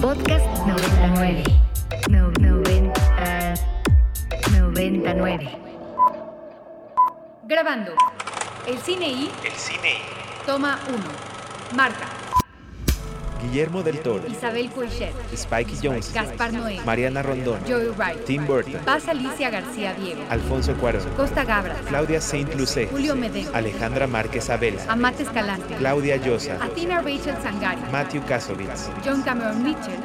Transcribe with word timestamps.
Podcast 0.00 0.46
99. 0.66 1.42
No, 2.10 2.30
90, 2.38 3.54
99. 4.50 5.58
Grabando. 7.44 7.92
El 8.66 8.78
cine 8.78 9.08
y 9.08 9.30
El 9.44 9.52
cine 9.52 9.94
y 9.94 10.46
toma 10.46 10.78
1. 10.88 10.98
Marta, 11.76 12.06
Guillermo 13.42 13.82
del 13.82 14.00
Toro, 14.00 14.26
Isabel 14.28 14.70
Coixet, 14.70 15.12
Spike 15.32 15.72
Jones, 15.82 16.12
Gaspar 16.12 16.52
Noé, 16.52 16.80
Mariana 16.84 17.22
Rondón, 17.22 17.60
Joey 17.66 17.88
Wright, 17.96 18.24
Tim 18.24 18.46
Burton, 18.46 18.80
Paz 18.84 19.08
Alicia 19.08 19.50
García 19.50 19.94
Diego, 19.94 20.22
Alfonso 20.30 20.74
Cuarón, 20.74 21.02
Costa 21.16 21.44
Gabra, 21.44 21.76
Claudia 21.88 22.20
Saint 22.20 22.52
Lucé, 22.54 22.86
Julio 22.86 23.14
Medeo, 23.14 23.50
Alejandra 23.54 24.06
Márquez 24.06 24.48
Abela, 24.50 24.82
Amate 24.88 25.22
Escalante, 25.22 25.74
Claudia 25.76 26.16
Llosa, 26.16 26.58
Athena 26.62 27.02
Rachel 27.02 27.36
Sangari, 27.42 27.80
Matthew 27.92 28.24
Kasovitz. 28.26 28.90
John 29.04 29.22
Cameron 29.22 29.62
Mitchell, 29.62 30.00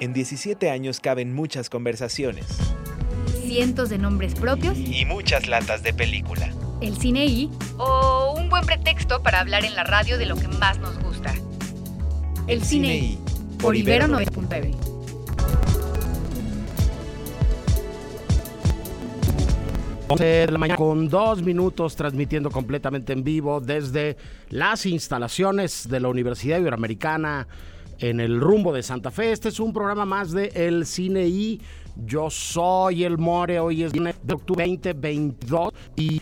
En 0.00 0.12
17 0.12 0.70
años 0.70 1.00
caben 1.00 1.34
muchas 1.34 1.68
conversaciones. 1.70 2.46
Cientos 3.46 3.90
de 3.90 3.98
nombres 3.98 4.34
propios, 4.34 4.76
y 4.78 5.04
muchas 5.04 5.46
latas 5.48 5.82
de 5.82 5.92
película. 5.92 6.50
el 6.80 6.96
cine 6.98 7.24
y 7.26 7.50
o 7.78 8.34
un 8.36 8.48
buen 8.48 8.64
pretexto 8.66 9.22
para 9.22 9.40
hablar 9.40 9.64
en 9.64 9.74
la 9.74 9.84
radio 9.84 10.18
de 10.18 10.26
lo 10.26 10.36
que 10.36 10.48
más 10.48 10.78
nos 10.78 10.98
gusta. 10.98 11.13
El, 12.46 12.62
cine 12.62 12.96
y 12.96 13.18
por 13.58 13.74
Ibero 13.74 14.06
9.9. 14.06 14.74
de 20.18 20.46
la 20.46 20.58
mañana 20.58 20.76
con 20.76 21.08
dos 21.08 21.42
minutos 21.42 21.96
transmitiendo 21.96 22.50
completamente 22.50 23.12
en 23.12 23.24
vivo 23.24 23.60
desde 23.60 24.16
las 24.50 24.86
instalaciones 24.86 25.88
de 25.88 25.98
la 25.98 26.08
Universidad 26.08 26.60
Iberoamericana 26.60 27.48
en 27.98 28.20
el 28.20 28.40
rumbo 28.40 28.72
de 28.72 28.82
Santa 28.82 29.10
Fe. 29.10 29.32
Este 29.32 29.48
es 29.48 29.58
un 29.58 29.72
programa 29.72 30.04
más 30.04 30.30
de 30.30 30.52
El 30.54 30.86
Cine 30.86 31.26
y 31.26 31.60
yo 31.96 32.30
soy 32.30 33.04
el 33.04 33.18
More. 33.18 33.58
Hoy 33.60 33.82
es 33.82 33.92
viernes 33.92 34.16
de 34.22 34.34
octubre 34.34 34.66
2022 34.66 35.72
y 35.96 36.20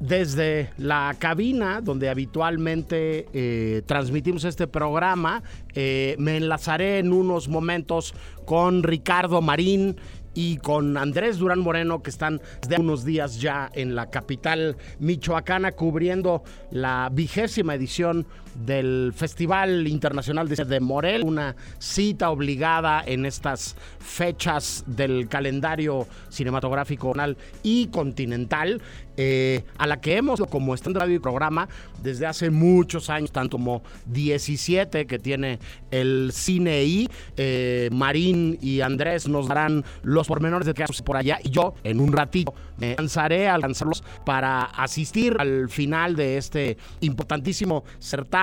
desde 0.00 0.70
la 0.78 1.14
cabina 1.18 1.80
donde 1.82 2.08
habitualmente 2.08 3.28
eh, 3.32 3.82
transmitimos 3.86 4.44
este 4.44 4.66
programa, 4.66 5.42
eh, 5.74 6.16
me 6.18 6.38
enlazaré 6.38 6.98
en 6.98 7.12
unos 7.12 7.48
momentos 7.48 8.14
con 8.46 8.82
Ricardo 8.82 9.42
Marín 9.42 9.96
y 10.34 10.56
con 10.58 10.96
Andrés 10.96 11.38
Durán 11.38 11.60
Moreno, 11.60 12.02
que 12.02 12.10
están 12.10 12.40
desde 12.62 12.80
unos 12.80 13.04
días 13.04 13.40
ya 13.40 13.70
en 13.74 13.94
la 13.94 14.10
capital 14.10 14.76
michoacana 14.98 15.72
cubriendo 15.72 16.42
la 16.70 17.10
vigésima 17.12 17.74
edición 17.74 18.26
del 18.54 19.12
Festival 19.14 19.86
Internacional 19.86 20.48
de 20.48 20.60
de 20.64 20.80
Morel, 20.80 21.22
una 21.24 21.56
cita 21.78 22.30
obligada 22.30 23.02
en 23.06 23.26
estas 23.26 23.76
fechas 23.98 24.84
del 24.86 25.28
calendario 25.28 26.06
cinematográfico 26.28 27.08
nacional 27.08 27.36
y 27.62 27.86
continental, 27.88 28.80
eh, 29.16 29.64
a 29.76 29.86
la 29.86 30.00
que 30.00 30.16
hemos, 30.16 30.40
como 30.48 30.74
en 30.74 30.94
radio 30.94 31.16
y 31.16 31.18
programa, 31.18 31.68
desde 32.02 32.26
hace 32.26 32.50
muchos 32.50 33.10
años, 33.10 33.32
tanto 33.32 33.58
como 33.58 33.82
17 34.06 35.06
que 35.06 35.18
tiene 35.18 35.58
el 35.90 36.30
cine 36.32 36.84
y 36.84 37.08
eh, 37.36 37.90
Marín 37.92 38.58
y 38.62 38.80
Andrés 38.80 39.28
nos 39.28 39.48
darán 39.48 39.84
los 40.02 40.26
pormenores 40.26 40.66
de 40.66 40.74
casos 40.74 41.02
por 41.02 41.16
allá 41.16 41.38
y 41.42 41.50
yo 41.50 41.74
en 41.84 42.00
un 42.00 42.12
ratito 42.12 42.54
me 42.78 42.94
lanzaré 42.96 43.48
a 43.48 43.58
lanzarlos 43.58 44.02
para 44.24 44.62
asistir 44.62 45.36
al 45.38 45.68
final 45.68 46.16
de 46.16 46.38
este 46.38 46.78
importantísimo 47.00 47.84
certamen 47.98 48.39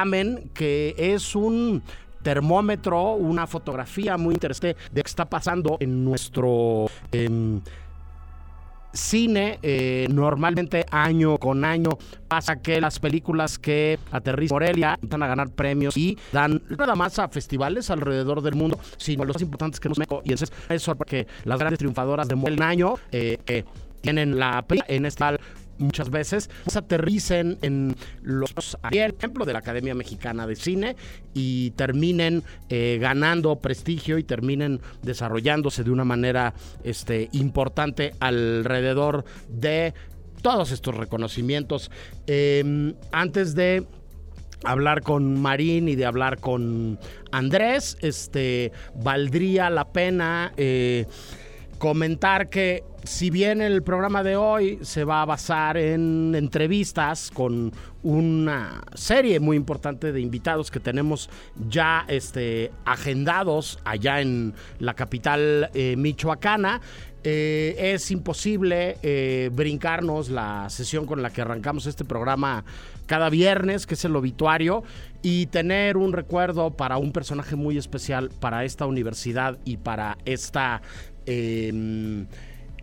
que 0.53 0.95
es 0.98 1.36
un 1.36 1.81
termómetro, 2.22 3.14
una 3.14 3.48
fotografía 3.48 4.17
muy 4.17 4.34
interesante 4.34 4.76
de 4.92 5.02
qué 5.02 5.08
está 5.08 5.26
pasando 5.26 5.78
en 5.80 6.04
nuestro 6.04 6.88
em, 7.12 7.62
cine. 8.94 9.60
Eh, 9.64 10.08
normalmente 10.10 10.86
año 10.92 11.38
con 11.38 11.64
año 11.64 11.92
pasa 12.27 12.61
que 12.61 12.82
las 12.82 12.99
películas 12.99 13.58
que 13.58 13.98
aterrizan 14.11 14.55
Morelia 14.55 14.99
van 15.02 15.23
a 15.23 15.27
ganar 15.27 15.49
premios 15.49 15.95
y 15.95 16.17
dan 16.32 16.61
nada 16.70 16.95
más 16.95 17.17
a 17.20 17.27
festivales 17.30 17.89
alrededor 17.89 18.42
del 18.42 18.55
mundo, 18.55 18.80
sino 18.98 19.23
los 19.23 19.36
más 19.36 19.42
importantes 19.42 19.80
que 19.80 19.89
nos 19.89 19.98
México. 19.98 20.22
Y 20.26 20.32
entonces 20.32 20.52
eso 20.70 20.95
porque 20.95 21.27
las 21.45 21.60
grandes 21.60 21.80
triunfadoras 21.80 22.27
de 22.27 22.36
Morelia 22.36 22.67
año 22.67 22.95
eh, 23.11 23.38
que 23.45 23.66
tienen 24.02 24.38
la 24.38 24.66
en 24.88 25.05
esta 25.05 25.38
muchas 25.77 26.10
veces 26.10 26.49
pues, 26.64 26.76
aterricen 26.76 27.58
en 27.61 27.95
los 28.21 28.77
ejemplo 28.92 29.45
de 29.45 29.54
la 29.54 29.60
Academia 29.60 29.95
Mexicana 29.95 30.48
de 30.48 30.55
Cine 30.55 30.95
y 31.33 31.71
terminen 31.71 32.43
eh, 32.70 32.98
ganando 32.99 33.58
prestigio 33.58 34.17
y 34.17 34.23
terminen 34.23 34.82
desarrollándose 35.04 35.83
de 35.83 35.92
una 35.92 36.05
manera 36.05 36.54
este, 36.83 37.30
importante 37.32 38.14
alrededor 38.20 39.26
de 39.49 39.93
todos 40.42 40.71
estos 40.71 40.95
reconocimientos. 40.95 41.92
Eh, 42.27 42.93
antes 43.11 43.55
de 43.55 43.86
hablar 44.64 45.02
con 45.02 45.39
Marín 45.39 45.87
y 45.87 45.95
de 45.95 46.05
hablar 46.05 46.39
con 46.39 46.99
Andrés, 47.32 47.98
este 48.02 48.71
valdría 48.95 49.70
la 49.70 49.92
pena 49.92 50.54
eh, 50.58 51.05
comentar 51.77 52.49
que 52.49 52.83
si 53.04 53.30
bien 53.30 53.61
el 53.61 53.83
programa 53.83 54.23
de 54.23 54.36
hoy 54.36 54.80
se 54.82 55.04
va 55.04 55.21
a 55.21 55.26
basar 55.26 55.77
en 55.77 56.36
entrevistas 56.36 57.32
con 57.33 57.71
una 58.04 58.82
serie 58.95 59.39
muy 59.39 59.55
importante 59.55 60.11
de 60.11 60.20
invitados 60.20 60.71
que 60.71 60.80
tenemos 60.80 61.30
ya 61.70 62.05
este, 62.08 62.71
agendados 62.86 63.80
allá 63.86 64.21
en 64.21 64.54
la 64.80 64.93
capital 64.93 65.70
eh, 65.73 65.95
michoacana, 65.98 66.82
eh, 67.23 67.93
es 67.93 68.10
imposible 68.11 68.98
eh, 69.02 69.49
brincarnos 69.52 70.30
la 70.30 70.70
sesión 70.70 71.05
con 71.05 71.21
la 71.21 71.30
que 71.30 71.42
arrancamos 71.42 71.86
este 71.86 72.05
programa 72.05 72.64
cada 73.05 73.30
viernes, 73.30 73.86
que 73.86 73.95
es 73.95 74.05
el 74.05 74.16
obituario, 74.16 74.83
y 75.21 75.48
tener 75.48 75.98
un 75.98 76.14
recuerdo 76.14 76.71
para 76.71 76.98
un 76.98 77.11
personaje 77.11 77.55
muy 77.55 77.77
especial 77.77 78.30
para 78.39 78.64
esta 78.66 78.86
universidad 78.86 79.58
y 79.66 79.77
para 79.77 80.17
esta 80.26 80.82
eh, 81.27 82.26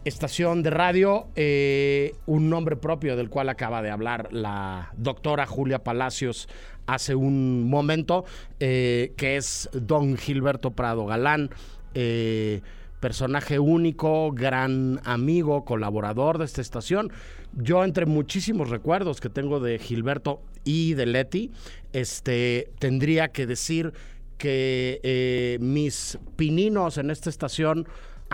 estación 0.04 0.62
de 0.62 0.70
radio, 0.70 1.28
eh, 1.34 2.14
un 2.26 2.50
nombre 2.50 2.76
propio 2.76 3.16
del 3.16 3.30
cual 3.30 3.48
acaba 3.48 3.82
de 3.82 3.90
hablar 3.90 4.28
la 4.32 4.92
doctora 4.96 5.46
Julia 5.46 5.82
Palacios 5.82 6.48
hace 6.86 7.14
un 7.14 7.68
momento, 7.68 8.24
eh, 8.60 9.12
que 9.16 9.36
es 9.36 9.70
don 9.72 10.16
Gilberto 10.16 10.72
Prado 10.72 11.06
Galán. 11.06 11.50
Eh, 11.94 12.60
personaje 13.00 13.58
único, 13.58 14.32
gran 14.32 15.00
amigo, 15.04 15.64
colaborador 15.64 16.38
de 16.38 16.46
esta 16.46 16.60
estación. 16.60 17.12
Yo 17.52 17.84
entre 17.84 18.06
muchísimos 18.06 18.70
recuerdos 18.70 19.20
que 19.20 19.28
tengo 19.28 19.60
de 19.60 19.78
Gilberto 19.78 20.42
y 20.64 20.94
de 20.94 21.06
Leti, 21.06 21.50
este, 21.92 22.70
tendría 22.78 23.28
que 23.28 23.46
decir 23.46 23.92
que 24.38 25.58
mis 25.60 26.18
pininos 26.36 26.96
en 26.96 27.10
esta 27.10 27.28
estación, 27.28 27.86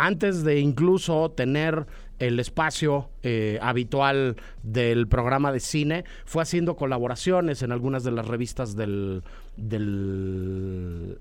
antes 0.04 0.44
de 0.44 0.60
incluso 0.60 1.30
tener 1.30 1.86
el 2.18 2.38
espacio 2.40 3.08
eh, 3.22 3.58
habitual 3.62 4.36
del 4.62 5.08
programa 5.08 5.52
de 5.52 5.60
cine, 5.60 6.04
fue 6.24 6.42
haciendo 6.42 6.76
colaboraciones 6.76 7.62
en 7.62 7.72
algunas 7.72 8.04
de 8.04 8.10
las 8.12 8.26
revistas 8.26 8.76
del, 8.76 9.22
del 9.56 11.18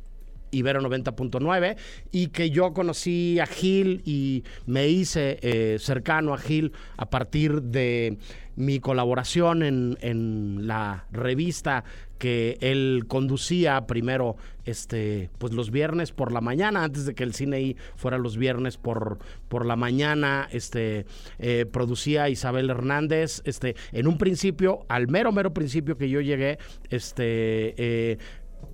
Ibero 0.52 0.82
90.9 0.82 1.78
y 2.12 2.28
que 2.28 2.50
yo 2.50 2.74
conocí 2.74 3.40
a 3.40 3.46
Gil 3.46 4.02
y 4.06 4.44
me 4.66 4.88
hice 4.88 5.40
eh, 5.42 5.78
cercano 5.80 6.34
a 6.34 6.38
Gil 6.38 6.74
a 6.98 7.10
partir 7.10 7.62
de 7.62 8.18
mi 8.56 8.82
colaboración 8.82 9.64
en, 9.64 9.98
en, 10.02 10.68
la 10.68 11.06
revista 11.14 11.86
que 12.18 12.58
él 12.60 13.06
conducía 13.08 13.88
primero 13.88 14.36
este 14.66 15.30
pues 15.38 15.54
los 15.54 15.72
viernes 15.72 16.12
por 16.12 16.34
la 16.34 16.42
mañana 16.42 16.84
antes 16.84 17.06
de 17.06 17.16
que 17.16 17.24
el 17.24 17.34
cine 17.34 17.78
fuera 17.96 18.18
los 18.18 18.36
viernes 18.36 18.76
por, 18.76 19.20
por 19.48 19.66
la 19.66 19.78
mañana 19.78 20.50
este 20.52 21.06
eh, 21.40 21.66
producía 21.72 22.28
Isabel 22.28 22.70
Hernández 22.70 23.42
este 23.46 23.78
en 23.94 24.08
un 24.08 24.18
principio 24.18 24.86
al 24.90 25.08
mero 25.08 25.32
mero 25.32 25.54
principio 25.54 25.98
que 25.98 26.10
yo 26.10 26.20
llegué 26.20 26.60
este 26.90 27.76
eh, 27.78 28.18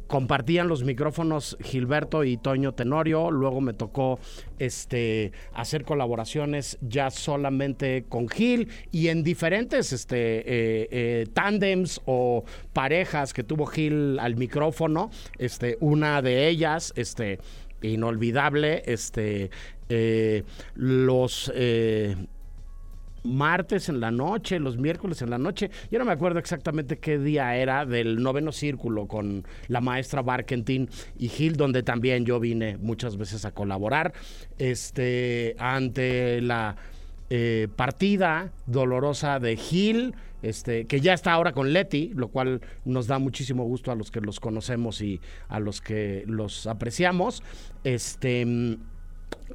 compartían 0.08 0.68
los 0.68 0.84
micrófonos 0.84 1.58
Gilberto 1.62 2.24
y 2.24 2.38
Toño 2.38 2.74
Tenorio, 2.74 3.32
luego 3.32 3.62
me 3.62 3.74
tocó 3.74 4.20
este 4.60 5.32
hacer 5.54 5.84
colaboraciones 5.84 6.78
ya 6.82 7.10
solamente 7.10 8.06
con 8.08 8.30
Gil 8.30 8.70
y 8.92 9.08
en 9.08 9.24
diferentes 9.24 9.94
este 9.94 10.40
eh, 10.40 10.88
eh, 10.92 11.28
tándems 11.34 12.02
o 12.06 12.44
parejas 12.74 13.34
que 13.34 13.44
tuvo 13.44 13.66
Gil 13.66 14.20
al 14.20 14.36
micrófono, 14.36 15.10
este 15.38 15.78
una 15.80 16.22
de 16.22 16.48
ellas 16.48 16.94
este 16.96 17.40
inolvidable 17.82 18.84
este 18.86 19.50
eh, 19.90 20.44
los 20.76 21.52
martes 23.26 23.90
en 23.90 24.00
la 24.00 24.12
noche, 24.12 24.60
los 24.60 24.78
miércoles 24.78 25.22
en 25.22 25.30
la 25.30 25.38
noche. 25.38 25.70
Yo 25.92 26.00
no 26.00 26.06
me 26.06 26.12
acuerdo 26.12 26.40
exactamente 26.40 26.98
qué 27.00 27.18
día 27.18 27.56
era 27.56 27.86
del 27.86 28.22
noveno 28.22 28.52
círculo 28.52 29.08
con 29.08 29.46
la 29.68 29.82
maestra 29.82 30.22
Barkentin 30.22 30.90
y 31.18 31.30
Gil, 31.30 31.56
donde 31.58 31.84
también 31.84 32.26
yo 32.26 32.40
vine 32.40 32.78
muchas 32.78 33.18
veces 33.18 33.46
a 33.46 33.52
colaborar. 33.52 34.14
Este, 34.58 35.56
ante 35.60 36.42
la 36.42 36.76
eh, 37.30 37.68
partida 37.76 38.52
dolorosa 38.68 39.40
de 39.40 39.58
Gil, 39.58 40.14
este, 40.44 40.86
que 40.86 41.02
ya 41.02 41.14
está 41.14 41.34
ahora 41.34 41.54
con 41.54 41.74
Leti, 41.74 42.12
lo 42.14 42.28
cual 42.28 42.62
nos 42.86 43.08
da 43.08 43.18
muchísimo 43.18 43.64
gusto 43.64 43.92
a 43.92 43.96
los 43.96 44.12
que 44.12 44.22
los 44.22 44.40
conocemos 44.40 45.02
y 45.02 45.20
a 45.48 45.60
los 45.60 45.82
que 45.82 46.24
los 46.28 46.68
apreciamos. 46.68 47.42
Este 47.84 48.78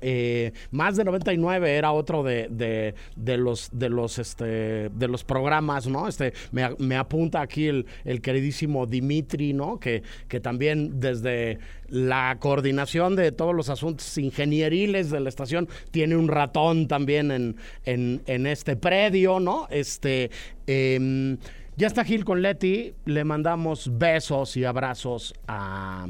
eh, 0.02 0.52
más 0.70 0.96
de 0.96 1.05
99 1.05 1.76
era 1.76 1.93
otro 1.93 2.22
de, 2.22 2.94
los 3.17 3.70
de 3.72 3.88
los 3.88 4.19
este 4.19 4.88
de 4.88 5.08
los 5.08 5.25
programas 5.25 5.87
no 5.87 6.08
este 6.08 6.32
me, 6.52 6.96
apunta 6.96 7.43
aquí 7.43 7.67
el, 7.67 7.87
queridísimo 8.22 8.87
Dimitri 8.87 9.52
no 9.52 9.78
que, 9.78 10.02
que 10.28 10.40
también 10.40 11.00
desde 11.00 11.58
la 11.88 12.37
coordinación 12.40 13.14
de 13.14 13.32
todos 13.32 13.55
los 13.55 13.69
asuntos 13.69 14.17
ingenieriles 14.17 15.11
de 15.11 15.20
la 15.20 15.28
estación 15.28 15.69
tiene 15.90 16.16
un 16.16 16.28
ratón 16.28 16.88
también 16.88 17.31
en, 17.31 17.56
en, 17.84 18.46
este 18.46 18.76
predio 18.76 19.38
no 19.38 19.66
este 19.70 20.31
em, 20.66 21.37
ya 21.76 21.87
está 21.87 22.05
Gil 22.05 22.26
con 22.26 22.43
Leti. 22.43 22.93
Le 23.06 23.25
mandamos 23.25 23.90
besos 23.96 24.55
y 24.58 24.66
abrazos 24.66 25.32
a 25.49 26.08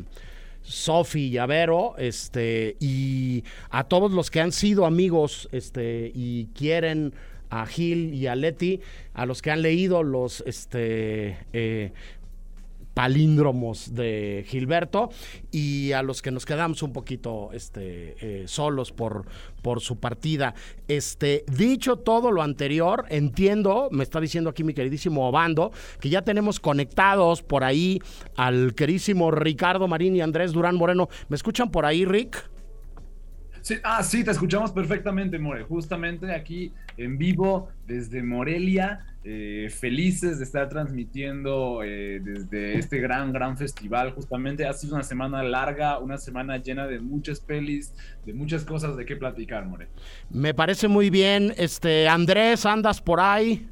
Sofi 0.62 1.30
Llavero, 1.30 1.94
este, 1.98 2.76
y 2.80 3.44
a 3.70 3.84
todos 3.84 4.12
los 4.12 4.30
que 4.30 4.40
han 4.40 4.52
sido 4.52 4.86
amigos, 4.86 5.48
este, 5.52 6.12
y 6.14 6.46
quieren 6.54 7.14
a 7.50 7.66
Gil 7.66 8.14
y 8.14 8.26
a 8.26 8.36
Leti, 8.36 8.80
a 9.12 9.26
los 9.26 9.42
que 9.42 9.50
han 9.50 9.62
leído 9.62 10.02
los, 10.02 10.42
este, 10.46 11.38
eh, 11.52 11.92
palíndromos 12.94 13.94
de 13.94 14.44
Gilberto 14.48 15.10
y 15.50 15.92
a 15.92 16.02
los 16.02 16.22
que 16.22 16.31
nos 16.31 16.44
quedamos 16.44 16.82
un 16.82 16.92
poquito 16.92 17.50
este, 17.52 18.16
eh, 18.20 18.48
solos 18.48 18.92
por, 18.92 19.26
por 19.62 19.81
su 19.81 19.98
partida. 19.98 20.54
Este, 20.88 21.44
dicho 21.46 21.96
todo 21.96 22.31
lo 22.31 22.42
anterior, 22.42 23.06
entiendo, 23.08 23.88
me 23.90 24.02
está 24.02 24.20
diciendo 24.20 24.50
aquí 24.50 24.64
mi 24.64 24.75
queridísimo 24.75 25.28
Obando, 25.28 25.72
que 26.00 26.08
ya 26.08 26.22
tenemos 26.22 26.60
conectados 26.60 27.42
por 27.42 27.64
ahí 27.64 28.00
al 28.37 28.75
queridísimo 28.75 29.31
Ricardo 29.31 29.88
Marín 29.88 30.16
y 30.16 30.20
Andrés 30.20 30.52
Durán 30.52 30.76
Moreno. 30.76 31.08
¿Me 31.28 31.37
escuchan 31.37 31.70
por 31.70 31.87
ahí, 31.87 32.04
Rick? 32.04 32.50
Ah, 33.84 34.02
sí, 34.02 34.25
te 34.25 34.31
escuchamos 34.31 34.72
perfectamente, 34.72 35.38
More. 35.38 35.64
Justamente 35.64 36.34
aquí 36.34 36.72
en 36.96 37.19
vivo 37.19 37.69
desde 37.87 38.22
Morelia, 38.22 39.04
eh, 39.22 39.69
felices 39.70 40.38
de 40.38 40.44
estar 40.44 40.70
transmitiendo 40.70 41.82
eh, 41.82 42.20
desde 42.20 42.78
este 42.78 43.00
gran, 43.00 43.32
gran 43.32 43.58
festival. 43.58 44.12
Justamente 44.12 44.67
ha 44.67 44.72
sido 44.72 44.94
una 44.94 45.05
semana 45.05 45.43
larga, 45.43 45.99
una 45.99 46.17
semana 46.17 46.56
llena 46.56 46.87
de 46.87 47.00
muchas 47.00 47.38
pelis, 47.38 47.93
de 48.25 48.32
muchas 48.32 48.64
cosas 48.64 48.96
de 48.96 49.05
qué 49.05 49.17
platicar, 49.17 49.67
More. 49.67 49.88
Me 50.31 50.55
parece 50.55 50.88
muy 50.88 51.11
bien. 51.11 51.52
Este, 51.58 52.08
Andrés, 52.08 52.64
¿andas 52.64 53.02
por 53.02 53.20
ahí? 53.20 53.69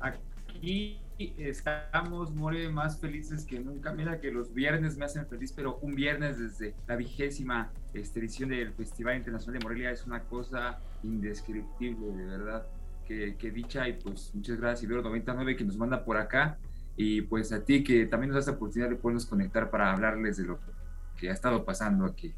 Aquí 0.00 1.00
estamos, 1.38 2.34
More, 2.34 2.68
más 2.68 3.00
felices 3.00 3.46
que 3.46 3.60
nunca. 3.60 3.94
Mira 3.94 4.20
que 4.20 4.30
los 4.30 4.52
viernes 4.52 4.98
me 4.98 5.06
hacen 5.06 5.26
feliz, 5.26 5.54
pero 5.56 5.78
un 5.80 5.94
viernes 5.94 6.38
desde 6.38 6.74
la 6.86 6.96
vigésima 6.96 7.72
este, 7.94 8.20
edición 8.20 8.50
del 8.50 8.74
Festival 8.74 9.16
Internacional 9.16 9.58
de 9.58 9.64
Morelia 9.64 9.90
es 9.90 10.06
una 10.06 10.20
cosa 10.24 10.78
indescriptible, 11.02 12.14
de 12.14 12.26
verdad. 12.26 12.66
Que, 13.10 13.34
que 13.36 13.50
dicha 13.50 13.88
y 13.88 13.94
pues 13.94 14.30
muchas 14.34 14.60
gracias 14.60 14.84
Ibero 14.84 15.02
99 15.02 15.56
que 15.56 15.64
nos 15.64 15.76
manda 15.76 16.04
por 16.04 16.16
acá 16.16 16.58
y 16.96 17.22
pues 17.22 17.50
a 17.50 17.64
ti 17.64 17.82
que 17.82 18.06
también 18.06 18.30
nos 18.30 18.36
das 18.36 18.46
la 18.46 18.52
oportunidad 18.52 18.88
de 18.88 18.94
podernos 18.94 19.26
conectar 19.26 19.68
para 19.68 19.90
hablarles 19.90 20.36
de 20.36 20.44
lo 20.44 20.60
que 21.18 21.28
ha 21.28 21.32
estado 21.32 21.64
pasando 21.64 22.04
aquí. 22.04 22.32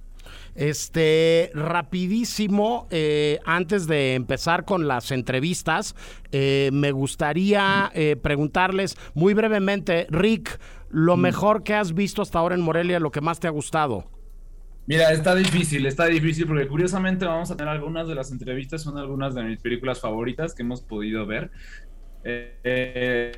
Este, 0.55 1.51
rapidísimo, 1.53 2.87
eh, 2.91 3.39
antes 3.45 3.87
de 3.87 4.15
empezar 4.15 4.65
con 4.65 4.89
las 4.89 5.11
entrevistas, 5.11 5.95
eh, 6.31 6.71
me 6.73 6.91
gustaría 6.93 7.91
eh, 7.95 8.17
preguntarles 8.17 8.97
muy 9.13 9.35
brevemente, 9.35 10.07
Rick, 10.09 10.59
lo 10.89 11.19
mejor 11.19 11.65
que 11.65 11.75
has 11.75 11.93
visto 11.93 12.23
hasta 12.23 12.39
ahora 12.39 12.55
en 12.55 12.63
Morelia, 12.63 12.99
lo 12.99 13.11
que 13.11 13.21
más 13.21 13.41
te 13.41 13.47
ha 13.47 13.51
gustado. 13.51 14.12
Mira, 14.87 15.13
está 15.13 15.35
difícil, 15.35 15.87
está 15.87 16.07
difícil 16.07 16.47
porque 16.47 16.67
curiosamente 16.67 17.25
vamos 17.25 17.51
a 17.51 17.57
tener 17.57 17.73
algunas 17.73 18.09
de 18.09 18.15
las 18.17 18.33
entrevistas, 18.33 18.83
son 18.83 18.99
algunas 18.99 19.35
de 19.35 19.45
mis 19.45 19.61
películas 19.61 20.01
favoritas 20.01 20.55
que 20.55 20.63
hemos 20.63 20.83
podido 20.83 21.25
ver. 21.27 21.51
eh, 22.25 23.33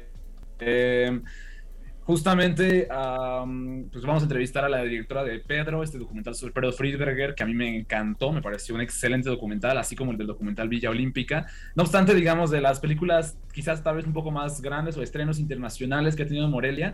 Justamente, 2.07 2.87
pues 2.87 4.05
vamos 4.05 4.23
a 4.23 4.27
entrevistar 4.27 4.63
a 4.65 4.69
la 4.69 4.83
directora 4.83 5.25
de 5.25 5.39
Pedro, 5.41 5.83
este 5.83 5.97
documental 5.99 6.35
sobre 6.35 6.53
Pedro 6.53 6.71
Friedberger, 6.73 7.35
que 7.35 7.43
a 7.43 7.47
mí 7.47 7.55
me 7.55 7.79
encantó, 7.79 8.31
me 8.31 8.43
pareció 8.43 8.75
un 8.75 8.83
excelente 8.83 9.31
documental, 9.31 9.79
así 9.79 9.97
como 9.97 10.13
el 10.13 10.19
del 10.19 10.27
documental 10.27 10.69
Villa 10.69 10.91
Olímpica. 10.91 11.47
No 11.75 11.83
obstante, 11.83 12.15
digamos, 12.15 12.51
de 12.51 12.61
las 12.61 12.79
películas 12.79 13.39
quizás 13.55 13.83
tal 13.83 13.97
vez 13.97 14.07
un 14.07 14.13
poco 14.13 14.31
más 14.31 14.61
grandes 14.61 14.99
o 14.99 15.03
estrenos 15.03 15.39
internacionales 15.39 16.15
que 16.15 16.25
ha 16.25 16.27
tenido 16.27 16.47
Morelia, 16.49 16.93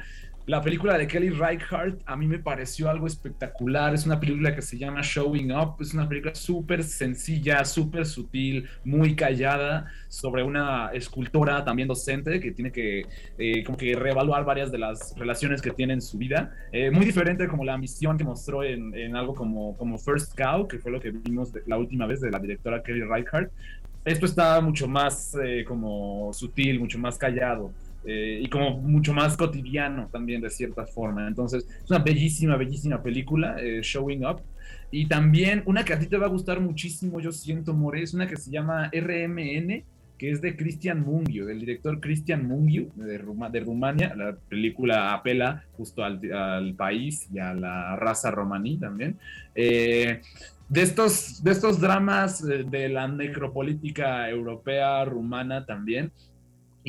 la 0.51 0.61
película 0.61 0.99
de 0.99 1.07
Kelly 1.07 1.31
Reichardt 1.31 2.03
a 2.07 2.17
mí 2.17 2.27
me 2.27 2.41
pareció 2.41 2.91
algo 2.91 3.07
espectacular. 3.07 3.95
Es 3.95 4.05
una 4.05 4.19
película 4.19 4.53
que 4.53 4.63
se 4.63 4.77
llama 4.77 5.01
Showing 5.01 5.53
Up. 5.53 5.77
Es 5.79 5.95
una 5.95 6.09
película 6.09 6.35
súper 6.35 6.83
sencilla, 6.83 7.65
súper 7.65 8.05
sutil, 8.05 8.69
muy 8.83 9.15
callada 9.15 9.87
sobre 10.09 10.43
una 10.43 10.91
escultora 10.93 11.65
también 11.65 11.87
docente 11.87 12.41
que 12.41 12.51
tiene 12.51 12.73
que 12.73 13.07
eh, 13.39 13.63
como 13.63 13.79
que 13.79 13.95
reevaluar 13.95 14.45
varias 14.45 14.73
de 14.73 14.79
las 14.79 15.17
relaciones 15.17 15.63
que 15.63 15.71
tiene 15.71 15.93
en 15.93 16.01
su 16.01 16.19
vida. 16.19 16.53
Eh, 16.73 16.91
muy 16.91 17.07
diferente 17.07 17.47
como 17.47 17.65
la 17.65 17.79
misión 17.79 18.19
que 18.19 18.25
mostró 18.25 18.65
en, 18.65 19.15
algo 19.15 19.37
como, 19.37 19.77
como 19.77 19.99
First 19.99 20.37
Cow, 20.37 20.67
que 20.67 20.81
fue 20.81 20.91
lo 20.91 20.99
que 20.99 21.13
vimos 21.13 21.53
la 21.67 21.79
última 21.79 22.07
vez 22.07 22.21
de 22.21 22.29
la 22.29 22.41
directora 22.41 22.83
Kelly 22.83 23.05
Reichardt. 23.05 23.53
Esto 24.05 24.27
está 24.27 24.61
mucho 24.61 24.89
más 24.89 25.37
eh, 25.41 25.63
como 25.65 26.33
sutil, 26.33 26.81
mucho 26.81 26.99
más 26.99 27.17
callado. 27.17 27.71
Eh, 28.05 28.41
y 28.43 28.49
como 28.49 28.79
mucho 28.79 29.13
más 29.13 29.37
cotidiano 29.37 30.09
también 30.11 30.41
de 30.41 30.51
cierta 30.51 30.87
forma. 30.87 31.27
Entonces, 31.27 31.67
es 31.83 31.91
una 31.91 32.01
bellísima, 32.01 32.57
bellísima 32.57 33.03
película, 33.03 33.57
eh, 33.61 33.81
Showing 33.83 34.25
Up. 34.25 34.41
Y 34.91 35.07
también 35.07 35.63
una 35.67 35.85
que 35.85 35.93
a 35.93 35.99
ti 35.99 36.07
te 36.07 36.17
va 36.17 36.27
a 36.27 36.31
gustar 36.31 36.61
muchísimo, 36.61 37.21
yo 37.21 37.33
siento, 37.33 37.75
More, 37.75 38.03
es 38.03 38.15
una 38.15 38.27
que 38.27 38.37
se 38.37 38.51
llama 38.51 38.91
RMN, 38.93 39.85
que 40.19 40.31
es 40.31 40.43
de 40.43 40.57
Cristian 40.57 41.01
Mungiu, 41.01 41.47
del 41.47 41.61
director 41.61 42.01
Cristian 42.01 42.47
Mungiu 42.47 42.91
de, 42.95 43.19
de 43.51 43.61
Rumania. 43.61 44.15
La 44.15 44.37
película 44.37 45.15
apela 45.15 45.65
justo 45.77 46.05
al, 46.05 46.21
al, 46.33 46.75
país 46.75 47.27
y 47.33 47.39
a 47.39 47.55
la 47.55 47.97
raza 47.97 48.31
romaní 48.31 48.77
también. 48.77 49.17
Eh, 49.55 50.21
de 50.69 50.83
estos, 50.83 51.43
de 51.43 51.51
estos 51.53 51.81
dramas 51.81 52.47
de 52.47 52.89
la 52.89 53.09
necropolítica 53.09 54.29
europea, 54.29 55.05
rumana 55.05 55.65
también, 55.65 56.13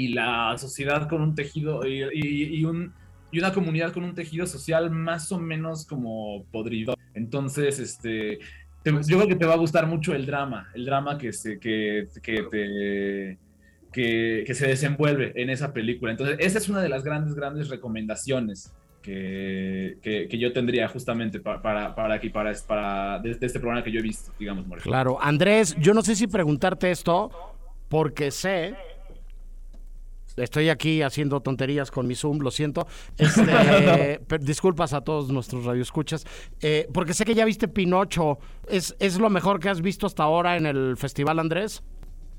y 0.02 0.08
la 0.08 0.58
sociedad 0.58 1.08
con 1.08 1.22
un 1.22 1.36
tejido 1.36 1.86
y, 1.86 2.64
un, 2.66 2.92
y 3.32 3.38
una 3.38 3.54
comunidad 3.54 3.94
con 3.94 4.04
un 4.04 4.16
tejido 4.16 4.48
social 4.48 4.90
más 4.90 5.32
o 5.32 5.38
menos 5.40 5.86
como 5.86 6.44
podrido. 6.52 6.96
Entonces, 7.14 7.78
este, 7.78 8.40
yo 8.84 9.18
creo 9.18 9.28
que 9.28 9.36
te 9.36 9.46
va 9.46 9.54
a 9.54 9.58
gustar 9.58 9.86
mucho 9.86 10.16
el 10.16 10.26
drama, 10.26 10.70
el 10.74 10.86
drama 10.86 11.20
que 11.20 11.32
se, 11.34 11.60
que, 11.60 12.08
que, 12.24 12.44
te, 12.50 13.38
que, 13.92 14.54
se 14.56 14.68
desenvuelve 14.68 15.34
en 15.36 15.52
esa 15.52 15.72
película. 15.72 16.12
Entonces, 16.12 16.38
esa 16.40 16.58
es 16.58 16.68
una 16.68 16.82
de 16.82 16.90
las 16.90 17.04
grandes, 17.04 17.36
grandes 17.36 17.70
recomendaciones 17.70 18.74
que, 19.04 19.98
que, 20.02 20.38
yo 20.40 20.52
tendría 20.52 20.88
justamente 20.88 21.40
para, 21.40 21.94
para, 21.94 22.14
aquí, 22.16 22.30
para, 22.30 22.54
para 22.68 23.22
este 23.24 23.60
programa 23.60 23.84
que 23.84 23.92
yo 23.92 24.00
he 24.00 24.04
visto, 24.04 24.32
digamos. 24.40 24.66
Claro, 24.82 25.20
Andrés, 25.22 25.76
yo 25.80 25.94
no 25.94 26.02
sé 26.02 26.16
si 26.16 26.26
preguntarte 26.26 26.90
esto, 26.90 27.30
porque 27.88 28.32
sé 28.32 28.76
Estoy 30.38 30.70
aquí 30.70 31.02
haciendo 31.02 31.42
tonterías 31.42 31.92
con 31.92 32.08
mi 32.08 32.16
Zoom, 32.16 32.40
lo 32.40 32.52
siento. 32.52 32.88
Este, 33.18 34.20
disculpas 34.40 34.94
a 34.94 35.02
todos 35.02 35.32
nuestros 35.32 35.66
radioescuchas. 35.66 36.26
Eh, 36.62 36.88
porque 36.94 37.14
sé 37.14 37.26
que 37.26 37.36
ya 37.36 37.46
viste 37.46 37.68
Pinocho. 37.68 38.40
¿Es, 38.68 38.96
¿Es 39.00 39.20
lo 39.20 39.30
mejor 39.30 39.60
que 39.60 39.70
has 39.70 39.82
visto 39.82 40.06
hasta 40.06 40.24
ahora 40.24 40.58
en 40.58 40.66
el 40.66 40.98
festival, 40.98 41.40
Andrés? 41.40 41.84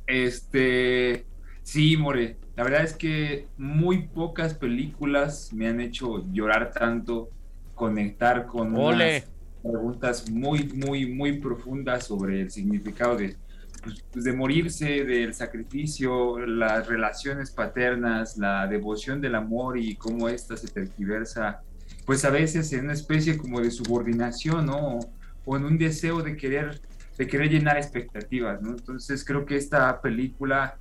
Este. 0.06 1.24
Sí, 1.62 1.96
More. 1.96 2.36
La 2.56 2.64
verdad 2.64 2.82
es 2.82 2.94
que 2.94 3.46
muy 3.56 4.08
pocas 4.08 4.54
películas 4.54 5.52
me 5.52 5.68
han 5.68 5.80
hecho 5.80 6.22
llorar 6.32 6.70
tanto, 6.72 7.30
conectar 7.74 8.46
con 8.46 8.74
preguntas 9.62 10.30
muy, 10.30 10.64
muy, 10.74 11.06
muy 11.06 11.38
profundas 11.38 12.06
sobre 12.06 12.42
el 12.42 12.50
significado 12.50 13.16
de 13.16 13.36
pues, 13.82 14.24
de 14.24 14.32
morirse, 14.32 15.04
del 15.04 15.34
sacrificio, 15.34 16.38
las 16.38 16.86
relaciones 16.86 17.50
paternas, 17.50 18.36
la 18.36 18.66
devoción 18.66 19.20
del 19.20 19.34
amor 19.34 19.78
y 19.78 19.96
cómo 19.96 20.28
ésta 20.28 20.56
se 20.56 20.68
tergiversa, 20.68 21.62
pues 22.06 22.24
a 22.24 22.30
veces 22.30 22.72
en 22.72 22.84
una 22.84 22.92
especie 22.92 23.36
como 23.36 23.60
de 23.60 23.70
subordinación, 23.70 24.66
¿no? 24.66 25.00
O 25.44 25.56
en 25.56 25.64
un 25.64 25.78
deseo 25.78 26.22
de 26.22 26.36
querer 26.36 26.80
de 27.18 27.26
querer 27.26 27.50
llenar 27.50 27.76
expectativas, 27.76 28.62
¿no? 28.62 28.70
Entonces 28.70 29.24
creo 29.24 29.44
que 29.44 29.56
esta 29.56 30.00
película, 30.00 30.76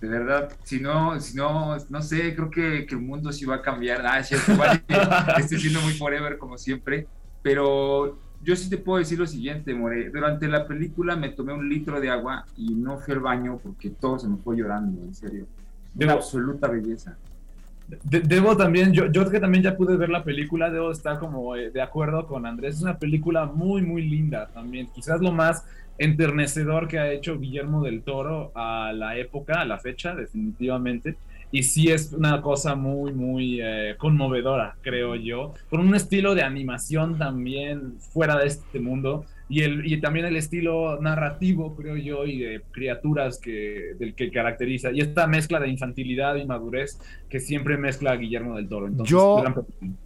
de 0.00 0.08
verdad, 0.08 0.52
si 0.62 0.80
no, 0.80 1.18
si 1.20 1.36
no, 1.36 1.76
no 1.88 2.02
sé, 2.02 2.34
creo 2.34 2.50
que, 2.50 2.86
que 2.86 2.94
el 2.94 3.00
mundo 3.00 3.32
sí 3.32 3.44
va 3.44 3.56
a 3.56 3.62
cambiar. 3.62 4.04
Ah, 4.06 4.22
igual 4.48 4.82
estoy 5.38 5.58
siendo 5.58 5.80
muy 5.80 5.94
forever 5.94 6.38
como 6.38 6.58
siempre, 6.58 7.06
pero 7.42 8.18
yo 8.42 8.56
sí 8.56 8.70
te 8.70 8.78
puedo 8.78 8.98
decir 8.98 9.18
lo 9.18 9.26
siguiente, 9.26 9.74
More. 9.74 10.10
Durante 10.10 10.48
la 10.48 10.66
película 10.66 11.16
me 11.16 11.30
tomé 11.30 11.52
un 11.52 11.68
litro 11.68 12.00
de 12.00 12.10
agua 12.10 12.46
y 12.56 12.74
no 12.74 12.98
fui 12.98 13.14
al 13.14 13.20
baño 13.20 13.58
porque 13.62 13.90
todo 13.90 14.18
se 14.18 14.28
me 14.28 14.36
fue 14.38 14.56
llorando, 14.56 15.02
en 15.02 15.14
serio. 15.14 15.46
De 15.94 16.04
una 16.04 16.14
absoluta 16.14 16.68
belleza. 16.68 17.16
debo 18.02 18.56
también, 18.56 18.92
yo, 18.92 19.06
yo 19.10 19.28
que 19.28 19.40
también 19.40 19.64
ya 19.64 19.76
pude 19.76 19.96
ver 19.96 20.08
la 20.08 20.24
película, 20.24 20.70
debo 20.70 20.90
estar 20.90 21.18
como 21.18 21.54
eh, 21.56 21.70
de 21.70 21.82
acuerdo 21.82 22.26
con 22.26 22.46
Andrés. 22.46 22.76
Es 22.76 22.82
una 22.82 22.98
película 22.98 23.44
muy, 23.46 23.82
muy 23.82 24.08
linda 24.08 24.48
también. 24.54 24.88
Quizás 24.94 25.20
lo 25.20 25.32
más 25.32 25.66
enternecedor 25.98 26.88
que 26.88 26.98
ha 26.98 27.12
hecho 27.12 27.38
Guillermo 27.38 27.82
del 27.82 28.02
Toro 28.02 28.52
a 28.54 28.92
la 28.94 29.18
época, 29.18 29.60
a 29.60 29.64
la 29.66 29.78
fecha, 29.78 30.14
definitivamente 30.14 31.16
y 31.52 31.62
sí 31.62 31.88
es 31.88 32.12
una 32.12 32.40
cosa 32.42 32.74
muy, 32.74 33.12
muy 33.12 33.60
eh, 33.60 33.94
conmovedora, 33.98 34.76
creo 34.82 35.16
yo, 35.16 35.54
con 35.68 35.80
un 35.80 35.94
estilo 35.94 36.34
de 36.34 36.42
animación 36.42 37.18
también 37.18 37.94
fuera 38.12 38.36
de 38.36 38.46
este 38.46 38.80
mundo 38.80 39.24
y, 39.48 39.62
el, 39.62 39.92
y 39.92 40.00
también 40.00 40.26
el 40.26 40.36
estilo 40.36 41.00
narrativo, 41.00 41.74
creo 41.74 41.96
yo, 41.96 42.24
y 42.24 42.38
de 42.38 42.62
criaturas 42.70 43.40
que, 43.40 43.94
del 43.98 44.14
que 44.14 44.30
caracteriza, 44.30 44.92
y 44.92 45.00
esta 45.00 45.26
mezcla 45.26 45.58
de 45.58 45.68
infantilidad 45.68 46.36
y 46.36 46.46
madurez 46.46 47.00
que 47.28 47.40
siempre 47.40 47.76
mezcla 47.76 48.12
a 48.12 48.16
Guillermo 48.16 48.54
del 48.54 48.68
Toro. 48.68 48.88
yo, 49.02 49.42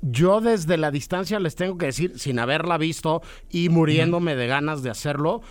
yo 0.00 0.40
desde 0.40 0.78
la 0.78 0.90
distancia 0.90 1.38
les 1.40 1.56
tengo 1.56 1.76
que 1.76 1.86
decir, 1.86 2.18
sin 2.18 2.38
haberla 2.38 2.78
visto 2.78 3.20
y 3.50 3.68
muriéndome 3.68 4.34
de 4.34 4.46
ganas 4.46 4.82
de 4.82 4.88
hacerlo, 4.88 5.42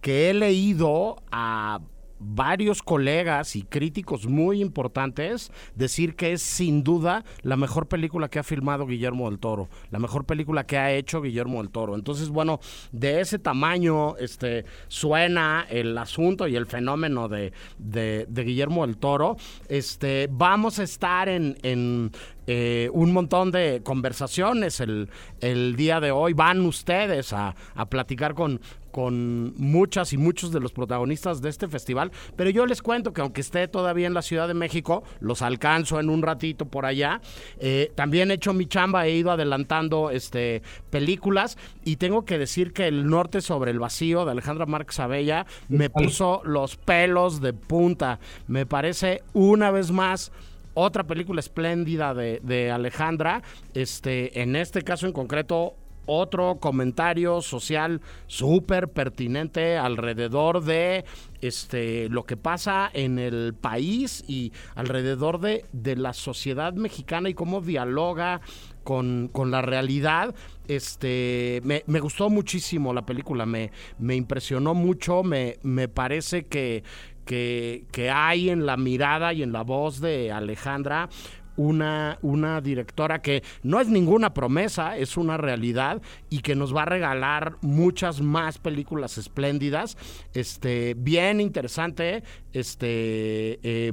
que 0.00 0.30
he 0.30 0.34
leído 0.34 1.16
a 1.32 1.80
varios 2.20 2.82
colegas 2.82 3.56
y 3.56 3.62
críticos 3.62 4.26
muy 4.26 4.60
importantes 4.60 5.50
decir 5.74 6.14
que 6.14 6.32
es 6.32 6.42
sin 6.42 6.84
duda 6.84 7.24
la 7.42 7.56
mejor 7.56 7.88
película 7.88 8.28
que 8.28 8.38
ha 8.38 8.42
filmado 8.42 8.86
Guillermo 8.86 9.28
del 9.28 9.38
Toro, 9.38 9.68
la 9.90 9.98
mejor 9.98 10.26
película 10.26 10.64
que 10.64 10.78
ha 10.78 10.92
hecho 10.92 11.22
Guillermo 11.22 11.62
del 11.62 11.70
Toro. 11.70 11.94
Entonces, 11.94 12.28
bueno, 12.28 12.60
de 12.92 13.20
ese 13.20 13.38
tamaño 13.38 14.16
este, 14.18 14.64
suena 14.88 15.66
el 15.70 15.96
asunto 15.96 16.46
y 16.46 16.56
el 16.56 16.66
fenómeno 16.66 17.28
de, 17.28 17.52
de, 17.78 18.26
Guillermo 18.28 18.86
del 18.86 18.98
Toro. 18.98 19.36
Este, 19.68 20.28
vamos 20.30 20.78
a 20.78 20.82
estar 20.82 21.28
en, 21.28 21.56
en 21.62 22.12
eh, 22.46 22.90
un 22.92 23.12
montón 23.12 23.50
de 23.50 23.80
conversaciones 23.84 24.80
el, 24.80 25.08
el, 25.40 25.76
día 25.76 26.00
de 26.00 26.10
hoy. 26.10 26.32
Van 26.32 26.60
ustedes 26.60 27.32
a, 27.32 27.54
a 27.74 27.86
platicar 27.86 28.34
con, 28.34 28.60
con 28.90 29.54
muchas 29.56 30.12
y 30.12 30.16
muchos 30.16 30.52
de 30.52 30.60
los 30.60 30.72
protagonistas 30.72 31.40
de 31.40 31.48
este 31.48 31.68
festival, 31.68 32.10
pero 32.36 32.50
yo 32.50 32.66
les 32.66 32.82
cuento 32.82 33.12
que 33.12 33.20
aunque 33.20 33.40
esté 33.40 33.68
todavía 33.68 34.06
en 34.06 34.14
la 34.14 34.22
Ciudad 34.22 34.48
de 34.48 34.54
México, 34.54 35.02
los 35.20 35.42
alcanzo 35.42 36.00
en 36.00 36.10
un 36.10 36.22
ratito 36.22 36.66
por 36.66 36.86
allá. 36.86 37.20
Eh, 37.58 37.92
también 37.94 38.30
he 38.30 38.34
hecho 38.34 38.52
mi 38.52 38.66
chamba, 38.66 39.06
he 39.06 39.12
ido 39.12 39.30
adelantando 39.30 40.10
este, 40.10 40.62
películas 40.90 41.58
y 41.84 41.96
tengo 41.96 42.24
que 42.24 42.38
decir 42.38 42.72
que 42.72 42.88
El 42.88 43.08
Norte 43.08 43.40
sobre 43.40 43.70
el 43.70 43.78
Vacío 43.78 44.24
de 44.24 44.32
Alejandra 44.32 44.66
Márquez 44.66 45.00
Abella 45.00 45.46
me 45.68 45.90
puso 45.90 46.42
los 46.44 46.76
pelos 46.76 47.40
de 47.40 47.52
punta. 47.52 48.18
Me 48.46 48.66
parece 48.66 49.22
una 49.32 49.70
vez 49.70 49.90
más 49.90 50.32
otra 50.74 51.04
película 51.04 51.40
espléndida 51.40 52.14
de, 52.14 52.40
de, 52.42 52.70
Alejandra. 52.70 53.42
Este, 53.74 54.40
en 54.40 54.56
este 54.56 54.82
caso 54.82 55.06
en 55.06 55.12
concreto, 55.12 55.74
otro 56.06 56.56
comentario 56.56 57.40
social 57.40 58.00
súper 58.26 58.88
pertinente 58.88 59.76
alrededor 59.76 60.64
de 60.64 61.04
este, 61.40 62.08
lo 62.08 62.24
que 62.24 62.36
pasa 62.36 62.90
en 62.92 63.18
el 63.18 63.54
país 63.54 64.24
y 64.28 64.52
alrededor 64.74 65.40
de, 65.40 65.64
de 65.72 65.96
la 65.96 66.12
sociedad 66.12 66.72
mexicana 66.72 67.28
y 67.28 67.34
cómo 67.34 67.60
dialoga 67.60 68.40
con, 68.84 69.28
con, 69.32 69.50
la 69.50 69.62
realidad. 69.62 70.34
Este, 70.68 71.60
me, 71.64 71.82
me, 71.86 72.00
gustó 72.00 72.30
muchísimo 72.30 72.92
la 72.92 73.06
película, 73.06 73.46
me, 73.46 73.70
me 73.98 74.16
impresionó 74.16 74.74
mucho, 74.74 75.22
me, 75.22 75.58
me 75.62 75.88
parece 75.88 76.46
que, 76.46 76.82
que, 77.24 77.84
que, 77.92 78.10
hay 78.10 78.50
en 78.50 78.66
la 78.66 78.76
mirada 78.76 79.32
y 79.32 79.42
en 79.42 79.52
la 79.52 79.62
voz 79.62 80.00
de 80.00 80.32
Alejandra 80.32 81.08
una, 81.56 82.18
una 82.22 82.60
directora 82.60 83.22
que 83.22 83.42
no 83.62 83.80
es 83.80 83.88
ninguna 83.88 84.34
promesa, 84.34 84.96
es 84.96 85.16
una 85.16 85.36
realidad 85.36 86.00
y 86.28 86.40
que 86.40 86.54
nos 86.54 86.74
va 86.74 86.82
a 86.82 86.86
regalar 86.86 87.56
muchas 87.60 88.20
más 88.20 88.58
películas 88.58 89.18
espléndidas. 89.18 89.96
Este, 90.34 90.94
bien 90.96 91.40
interesante. 91.40 92.22
Este, 92.52 93.58
eh, 93.62 93.92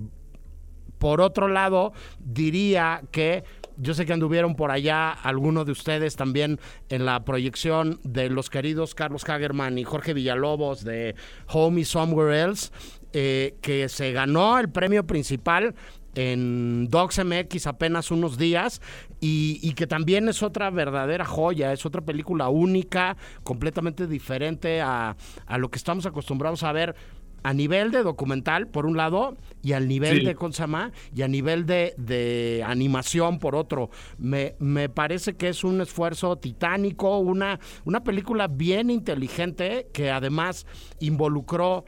por 0.98 1.22
otro 1.22 1.48
lado, 1.48 1.94
diría 2.20 3.04
que 3.12 3.44
yo 3.78 3.94
sé 3.94 4.06
que 4.06 4.14
anduvieron 4.14 4.56
por 4.56 4.72
allá 4.72 5.12
algunos 5.12 5.66
de 5.66 5.72
ustedes 5.72 6.16
también 6.16 6.60
en 6.90 7.06
la 7.06 7.24
proyección 7.24 8.00
de 8.04 8.30
los 8.30 8.50
queridos 8.50 8.96
Carlos 8.96 9.28
Hagerman 9.30 9.78
y 9.78 9.84
Jorge 9.84 10.14
Villalobos 10.16 10.84
de 10.84 11.16
Home 11.50 11.86
Somewhere 11.86 12.42
Else, 12.42 12.72
eh, 13.14 13.56
que 13.62 13.88
se 13.88 14.12
ganó 14.12 14.58
el 14.58 14.70
premio 14.70 15.06
principal 15.06 15.76
en 16.18 16.88
Docs 16.90 17.24
MX 17.24 17.68
apenas 17.68 18.10
unos 18.10 18.40
días 18.40 18.82
y, 19.22 19.72
que 19.74 19.86
también 19.86 20.28
es 20.28 20.42
otra 20.42 20.72
verdadera 20.72 21.26
joya, 21.26 21.72
es 21.74 21.86
otra 21.86 22.02
película 22.02 22.50
única, 22.50 23.16
completamente 23.44 24.08
diferente 24.08 24.82
a, 24.82 25.16
lo 25.58 25.70
que 25.70 25.78
estamos 25.78 26.08
acostumbrados 26.08 26.64
a 26.64 26.72
ver 26.72 26.96
a 27.44 27.54
nivel 27.54 27.92
de 27.92 28.02
documental, 28.02 28.68
por 28.68 28.88
un 28.88 28.98
lado, 28.98 29.38
y 29.62 29.74
al 29.74 29.88
nivel 29.88 30.26
de 30.26 30.34
Consama, 30.34 30.92
y 31.16 31.22
a 31.22 31.28
nivel 31.28 31.68
de, 31.68 32.64
animación, 32.66 33.38
por 33.38 33.56
otro. 33.56 33.92
Me, 34.18 34.56
me, 34.58 34.90
parece 34.90 35.36
que 35.36 35.50
es 35.50 35.64
un 35.64 35.80
esfuerzo 35.80 36.38
titánico, 36.38 37.20
una, 37.20 37.60
una 37.86 38.04
película 38.04 38.48
bien 38.48 38.90
inteligente 38.90 39.88
que 39.94 40.10
además 40.10 40.66
involucró, 41.00 41.86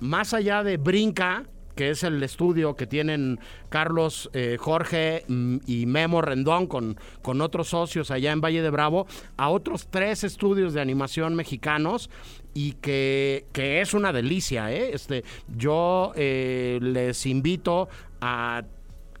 más 0.00 0.32
allá 0.32 0.64
de 0.64 0.78
Brinca, 0.78 1.44
que 1.78 1.90
es 1.90 2.02
el 2.02 2.20
estudio 2.24 2.74
que 2.74 2.88
tienen 2.88 3.38
Carlos, 3.68 4.28
eh, 4.32 4.56
Jorge 4.58 5.22
mm, 5.28 5.58
y 5.64 5.86
Memo 5.86 6.20
Rendón 6.20 6.66
con, 6.66 6.98
con 7.22 7.40
otros 7.40 7.68
socios 7.68 8.10
allá 8.10 8.32
en 8.32 8.40
Valle 8.40 8.62
de 8.62 8.70
Bravo, 8.70 9.06
a 9.36 9.48
otros 9.50 9.86
tres 9.88 10.24
estudios 10.24 10.74
de 10.74 10.80
animación 10.80 11.36
mexicanos 11.36 12.10
y 12.52 12.72
que, 12.72 13.46
que 13.52 13.80
es 13.80 13.94
una 13.94 14.12
delicia. 14.12 14.72
¿eh? 14.72 14.90
Este, 14.92 15.22
yo 15.56 16.10
eh, 16.16 16.80
les 16.82 17.24
invito 17.26 17.88
a 18.20 18.64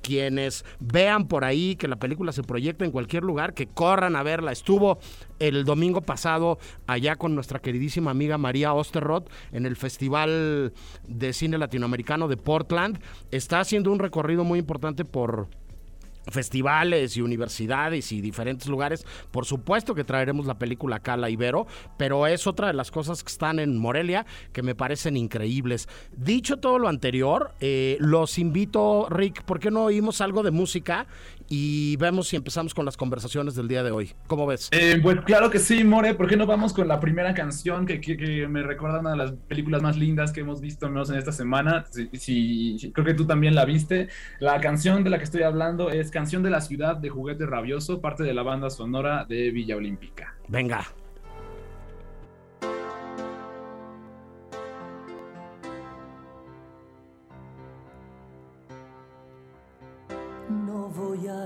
quienes 0.08 0.64
vean 0.80 1.28
por 1.28 1.44
ahí 1.44 1.76
que 1.76 1.86
la 1.86 1.96
película 1.96 2.32
se 2.32 2.42
proyecta 2.42 2.86
en 2.86 2.92
cualquier 2.92 3.24
lugar, 3.24 3.52
que 3.52 3.66
corran 3.66 4.16
a 4.16 4.22
verla. 4.22 4.52
Estuvo 4.52 4.98
el 5.38 5.66
domingo 5.66 6.00
pasado 6.00 6.58
allá 6.86 7.16
con 7.16 7.34
nuestra 7.34 7.58
queridísima 7.58 8.10
amiga 8.10 8.38
María 8.38 8.72
Osterroth 8.72 9.28
en 9.52 9.66
el 9.66 9.76
Festival 9.76 10.72
de 11.06 11.32
Cine 11.34 11.58
Latinoamericano 11.58 12.26
de 12.26 12.38
Portland. 12.38 13.00
Está 13.30 13.60
haciendo 13.60 13.92
un 13.92 13.98
recorrido 13.98 14.44
muy 14.44 14.58
importante 14.58 15.04
por 15.04 15.48
festivales 16.30 17.16
y 17.16 17.22
universidades 17.22 18.12
y 18.12 18.20
diferentes 18.20 18.68
lugares. 18.68 19.06
Por 19.30 19.44
supuesto 19.44 19.94
que 19.94 20.04
traeremos 20.04 20.46
la 20.46 20.58
película 20.58 21.00
Cala 21.00 21.30
Ibero, 21.30 21.66
pero 21.96 22.26
es 22.26 22.46
otra 22.46 22.68
de 22.68 22.74
las 22.74 22.90
cosas 22.90 23.22
que 23.22 23.30
están 23.30 23.58
en 23.58 23.78
Morelia 23.78 24.26
que 24.52 24.62
me 24.62 24.74
parecen 24.74 25.16
increíbles. 25.16 25.88
Dicho 26.16 26.58
todo 26.58 26.78
lo 26.78 26.88
anterior, 26.88 27.52
eh, 27.60 27.96
los 28.00 28.38
invito, 28.38 29.08
Rick, 29.10 29.42
¿por 29.42 29.58
qué 29.58 29.70
no 29.70 29.84
oímos 29.84 30.20
algo 30.20 30.42
de 30.42 30.50
música 30.50 31.06
y 31.48 31.96
vemos 31.96 32.28
si 32.28 32.36
empezamos 32.36 32.74
con 32.74 32.84
las 32.84 32.96
conversaciones 32.96 33.54
del 33.54 33.68
día 33.68 33.82
de 33.82 33.90
hoy. 33.90 34.12
¿Cómo 34.26 34.46
ves? 34.46 34.68
Eh, 34.70 35.00
pues 35.02 35.20
claro 35.22 35.50
que 35.50 35.58
sí, 35.58 35.82
More. 35.82 36.14
¿Por 36.14 36.28
qué 36.28 36.36
no 36.36 36.46
vamos 36.46 36.74
con 36.74 36.86
la 36.88 37.00
primera 37.00 37.32
canción 37.34 37.86
que, 37.86 38.00
que, 38.00 38.46
me 38.48 38.62
recuerda 38.62 39.00
una 39.00 39.12
de 39.12 39.16
las 39.16 39.32
películas 39.32 39.82
más 39.82 39.96
lindas 39.96 40.32
que 40.32 40.40
hemos 40.40 40.60
visto 40.60 40.88
menos 40.88 41.08
en 41.10 41.16
esta 41.16 41.32
semana? 41.32 41.86
Si, 41.90 42.92
creo 42.92 43.06
que 43.06 43.14
tú 43.14 43.26
también 43.26 43.54
la 43.54 43.64
viste. 43.64 44.08
La 44.40 44.60
canción 44.60 45.04
de 45.04 45.10
la 45.10 45.18
que 45.18 45.24
estoy 45.24 45.42
hablando 45.42 45.90
es 45.90 46.10
Canción 46.18 46.42
de 46.42 46.50
la 46.50 46.60
Ciudad 46.60 46.96
de 46.96 47.10
Juguete 47.10 47.46
Rabioso, 47.46 48.00
parte 48.00 48.24
de 48.24 48.34
la 48.34 48.42
banda 48.42 48.70
sonora 48.70 49.24
de 49.24 49.52
Villa 49.52 49.76
Olímpica. 49.76 50.34
Venga. 50.48 50.84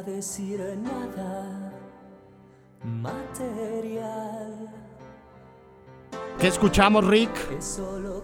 decir 0.06 0.58
nada 0.78 1.70
material. 2.82 4.81
¿Qué 6.42 6.48
escuchamos, 6.48 7.06
Rick? 7.06 7.30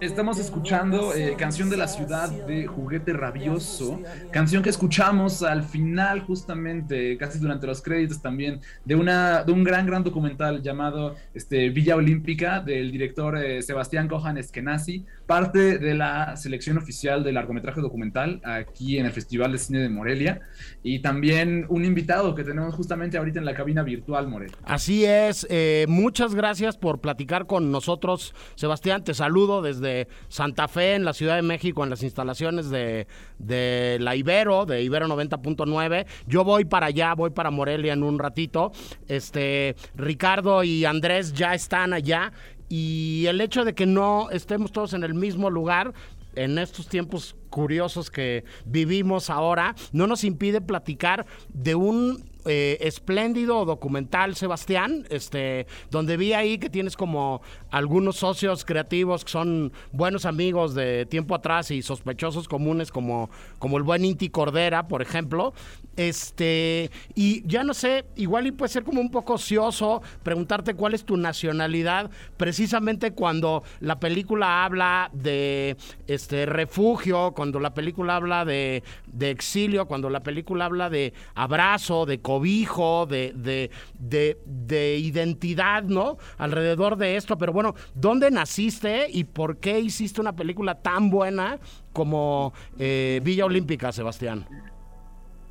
Estamos 0.01 0.41
escuchando 0.41 1.15
eh, 1.15 1.37
Canción 1.39 1.71
de 1.71 1.77
la 1.77 1.87
Ciudad 1.87 2.29
de 2.29 2.67
Juguete 2.67 3.13
Rabioso, 3.13 4.01
canción 4.33 4.61
que 4.61 4.71
escuchamos 4.71 5.45
al 5.45 5.63
final 5.63 6.23
justamente, 6.23 7.17
casi 7.17 7.39
durante 7.39 7.69
los 7.69 7.81
créditos 7.81 8.21
también, 8.21 8.61
de, 8.85 8.97
una, 8.97 9.45
de 9.45 9.53
un 9.53 9.63
gran, 9.63 9.87
gran 9.87 10.03
documental 10.03 10.63
llamado 10.63 11.15
este, 11.33 11.69
Villa 11.71 11.95
Olímpica 11.95 12.59
del 12.59 12.91
director 12.91 13.39
eh, 13.39 13.63
Sebastián 13.63 14.09
Cohan 14.09 14.37
Eskenazi, 14.37 15.05
parte 15.27 15.79
de 15.79 15.95
la 15.95 16.37
selección 16.37 16.79
oficial 16.79 17.23
del 17.23 17.35
largometraje 17.35 17.81
documental 17.81 18.41
aquí 18.43 18.99
en 18.99 19.07
el 19.07 19.13
Festival 19.13 19.53
de 19.53 19.59
Cine 19.59 19.79
de 19.81 19.91
Morelia 19.91 20.41
y 20.83 21.01
también 21.01 21.67
un 21.69 21.85
invitado 21.85 22.35
que 22.35 22.43
tenemos 22.43 22.75
justamente 22.75 23.19
ahorita 23.19 23.39
en 23.39 23.45
la 23.45 23.55
cabina 23.55 23.83
virtual, 23.83 24.27
Morelia. 24.27 24.57
Así 24.65 25.05
es, 25.05 25.47
eh, 25.51 25.87
muchas 25.89 26.35
gracias 26.35 26.77
por 26.77 27.01
platicar 27.01 27.47
con 27.47 27.71
nosotros, 27.71 28.08
Sebastián, 28.17 29.05
te 29.05 29.15
saludo 29.15 29.62
desde 29.62 30.09
Santa 30.29 30.69
Fe, 30.69 30.95
en 30.95 31.05
la 31.05 31.12
Ciudad 31.12 31.37
de 31.37 31.43
México, 31.43 31.85
en 31.85 31.91
las 31.91 32.03
instalaciones 32.03 32.71
de, 32.71 33.07
de 33.38 33.99
la 34.00 34.17
Ibero, 34.17 34.67
de 34.67 34.83
Ibero 34.83 35.07
90.9. 35.07 36.07
Yo 36.27 36.45
voy 36.45 36.65
para 36.65 36.87
allá, 36.87 37.15
voy 37.15 37.31
para 37.31 37.50
Morelia 37.50 37.93
en 37.93 38.03
un 38.03 38.19
ratito. 38.19 38.73
Este, 39.07 39.77
Ricardo 39.95 40.62
y 40.65 40.85
Andrés 40.85 41.33
ya 41.33 41.55
están 41.55 41.93
allá 41.93 42.33
y 42.69 43.25
el 43.27 43.41
hecho 43.41 43.65
de 43.65 43.75
que 43.75 43.87
no 43.87 44.31
estemos 44.31 44.73
todos 44.73 44.93
en 44.93 45.03
el 45.03 45.15
mismo 45.15 45.50
lugar 45.50 45.95
en 46.35 46.59
estos 46.59 46.87
tiempos 46.87 47.35
curiosos 47.50 48.11
que 48.11 48.45
vivimos 48.65 49.31
ahora, 49.31 49.75
no 49.93 50.07
nos 50.07 50.23
impide 50.23 50.61
platicar 50.61 51.27
de 51.49 51.75
un 51.75 52.31
eh, 52.45 52.78
espléndido 52.80 53.64
documental, 53.64 54.37
Sebastián, 54.37 55.04
este, 55.11 55.66
donde 55.90 56.16
vi 56.16 56.33
ahí 56.33 56.59
que 56.59 56.71
tienes 56.71 56.97
como 56.97 57.42
algunos 57.71 58.16
socios 58.16 58.64
creativos 58.64 59.25
que 59.25 59.30
son 59.33 59.73
buenos 59.92 60.25
amigos 60.25 60.75
de 60.75 61.04
tiempo 61.07 61.35
atrás 61.35 61.71
y 61.71 61.83
sospechosos 61.83 62.49
comunes 62.49 62.92
como, 62.92 63.28
como 63.59 63.76
el 63.76 63.83
buen 63.83 64.04
Inti 64.04 64.30
Cordera, 64.30 64.88
por 64.88 65.02
ejemplo. 65.02 65.52
Este, 65.97 66.92
y 67.16 67.47
ya 67.47 67.64
no 67.64 67.75
sé, 67.75 68.04
igual 68.14 68.47
y 68.47 68.52
puede 68.52 68.73
ser 68.73 68.85
como 68.85 69.00
un 69.00 69.11
poco 69.11 69.35
ocioso 69.35 70.00
preguntarte 70.23 70.75
cuál 70.75 70.95
es 70.95 71.04
tu 71.04 71.16
nacionalidad, 71.16 72.09
precisamente 72.37 73.11
cuando 73.11 73.64
la 73.80 73.99
película 73.99 74.64
habla 74.64 75.11
de 75.12 75.76
este 76.07 76.47
refugio, 76.47 77.33
cuando 77.35 77.59
la 77.59 77.75
película 77.75 78.14
habla 78.14 78.45
de, 78.45 78.85
de 79.12 79.30
exilio, 79.30 79.87
cuando 79.87 80.09
la 80.09 80.21
película 80.21 80.66
habla 80.66 80.88
de 80.88 81.12
abrazo, 81.35 82.07
de 82.07 82.21
cobijo, 82.29 83.07
de, 83.07 83.33
de, 83.35 83.71
de, 83.99 84.37
de 84.45 84.99
identidad, 84.99 85.83
¿no? 85.83 86.19
Alrededor 86.37 86.99
de 86.99 87.17
esto. 87.17 87.39
Pero 87.39 87.55
bueno, 87.55 87.75
¿dónde 87.95 88.31
naciste 88.31 89.07
y 89.11 89.25
por 89.25 89.57
qué 89.57 89.81
hiciste 89.81 90.21
una 90.21 90.37
película 90.37 90.75
tan 90.75 91.09
buena 91.09 91.59
como 91.95 92.53
eh, 92.79 93.23
Villa 93.25 93.47
Olímpica, 93.47 93.93
Sebastián? 93.93 94.47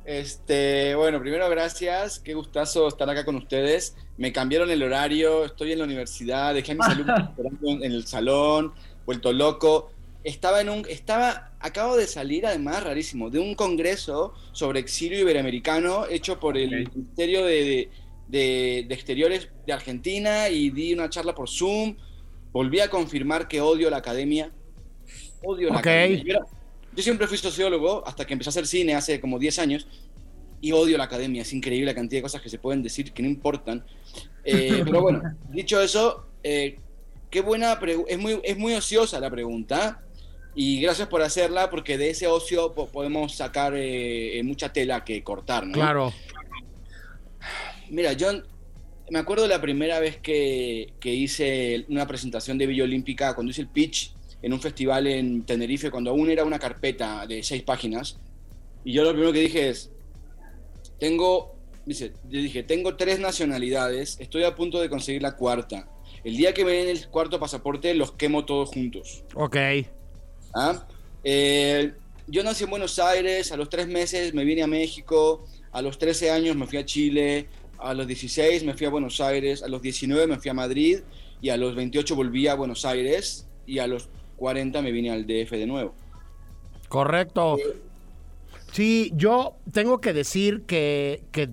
Este, 0.04 0.94
bueno, 0.94 1.18
primero 1.18 1.50
gracias, 1.50 2.20
qué 2.20 2.34
gustazo 2.34 2.86
estar 2.86 3.10
acá 3.10 3.24
con 3.24 3.34
ustedes. 3.34 3.96
Me 4.16 4.32
cambiaron 4.32 4.70
el 4.70 4.80
horario, 4.80 5.46
estoy 5.46 5.72
en 5.72 5.80
la 5.80 5.84
universidad, 5.84 6.54
dejé 6.54 6.72
a 6.72 6.74
mis 6.76 6.86
alumnos 6.90 7.18
esperando 7.18 7.84
en 7.84 7.90
el 7.90 8.06
salón, 8.06 8.72
vuelto 9.04 9.32
loco. 9.32 9.90
Estaba 10.24 10.60
en 10.60 10.68
un, 10.68 10.86
estaba, 10.88 11.52
acabo 11.60 11.96
de 11.96 12.06
salir, 12.06 12.44
además, 12.46 12.82
rarísimo, 12.82 13.30
de 13.30 13.38
un 13.38 13.54
congreso 13.54 14.34
sobre 14.52 14.80
exilio 14.80 15.20
iberoamericano 15.20 16.06
hecho 16.08 16.38
por 16.40 16.58
el. 16.58 16.70
Ministerio 16.94 17.44
de, 17.44 17.88
de- 18.28 18.84
de 18.88 18.94
Exteriores 18.94 19.48
de 19.66 19.72
Argentina 19.72 20.48
y 20.48 20.70
di 20.70 20.92
una 20.92 21.08
charla 21.08 21.34
por 21.34 21.48
Zoom. 21.48 21.96
Volví 22.52 22.80
a 22.80 22.90
confirmar 22.90 23.46
que 23.48 23.60
odio 23.60 23.88
la 23.90 23.98
academia. 23.98 24.50
Odio 25.42 25.68
la 25.70 25.78
academia. 25.78 26.22
Yo, 26.24 26.30
era- 26.32 26.46
yo 26.96 27.02
siempre 27.02 27.26
fui 27.26 27.38
sociólogo 27.38 28.06
hasta 28.06 28.26
que 28.26 28.32
empecé 28.32 28.48
a 28.48 28.50
hacer 28.50 28.66
cine 28.66 28.94
hace 28.94 29.20
como 29.20 29.38
10 29.38 29.58
años 29.60 29.86
y 30.60 30.72
odio 30.72 30.98
la 30.98 31.04
academia. 31.04 31.42
Es 31.42 31.52
increíble 31.52 31.86
la 31.86 31.94
cantidad 31.94 32.18
de 32.18 32.22
cosas 32.24 32.42
que 32.42 32.48
se 32.50 32.58
pueden 32.58 32.82
decir 32.82 33.12
que 33.12 33.22
no 33.22 33.28
importan. 33.28 33.84
Eh, 34.44 34.82
pero 34.84 35.00
bueno, 35.00 35.22
dicho 35.50 35.80
eso, 35.80 36.26
eh, 36.42 36.80
qué 37.30 37.40
buena 37.40 37.78
es 38.08 38.18
muy 38.18 38.40
Es 38.42 38.58
muy 38.58 38.74
ociosa 38.74 39.20
la 39.20 39.30
pregunta. 39.30 40.02
Y 40.60 40.80
gracias 40.80 41.06
por 41.06 41.22
hacerla, 41.22 41.70
porque 41.70 41.96
de 41.96 42.10
ese 42.10 42.26
ocio 42.26 42.74
po- 42.74 42.88
podemos 42.88 43.32
sacar 43.36 43.74
eh, 43.76 44.40
mucha 44.42 44.72
tela 44.72 45.04
que 45.04 45.22
cortar, 45.22 45.64
¿no? 45.64 45.72
Claro. 45.74 46.12
Mira, 47.90 48.12
yo 48.14 48.28
me 49.08 49.20
acuerdo 49.20 49.46
la 49.46 49.60
primera 49.60 50.00
vez 50.00 50.16
que, 50.16 50.94
que 50.98 51.14
hice 51.14 51.86
una 51.88 52.08
presentación 52.08 52.58
de 52.58 52.66
Villa 52.66 52.82
Olímpica, 52.82 53.34
cuando 53.36 53.52
hice 53.52 53.60
el 53.60 53.68
pitch 53.68 54.12
en 54.42 54.52
un 54.52 54.60
festival 54.60 55.06
en 55.06 55.44
Tenerife, 55.44 55.92
cuando 55.92 56.10
aún 56.10 56.28
era 56.28 56.42
una 56.44 56.58
carpeta 56.58 57.24
de 57.24 57.40
seis 57.44 57.62
páginas. 57.62 58.18
Y 58.84 58.94
yo 58.94 59.04
lo 59.04 59.10
primero 59.10 59.32
que 59.32 59.40
dije 59.40 59.68
es, 59.68 59.92
tengo, 60.98 61.54
dice, 61.86 62.14
yo 62.28 62.42
dije, 62.42 62.64
tengo 62.64 62.96
tres 62.96 63.20
nacionalidades, 63.20 64.18
estoy 64.18 64.42
a 64.42 64.56
punto 64.56 64.80
de 64.80 64.88
conseguir 64.90 65.22
la 65.22 65.36
cuarta. 65.36 65.88
El 66.24 66.36
día 66.36 66.52
que 66.52 66.64
me 66.64 66.72
den 66.72 66.88
el 66.88 67.08
cuarto 67.10 67.38
pasaporte, 67.38 67.94
los 67.94 68.10
quemo 68.10 68.44
todos 68.44 68.70
juntos. 68.70 69.22
Ok. 69.36 69.56
¿Ah? 70.54 70.86
Eh, 71.24 71.92
yo 72.26 72.42
nací 72.42 72.64
en 72.64 72.70
Buenos 72.70 72.98
Aires, 72.98 73.52
a 73.52 73.56
los 73.56 73.68
tres 73.68 73.88
meses 73.88 74.34
me 74.34 74.44
vine 74.44 74.62
a 74.62 74.66
México, 74.66 75.46
a 75.72 75.82
los 75.82 75.98
13 75.98 76.30
años 76.30 76.56
me 76.56 76.66
fui 76.66 76.78
a 76.78 76.84
Chile, 76.84 77.48
a 77.78 77.94
los 77.94 78.06
16 78.06 78.64
me 78.64 78.74
fui 78.74 78.86
a 78.86 78.90
Buenos 78.90 79.20
Aires, 79.20 79.62
a 79.62 79.68
los 79.68 79.80
19 79.82 80.26
me 80.26 80.38
fui 80.38 80.50
a 80.50 80.54
Madrid 80.54 81.00
y 81.40 81.50
a 81.50 81.56
los 81.56 81.74
28 81.74 82.16
volví 82.16 82.48
a 82.48 82.54
Buenos 82.54 82.84
Aires 82.84 83.46
y 83.66 83.78
a 83.78 83.86
los 83.86 84.08
40 84.36 84.82
me 84.82 84.92
vine 84.92 85.10
al 85.10 85.26
DF 85.26 85.50
de 85.52 85.66
nuevo. 85.66 85.94
Correcto. 86.88 87.56
Sí, 88.72 89.12
yo 89.14 89.56
tengo 89.72 90.00
que 90.00 90.12
decir 90.12 90.62
que, 90.62 91.22
que 91.32 91.50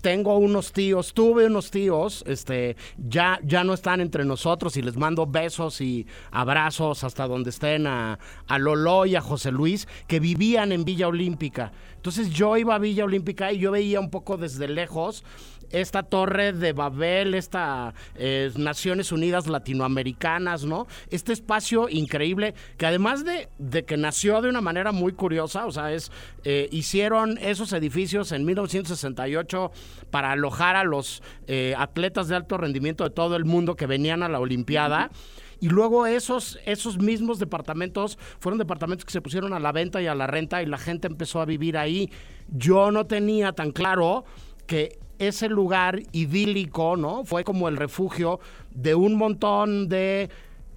tengo 0.00 0.36
unos 0.38 0.72
tíos, 0.72 1.14
tuve 1.14 1.46
unos 1.46 1.70
tíos, 1.70 2.24
este, 2.26 2.76
ya, 2.96 3.38
ya 3.44 3.64
no 3.64 3.74
están 3.74 4.00
entre 4.00 4.24
nosotros 4.24 4.76
y 4.76 4.82
les 4.82 4.96
mando 4.96 5.26
besos 5.26 5.80
y 5.80 6.06
abrazos 6.30 7.04
hasta 7.04 7.26
donde 7.26 7.50
estén 7.50 7.86
a, 7.86 8.18
a 8.46 8.58
Lolo 8.58 9.06
y 9.06 9.16
a 9.16 9.20
José 9.20 9.52
Luis, 9.52 9.86
que 10.06 10.20
vivían 10.20 10.72
en 10.72 10.84
Villa 10.84 11.08
Olímpica. 11.08 11.72
Entonces 11.96 12.30
yo 12.30 12.56
iba 12.56 12.74
a 12.74 12.78
Villa 12.78 13.04
Olímpica 13.04 13.52
y 13.52 13.58
yo 13.58 13.72
veía 13.72 14.00
un 14.00 14.10
poco 14.10 14.36
desde 14.36 14.68
lejos 14.68 15.22
esta 15.70 16.02
torre 16.02 16.52
de 16.52 16.72
Babel, 16.72 17.34
esta 17.34 17.94
eh, 18.16 18.50
Naciones 18.56 19.12
Unidas 19.12 19.46
Latinoamericanas, 19.46 20.64
¿no? 20.64 20.86
Este 21.10 21.32
espacio 21.32 21.88
increíble 21.88 22.54
que 22.76 22.86
además 22.86 23.24
de, 23.24 23.48
de 23.58 23.84
que 23.84 23.96
nació 23.96 24.40
de 24.42 24.48
una 24.48 24.60
manera 24.60 24.92
muy 24.92 25.12
curiosa, 25.12 25.66
o 25.66 25.72
sea, 25.72 25.92
es 25.92 26.10
eh, 26.44 26.68
hicieron 26.72 27.38
esos 27.38 27.72
edificios 27.72 28.32
en 28.32 28.44
1968 28.44 29.70
para 30.10 30.32
alojar 30.32 30.76
a 30.76 30.84
los 30.84 31.22
eh, 31.46 31.74
atletas 31.76 32.28
de 32.28 32.36
alto 32.36 32.56
rendimiento 32.56 33.04
de 33.04 33.10
todo 33.10 33.36
el 33.36 33.44
mundo 33.44 33.76
que 33.76 33.86
venían 33.86 34.22
a 34.22 34.28
la 34.28 34.40
Olimpiada. 34.40 35.10
Y 35.60 35.68
luego 35.68 36.06
esos, 36.06 36.58
esos 36.64 36.98
mismos 36.98 37.38
departamentos 37.38 38.18
fueron 38.38 38.58
departamentos 38.58 39.04
que 39.04 39.12
se 39.12 39.20
pusieron 39.20 39.52
a 39.52 39.60
la 39.60 39.72
venta 39.72 40.00
y 40.00 40.06
a 40.06 40.14
la 40.14 40.26
renta 40.26 40.62
y 40.62 40.66
la 40.66 40.78
gente 40.78 41.06
empezó 41.06 41.40
a 41.40 41.44
vivir 41.44 41.76
ahí. 41.76 42.10
Yo 42.48 42.90
no 42.90 43.06
tenía 43.06 43.52
tan 43.52 43.72
claro 43.72 44.24
que 44.66 44.98
ese 45.20 45.48
lugar 45.48 46.00
idílico, 46.12 46.96
¿no? 46.96 47.24
Fue 47.24 47.44
como 47.44 47.68
el 47.68 47.76
refugio 47.76 48.40
de 48.74 48.94
un 48.94 49.14
montón 49.14 49.88
de 49.88 50.28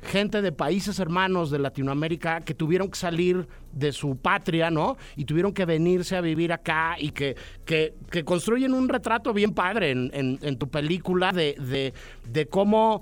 gente 0.04 0.42
de 0.42 0.52
países 0.52 1.00
hermanos 1.00 1.50
de 1.50 1.60
Latinoamérica 1.60 2.42
que 2.42 2.54
tuvieron 2.54 2.90
que 2.90 2.98
salir 3.00 3.48
de 3.72 3.94
su 3.94 4.18
patria, 4.18 4.70
¿no? 4.70 4.98
Y 5.16 5.24
tuvieron 5.24 5.54
que 5.54 5.64
venirse 5.66 6.18
a 6.18 6.22
vivir 6.22 6.52
acá 6.52 6.98
y 7.00 7.12
que, 7.12 7.38
que, 7.66 7.94
construyen 8.26 8.74
un 8.74 8.90
retrato 8.90 9.34
bien 9.34 9.54
padre 9.54 9.92
en, 9.92 10.12
en- 10.14 10.40
en 10.42 10.58
tu 10.58 10.68
película 10.68 11.32
de, 11.32 11.56
de, 11.58 11.94
de 12.30 12.46
cómo 12.48 13.02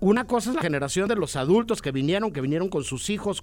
una 0.00 0.26
cosa 0.26 0.50
es 0.50 0.56
la 0.56 0.62
generación 0.62 1.08
de 1.08 1.16
los 1.16 1.36
adultos 1.36 1.80
que 1.80 1.90
vinieron, 1.90 2.32
que 2.32 2.40
vinieron 2.40 2.68
con 2.68 2.84
sus 2.84 3.08
hijos 3.08 3.42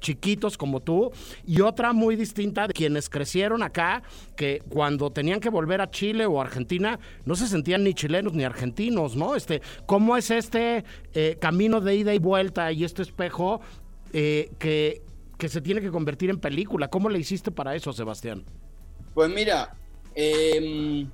chiquitos 0.00 0.56
como 0.56 0.80
tú, 0.80 1.10
y 1.46 1.60
otra 1.60 1.92
muy 1.92 2.16
distinta 2.16 2.66
de 2.66 2.72
quienes 2.72 3.10
crecieron 3.10 3.62
acá, 3.62 4.02
que 4.34 4.62
cuando 4.68 5.10
tenían 5.10 5.40
que 5.40 5.50
volver 5.50 5.80
a 5.80 5.90
Chile 5.90 6.24
o 6.26 6.40
Argentina, 6.40 6.98
no 7.24 7.36
se 7.36 7.46
sentían 7.46 7.84
ni 7.84 7.92
chilenos 7.94 8.32
ni 8.32 8.44
argentinos, 8.44 9.16
¿no? 9.16 9.36
Este, 9.36 9.60
¿Cómo 9.86 10.16
es 10.16 10.30
este 10.30 10.84
eh, 11.12 11.36
camino 11.40 11.80
de 11.80 11.94
ida 11.94 12.14
y 12.14 12.18
vuelta 12.18 12.72
y 12.72 12.84
este 12.84 13.02
espejo 13.02 13.60
eh, 14.12 14.50
que, 14.58 15.02
que 15.36 15.48
se 15.48 15.60
tiene 15.60 15.82
que 15.82 15.90
convertir 15.90 16.30
en 16.30 16.38
película? 16.38 16.88
¿Cómo 16.88 17.10
le 17.10 17.18
hiciste 17.18 17.50
para 17.50 17.74
eso, 17.74 17.92
Sebastián? 17.92 18.44
Pues 19.12 19.30
mira, 19.30 19.74
em, 20.14 21.10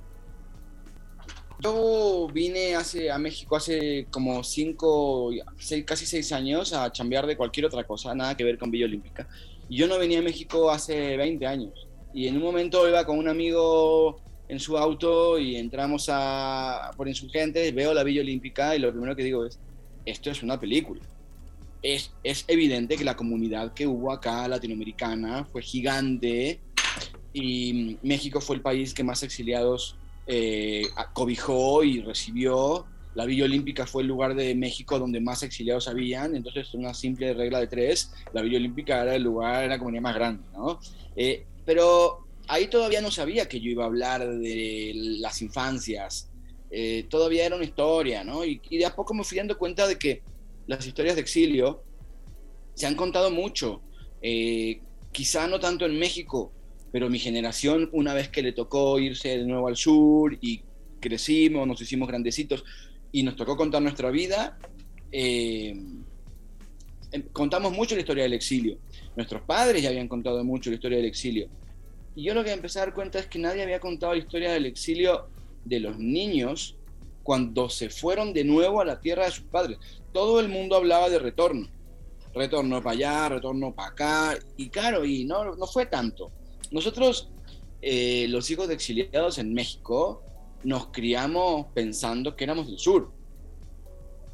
yo 1.61 2.27
vine 2.33 2.75
hace, 2.75 3.11
a 3.11 3.17
México 3.17 3.55
hace 3.55 4.07
como 4.09 4.43
cinco, 4.43 5.31
seis- 5.57 5.83
casi 5.85 6.05
seis 6.05 6.31
años 6.31 6.73
a 6.73 6.91
chambear 6.91 7.27
de 7.27 7.35
cualquier 7.35 7.65
otra 7.65 7.83
cosa, 7.83 8.15
nada 8.15 8.35
que 8.37 8.43
ver 8.43 8.57
con 8.57 8.71
Villa 8.71 8.85
Olímpica. 8.85 9.27
Yo 9.69 9.87
no 9.87 9.99
venía 9.99 10.19
a 10.19 10.21
México 10.21 10.71
hace 10.71 11.17
20 11.17 11.45
años. 11.45 11.87
Y 12.13 12.27
en 12.27 12.37
un 12.37 12.43
momento 12.43 12.87
iba 12.87 13.05
con 13.05 13.19
un 13.19 13.27
amigo 13.27 14.19
en 14.47 14.59
su 14.59 14.77
auto 14.77 15.37
y 15.37 15.57
entramos 15.57 16.07
a, 16.09 16.91
por 16.97 17.07
Insurgentes, 17.07 17.73
veo 17.75 17.93
la 17.93 18.03
Villa 18.03 18.21
Olímpica 18.21 18.75
y 18.75 18.79
lo 18.79 18.89
primero 18.91 19.15
que 19.15 19.23
digo 19.23 19.45
es, 19.45 19.59
esto 20.05 20.31
es 20.31 20.41
una 20.41 20.59
película. 20.59 21.01
Es, 21.83 22.11
es 22.23 22.45
evidente 22.47 22.97
que 22.97 23.03
la 23.03 23.15
comunidad 23.15 23.73
que 23.73 23.85
hubo 23.85 24.11
acá 24.11 24.47
latinoamericana 24.47 25.45
fue 25.45 25.61
gigante 25.61 26.59
y 27.31 27.97
México 28.01 28.41
fue 28.41 28.55
el 28.55 28.61
país 28.63 28.93
que 28.93 29.03
más 29.03 29.21
exiliados 29.21 29.98
eh, 30.31 30.83
cobijó 31.13 31.83
y 31.83 32.01
recibió. 32.01 32.85
La 33.15 33.25
Villa 33.25 33.45
Olímpica 33.45 33.87
fue 33.87 34.03
el 34.03 34.07
lugar 34.07 34.35
de 34.35 34.53
México 34.53 34.99
donde 34.99 35.19
más 35.19 35.41
exiliados 35.41 35.87
habían, 35.87 36.35
entonces 36.35 36.71
una 36.75 36.93
simple 36.93 37.33
regla 37.33 37.59
de 37.59 37.65
tres, 37.65 38.13
la 38.31 38.43
Villa 38.43 38.59
Olímpica 38.59 39.01
era 39.01 39.15
el 39.15 39.23
lugar, 39.23 39.63
era 39.63 39.73
la 39.73 39.79
comunidad 39.79 40.03
más 40.03 40.15
grande, 40.15 40.43
¿no? 40.53 40.79
Eh, 41.15 41.47
pero 41.65 42.27
ahí 42.47 42.67
todavía 42.67 43.01
no 43.01 43.09
sabía 43.09 43.49
que 43.49 43.59
yo 43.59 43.71
iba 43.71 43.83
a 43.83 43.87
hablar 43.87 44.29
de 44.37 44.91
las 45.19 45.41
infancias, 45.41 46.29
eh, 46.69 47.07
todavía 47.09 47.47
era 47.47 47.55
una 47.55 47.65
historia, 47.65 48.23
¿no? 48.23 48.45
Y, 48.45 48.61
y, 48.69 48.77
de 48.77 48.85
a 48.85 48.95
poco 48.95 49.15
me 49.15 49.23
fui 49.23 49.39
dando 49.39 49.57
cuenta 49.57 49.87
de 49.87 49.97
que 49.97 50.21
las 50.67 50.85
historias 50.85 51.15
de 51.15 51.21
exilio 51.21 51.81
se 52.75 52.85
han 52.85 52.95
contado 52.95 53.31
mucho, 53.31 53.81
quizá 55.11 55.47
no 55.47 55.59
tanto 55.59 55.87
en 55.87 55.97
México, 55.97 56.53
pero 56.91 57.09
mi 57.09 57.19
generación, 57.19 57.89
una 57.91 58.13
vez 58.13 58.29
que 58.29 58.41
le 58.41 58.51
tocó 58.51 58.99
irse 58.99 59.37
de 59.37 59.45
nuevo 59.45 59.67
al 59.67 59.75
sur 59.75 60.37
y 60.41 60.61
crecimos, 60.99 61.67
nos 61.67 61.81
hicimos 61.81 62.07
grandecitos 62.07 62.63
y 63.11 63.23
nos 63.23 63.35
tocó 63.35 63.55
contar 63.55 63.81
nuestra 63.81 64.09
vida, 64.09 64.57
eh, 65.11 65.75
em, 67.11 67.23
contamos 67.31 67.71
mucho 67.73 67.95
la 67.95 68.01
historia 68.01 68.23
del 68.23 68.33
exilio. 68.33 68.77
Nuestros 69.15 69.41
padres 69.43 69.81
ya 69.81 69.89
habían 69.89 70.07
contado 70.07 70.43
mucho 70.43 70.69
la 70.69 70.75
historia 70.75 70.97
del 70.97 71.07
exilio. 71.07 71.47
Y 72.15 72.23
yo 72.23 72.33
lo 72.33 72.43
que 72.43 72.51
empecé 72.51 72.79
a 72.79 72.85
dar 72.85 72.93
cuenta 72.93 73.19
es 73.19 73.27
que 73.27 73.39
nadie 73.39 73.63
había 73.63 73.79
contado 73.79 74.13
la 74.13 74.19
historia 74.19 74.51
del 74.51 74.65
exilio 74.65 75.27
de 75.65 75.79
los 75.79 75.97
niños 75.97 76.75
cuando 77.23 77.69
se 77.69 77.89
fueron 77.89 78.33
de 78.33 78.43
nuevo 78.43 78.81
a 78.81 78.85
la 78.85 78.99
tierra 78.99 79.25
de 79.25 79.31
sus 79.31 79.45
padres. 79.45 79.77
Todo 80.11 80.39
el 80.39 80.49
mundo 80.49 80.75
hablaba 80.75 81.09
de 81.09 81.19
retorno. 81.19 81.67
Retorno 82.33 82.81
para 82.81 82.93
allá, 82.93 83.29
retorno 83.29 83.73
para 83.73 83.89
acá. 83.89 84.39
Y 84.57 84.69
claro, 84.69 85.05
y 85.05 85.25
no, 85.25 85.55
no 85.55 85.67
fue 85.67 85.85
tanto. 85.85 86.31
Nosotros, 86.71 87.29
eh, 87.81 88.27
los 88.29 88.49
hijos 88.51 88.67
de 88.67 88.73
exiliados 88.73 89.37
en 89.37 89.53
México, 89.53 90.23
nos 90.63 90.87
criamos 90.87 91.67
pensando 91.73 92.35
que 92.35 92.43
éramos 92.43 92.67
del 92.67 92.79
sur. 92.79 93.11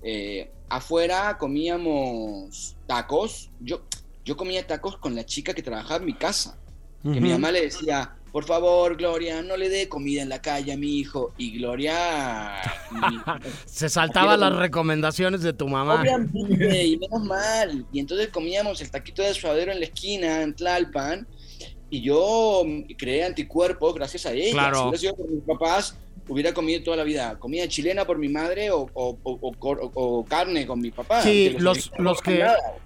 Eh, 0.01 0.51
afuera 0.69 1.37
comíamos 1.37 2.75
tacos. 2.87 3.51
Yo, 3.59 3.83
yo 4.23 4.35
comía 4.35 4.65
tacos 4.65 4.97
con 4.97 5.15
la 5.15 5.25
chica 5.25 5.53
que 5.53 5.63
trabajaba 5.63 5.97
en 5.97 6.05
mi 6.05 6.13
casa. 6.13 6.59
Que 7.03 7.21
mi 7.21 7.29
mamá 7.29 7.51
le 7.51 7.61
decía, 7.61 8.15
por 8.31 8.43
favor, 8.43 8.97
Gloria, 8.97 9.41
no 9.43 9.55
le 9.55 9.69
dé 9.69 9.87
comida 9.87 10.21
en 10.21 10.27
la 10.27 10.41
calle 10.41 10.73
a 10.73 10.77
mi 10.77 10.97
hijo. 10.97 11.33
Y 11.37 11.57
Gloria... 11.57 12.59
Se 13.65 13.87
saltaba 13.87 14.35
las 14.35 14.53
recomendaciones 14.55 15.41
de 15.41 15.53
tu 15.53 15.69
mamá. 15.69 16.01
Obviamente, 16.01 16.83
y 16.83 16.97
menos 16.97 17.23
mal. 17.23 17.85
Y 17.93 17.99
entonces 17.99 18.29
comíamos 18.29 18.81
el 18.81 18.91
taquito 18.91 19.21
de 19.21 19.33
suadero 19.33 19.71
en 19.71 19.79
la 19.79 19.85
esquina, 19.85 20.41
en 20.41 20.53
Tlalpan, 20.53 21.27
y 21.95 22.01
yo 22.01 22.63
creé 22.97 23.23
anticuerpos 23.23 23.95
gracias 23.95 24.25
a 24.25 24.33
ella. 24.33 24.51
Claro. 24.51 24.75
Si 24.75 24.81
hubiera 24.81 24.97
sido 24.97 25.15
por 25.15 25.29
mis 25.29 25.43
papás, 25.43 25.97
hubiera 26.27 26.53
comido 26.53 26.83
toda 26.83 26.97
la 26.97 27.03
vida 27.03 27.37
comida 27.39 27.67
chilena 27.67 28.05
por 28.05 28.17
mi 28.17 28.29
madre 28.29 28.71
o, 28.71 28.89
o, 28.93 29.17
o, 29.23 30.25
carne 30.25 30.65
con 30.65 30.81
mi 30.81 30.91
papá. 30.91 31.21
Sí, 31.21 31.55
los, 31.57 31.91
los, 31.97 32.21
que, 32.21 32.45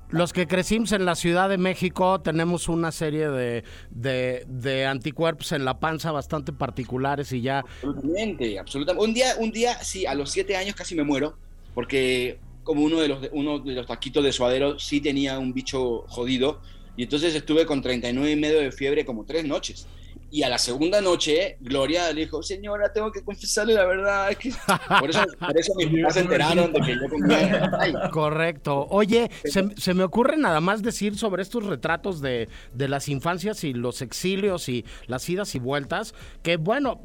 los 0.09 0.33
que 0.33 0.45
crecimos 0.47 0.91
en 0.91 1.05
la 1.05 1.15
Ciudad 1.15 1.49
de 1.49 1.57
México 1.57 2.21
tenemos 2.21 2.67
una 2.67 2.91
serie 2.91 3.29
de, 3.29 3.63
de, 3.89 4.43
de, 4.47 4.85
anticuerpos 4.85 5.51
en 5.53 5.65
la 5.65 5.79
panza 5.79 6.11
bastante 6.11 6.51
particulares 6.51 7.31
y 7.31 7.41
ya... 7.41 7.59
Absolutamente, 7.59 8.59
absolutamente. 8.59 9.07
Un 9.07 9.13
día, 9.13 9.35
un 9.39 9.51
día, 9.51 9.83
sí, 9.83 10.05
a 10.05 10.13
los 10.13 10.29
siete 10.31 10.55
años 10.55 10.75
casi 10.75 10.95
me 10.95 11.03
muero 11.03 11.35
porque 11.73 12.37
como 12.63 12.83
uno 12.83 12.99
de 12.99 13.07
los, 13.07 13.29
uno 13.31 13.59
de 13.59 13.73
los 13.73 13.87
taquitos 13.87 14.23
de 14.23 14.31
suadero 14.31 14.77
sí 14.77 15.01
tenía 15.01 15.39
un 15.39 15.53
bicho 15.53 16.05
jodido 16.07 16.61
y 16.99 17.03
entonces 17.03 17.33
estuve 17.33 17.65
con 17.65 17.81
39 17.81 18.29
y 18.29 18.35
medio 18.35 18.59
de 18.59 18.73
fiebre 18.73 19.05
como 19.05 19.23
tres 19.23 19.45
noches. 19.45 19.87
Y 20.31 20.43
a 20.43 20.49
la 20.49 20.57
segunda 20.57 20.99
noche, 20.99 21.55
Gloria 21.61 22.11
le 22.11 22.25
dijo, 22.25 22.43
señora, 22.43 22.91
tengo 22.91 23.09
que 23.09 23.23
confesarle 23.23 23.73
la 23.73 23.85
verdad. 23.85 24.29
Es 24.31 24.37
que... 24.37 24.49
Por 24.99 25.09
eso, 25.09 25.23
por 25.39 25.57
eso 25.57 25.73
mis 25.75 26.01
papás 26.01 26.13
se 26.15 26.19
enteraron 26.19 26.73
de 26.73 26.81
que 26.81 26.95
yo. 26.95 28.11
Correcto. 28.11 28.85
Oye, 28.89 29.31
se, 29.45 29.69
se, 29.77 29.93
me 29.93 30.03
ocurre 30.03 30.35
nada 30.35 30.59
más 30.59 30.83
decir 30.83 31.17
sobre 31.17 31.41
estos 31.41 31.65
retratos 31.65 32.19
de, 32.19 32.49
de 32.73 32.87
las 32.89 33.07
infancias 33.07 33.63
y 33.63 33.71
los 33.71 34.01
exilios 34.01 34.67
y 34.67 34.83
las 35.07 35.29
idas 35.29 35.55
y 35.55 35.59
vueltas, 35.59 36.13
que 36.43 36.57
bueno, 36.57 36.99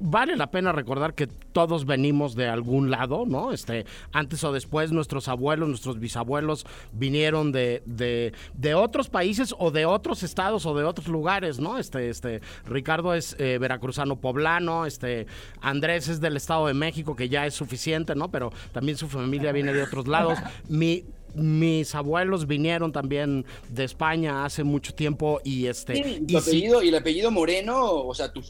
vale 0.00 0.36
la 0.36 0.50
pena 0.50 0.72
recordar 0.72 1.14
que 1.14 1.26
todos 1.26 1.84
venimos 1.84 2.34
de 2.34 2.48
algún 2.48 2.90
lado, 2.90 3.24
¿no? 3.26 3.52
Este, 3.52 3.86
antes 4.12 4.42
o 4.44 4.52
después 4.52 4.92
nuestros 4.92 5.28
abuelos, 5.28 5.68
nuestros 5.68 5.98
bisabuelos 5.98 6.66
vinieron 6.92 7.52
de, 7.52 7.82
de, 7.86 8.32
de 8.54 8.74
otros 8.74 9.08
países 9.08 9.54
o 9.58 9.70
de 9.70 9.86
otros 9.86 10.22
estados 10.22 10.66
o 10.66 10.74
de 10.74 10.84
otros 10.84 11.08
lugares, 11.08 11.58
¿no? 11.58 11.78
Este, 11.78 12.08
este, 12.08 12.40
Ricardo 12.66 13.14
es 13.14 13.36
eh, 13.38 13.58
veracruzano 13.58 14.16
poblano, 14.16 14.86
este, 14.86 15.26
Andrés 15.60 16.08
es 16.08 16.20
del 16.20 16.36
Estado 16.36 16.66
de 16.66 16.74
México, 16.74 17.16
que 17.16 17.28
ya 17.28 17.46
es 17.46 17.54
suficiente, 17.54 18.14
¿no? 18.14 18.30
Pero 18.30 18.52
también 18.72 18.96
su 18.96 19.08
familia 19.08 19.52
viene 19.52 19.72
de 19.72 19.82
otros 19.82 20.06
lados. 20.06 20.38
Mi, 20.68 21.04
mis 21.34 21.94
abuelos 21.94 22.46
vinieron 22.46 22.92
también 22.92 23.44
de 23.68 23.84
España 23.84 24.44
hace 24.44 24.64
mucho 24.64 24.94
tiempo 24.94 25.40
y 25.44 25.66
este 25.66 25.94
sí, 25.94 26.24
y, 26.26 26.36
apellido, 26.36 26.82
y 26.82 26.88
el 26.88 26.94
apellido 26.94 27.30
Moreno, 27.30 27.92
o 27.92 28.14
sea, 28.14 28.32
tu, 28.32 28.42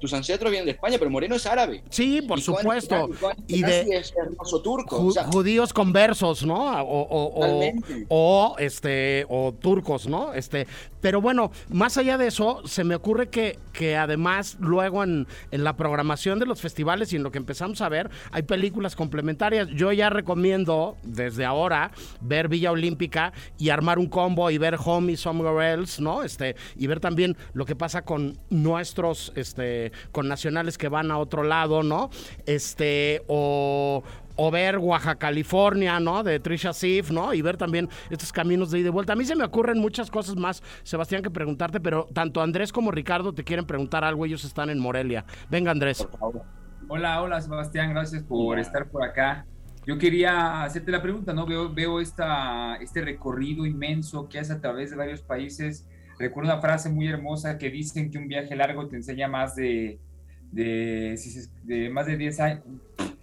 tus 0.00 0.12
ancestros 0.12 0.50
vienen 0.50 0.66
de 0.66 0.72
España, 0.72 0.96
pero 0.98 1.10
Moreno 1.10 1.34
es 1.34 1.46
árabe. 1.46 1.82
Sí, 1.90 2.22
por 2.22 2.38
y 2.38 2.42
supuesto. 2.42 3.08
y 3.46 3.62
de 3.62 3.80
es 3.96 4.12
hermoso 4.16 4.62
turco. 4.62 4.96
Ju, 4.96 5.08
o 5.08 5.12
sea, 5.12 5.24
judíos 5.24 5.72
conversos, 5.72 6.44
¿no? 6.44 6.82
O, 6.82 7.02
o, 7.02 7.24
o, 7.34 7.72
o, 8.08 8.58
este 8.58 9.26
o 9.28 9.52
turcos, 9.52 10.06
¿no? 10.06 10.32
Este, 10.32 10.66
pero 11.00 11.20
bueno, 11.20 11.50
más 11.68 11.96
allá 11.96 12.18
de 12.18 12.26
eso, 12.26 12.62
se 12.66 12.84
me 12.84 12.94
ocurre 12.94 13.28
que, 13.28 13.58
que 13.72 13.96
además 13.96 14.56
luego 14.60 15.02
en, 15.02 15.26
en 15.50 15.64
la 15.64 15.76
programación 15.76 16.38
de 16.38 16.46
los 16.46 16.60
festivales 16.60 17.12
y 17.12 17.16
en 17.16 17.22
lo 17.22 17.30
que 17.30 17.38
empezamos 17.38 17.80
a 17.80 17.88
ver, 17.88 18.10
hay 18.32 18.42
películas 18.42 18.96
complementarias. 18.96 19.68
Yo 19.68 19.92
ya 19.92 20.10
recomiendo 20.10 20.96
desde 21.02 21.44
ahora 21.44 21.90
ver 22.20 22.48
Villa 22.48 22.72
Olímpica 22.72 23.32
y 23.58 23.70
armar 23.70 23.98
un 23.98 24.06
combo 24.06 24.50
y 24.50 24.58
ver 24.58 24.76
Home 24.84 25.12
y 25.12 25.16
Somewhere 25.16 25.72
Else, 25.72 26.02
¿no? 26.02 26.22
Este, 26.22 26.56
y 26.76 26.86
ver 26.86 27.00
también 27.00 27.36
lo 27.52 27.64
que 27.64 27.76
pasa 27.76 28.02
con 28.02 28.38
nuestros, 28.50 29.32
este, 29.36 29.89
con 30.12 30.28
nacionales 30.28 30.78
que 30.78 30.88
van 30.88 31.10
a 31.10 31.18
otro 31.18 31.42
lado, 31.42 31.82
¿no? 31.82 32.10
Este, 32.46 33.22
o, 33.26 34.02
o 34.36 34.50
ver 34.50 34.78
Oaxaca, 34.78 35.16
California, 35.18 36.00
¿no? 36.00 36.22
De 36.22 36.40
Trisha 36.40 36.72
Sif, 36.72 37.10
¿no? 37.10 37.34
Y 37.34 37.42
ver 37.42 37.56
también 37.56 37.88
estos 38.08 38.32
caminos 38.32 38.70
de 38.70 38.78
ida 38.78 38.88
y 38.88 38.90
vuelta. 38.90 39.12
A 39.12 39.16
mí 39.16 39.24
se 39.24 39.36
me 39.36 39.44
ocurren 39.44 39.78
muchas 39.78 40.10
cosas 40.10 40.36
más, 40.36 40.62
Sebastián, 40.82 41.22
que 41.22 41.30
preguntarte, 41.30 41.80
pero 41.80 42.06
tanto 42.12 42.40
Andrés 42.40 42.72
como 42.72 42.90
Ricardo 42.90 43.32
te 43.32 43.44
quieren 43.44 43.66
preguntar 43.66 44.04
algo, 44.04 44.24
ellos 44.24 44.44
están 44.44 44.70
en 44.70 44.78
Morelia. 44.78 45.24
Venga, 45.50 45.70
Andrés. 45.70 46.06
Hola, 46.88 47.22
hola, 47.22 47.40
Sebastián, 47.40 47.90
gracias 47.90 48.22
por 48.22 48.54
hola. 48.54 48.62
estar 48.62 48.88
por 48.88 49.02
acá. 49.02 49.46
Yo 49.86 49.98
quería 49.98 50.62
hacerte 50.62 50.90
la 50.90 51.02
pregunta, 51.02 51.32
¿no? 51.32 51.46
Veo, 51.46 51.72
veo 51.72 52.00
esta, 52.00 52.76
este 52.76 53.00
recorrido 53.02 53.66
inmenso 53.66 54.28
que 54.28 54.38
haces 54.38 54.56
a 54.56 54.60
través 54.60 54.90
de 54.90 54.96
varios 54.96 55.22
países. 55.22 55.86
Recuerdo 56.20 56.52
una 56.52 56.60
frase 56.60 56.90
muy 56.90 57.08
hermosa 57.08 57.56
que 57.56 57.70
dicen 57.70 58.10
que 58.10 58.18
un 58.18 58.28
viaje 58.28 58.54
largo 58.54 58.86
te 58.86 58.94
enseña 58.94 59.26
más 59.26 59.56
de, 59.56 59.98
de, 60.52 61.18
de 61.64 61.88
más 61.88 62.04
de 62.04 62.18
10 62.18 62.40
años, 62.40 62.62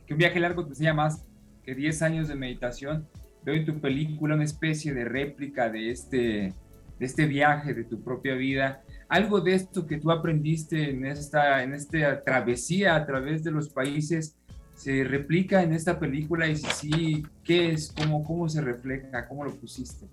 que 0.08 0.14
un 0.16 0.18
viaje 0.18 0.40
largo 0.40 0.64
te 0.64 0.70
enseña 0.70 0.96
más 0.96 1.24
que 1.64 1.76
10 1.76 2.02
años 2.02 2.28
de 2.28 2.34
meditación. 2.34 3.08
Veo 3.46 3.54
en 3.54 3.68
tu 3.68 3.80
película 3.80 4.34
una 4.34 4.46
especie 4.46 4.96
de 4.96 5.06
réplica 5.06 5.70
de 5.70 5.92
este, 5.92 6.18
de 6.18 7.06
este 7.06 7.28
viaje, 7.28 7.76
de 7.76 7.84
tu 7.84 8.02
propia 8.02 8.34
vida. 8.34 8.82
Algo 9.10 9.42
de 9.42 9.54
esto 9.54 9.86
que 9.86 9.98
tú 9.98 10.10
aprendiste 10.10 10.90
en 10.90 11.06
esta, 11.06 11.62
en 11.62 11.76
esta 11.76 12.24
travesía 12.24 12.96
a 12.96 13.06
través 13.06 13.44
de 13.44 13.52
los 13.52 13.70
países 13.70 14.40
se 14.74 15.04
replica 15.04 15.62
en 15.62 15.72
esta 15.72 16.00
película 16.00 16.48
y 16.48 16.56
si 16.56 16.66
sí, 16.72 17.24
¿qué 17.44 17.74
es? 17.74 17.94
¿Cómo, 17.96 18.24
cómo 18.24 18.50
se 18.50 18.60
refleja? 18.60 19.28
¿Cómo 19.28 19.44
lo 19.44 19.54
pusiste? 19.54 20.08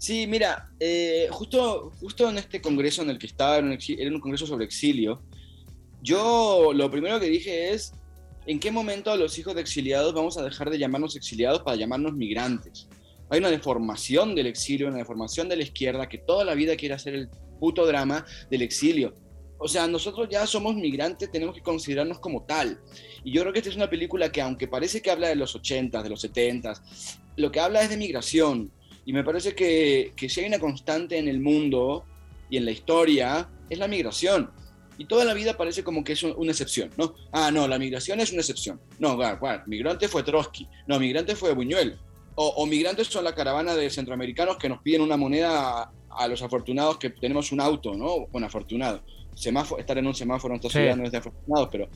Sí, 0.00 0.26
mira, 0.26 0.70
eh, 0.80 1.28
justo, 1.30 1.92
justo 2.00 2.30
en 2.30 2.38
este 2.38 2.62
congreso 2.62 3.02
en 3.02 3.10
el 3.10 3.18
que 3.18 3.26
estaba, 3.26 3.58
era 3.58 3.66
un, 3.66 3.78
era 3.98 4.10
un 4.10 4.20
congreso 4.20 4.46
sobre 4.46 4.64
exilio, 4.64 5.22
yo 6.00 6.72
lo 6.74 6.90
primero 6.90 7.20
que 7.20 7.26
dije 7.26 7.74
es, 7.74 7.92
¿en 8.46 8.58
qué 8.58 8.70
momento 8.70 9.10
a 9.10 9.16
los 9.16 9.38
hijos 9.38 9.54
de 9.54 9.60
exiliados 9.60 10.14
vamos 10.14 10.38
a 10.38 10.42
dejar 10.42 10.70
de 10.70 10.78
llamarnos 10.78 11.16
exiliados 11.16 11.60
para 11.60 11.76
llamarnos 11.76 12.14
migrantes? 12.14 12.88
Hay 13.28 13.40
una 13.40 13.50
deformación 13.50 14.34
del 14.34 14.46
exilio, 14.46 14.88
una 14.88 14.96
deformación 14.96 15.50
de 15.50 15.56
la 15.56 15.64
izquierda 15.64 16.08
que 16.08 16.16
toda 16.16 16.46
la 16.46 16.54
vida 16.54 16.76
quiere 16.76 16.94
hacer 16.94 17.14
el 17.14 17.28
puto 17.58 17.84
drama 17.84 18.24
del 18.50 18.62
exilio. 18.62 19.12
O 19.58 19.68
sea, 19.68 19.86
nosotros 19.86 20.30
ya 20.30 20.46
somos 20.46 20.76
migrantes, 20.76 21.30
tenemos 21.30 21.54
que 21.54 21.60
considerarnos 21.60 22.20
como 22.20 22.46
tal. 22.46 22.80
Y 23.22 23.32
yo 23.32 23.42
creo 23.42 23.52
que 23.52 23.58
esta 23.58 23.68
es 23.68 23.76
una 23.76 23.90
película 23.90 24.32
que, 24.32 24.40
aunque 24.40 24.66
parece 24.66 25.02
que 25.02 25.10
habla 25.10 25.28
de 25.28 25.36
los 25.36 25.54
80, 25.54 26.02
de 26.02 26.08
los 26.08 26.22
70, 26.22 26.72
lo 27.36 27.52
que 27.52 27.60
habla 27.60 27.82
es 27.82 27.90
de 27.90 27.98
migración. 27.98 28.72
Y 29.04 29.12
me 29.12 29.24
parece 29.24 29.54
que, 29.54 30.12
que 30.16 30.28
si 30.28 30.40
hay 30.40 30.46
una 30.46 30.58
constante 30.58 31.18
en 31.18 31.28
el 31.28 31.40
mundo 31.40 32.04
y 32.48 32.56
en 32.56 32.64
la 32.64 32.70
historia, 32.70 33.48
es 33.68 33.78
la 33.78 33.88
migración. 33.88 34.50
Y 34.98 35.06
toda 35.06 35.24
la 35.24 35.32
vida 35.32 35.56
parece 35.56 35.82
como 35.82 36.04
que 36.04 36.12
es 36.12 36.22
una 36.22 36.50
excepción, 36.50 36.90
¿no? 36.98 37.14
Ah, 37.32 37.50
no, 37.50 37.66
la 37.66 37.78
migración 37.78 38.20
es 38.20 38.32
una 38.32 38.42
excepción. 38.42 38.78
No, 38.98 39.16
bueno, 39.16 39.38
bueno, 39.40 39.62
migrante 39.66 40.08
fue 40.08 40.22
Trotsky. 40.22 40.68
No, 40.86 41.00
migrante 41.00 41.34
fue 41.34 41.54
Buñuel. 41.54 41.98
o, 42.34 42.66
migrantes 42.66 43.06
son 43.06 43.24
la 43.24 43.34
caravana 43.34 43.74
de 43.74 43.88
centroamericanos 43.88 44.58
que 44.58 44.68
nos 44.68 44.82
piden 44.82 45.00
una 45.00 45.16
moneda 45.16 45.90
a, 46.10 46.28
los 46.28 46.42
afortunados 46.42 46.98
que 46.98 47.08
tenemos 47.10 47.50
un 47.50 47.60
auto, 47.60 47.94
¿no? 47.94 48.26
Bueno, 48.26 48.46
afortunado. 48.46 49.02
Semáforo, 49.34 49.80
estar 49.80 49.96
en 49.96 50.06
un 50.06 50.14
semáforo 50.14 50.54
en 50.54 50.60
esta 50.60 50.70
ciudad 50.70 50.96
no 50.96 51.04
es 51.04 51.12
de 51.12 51.18
afortunados, 51.18 51.68
pero, 51.70 51.88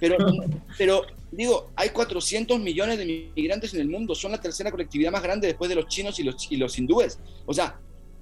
pero, 0.00 0.16
pero 0.78 1.02
digo, 1.30 1.70
hay 1.76 1.90
400 1.90 2.58
millones 2.58 2.98
de 2.98 3.30
migrantes 3.34 3.74
en 3.74 3.80
el 3.80 3.88
mundo, 3.88 4.14
son 4.14 4.32
la 4.32 4.40
tercera 4.40 4.70
colectividad 4.70 5.12
más 5.12 5.22
grande 5.22 5.46
después 5.46 5.68
de 5.68 5.76
los 5.76 5.86
chinos 5.86 6.18
y 6.18 6.24
los, 6.24 6.50
y 6.50 6.56
los 6.56 6.78
hindúes. 6.78 7.18
O 7.46 7.54
sea, 7.54 7.78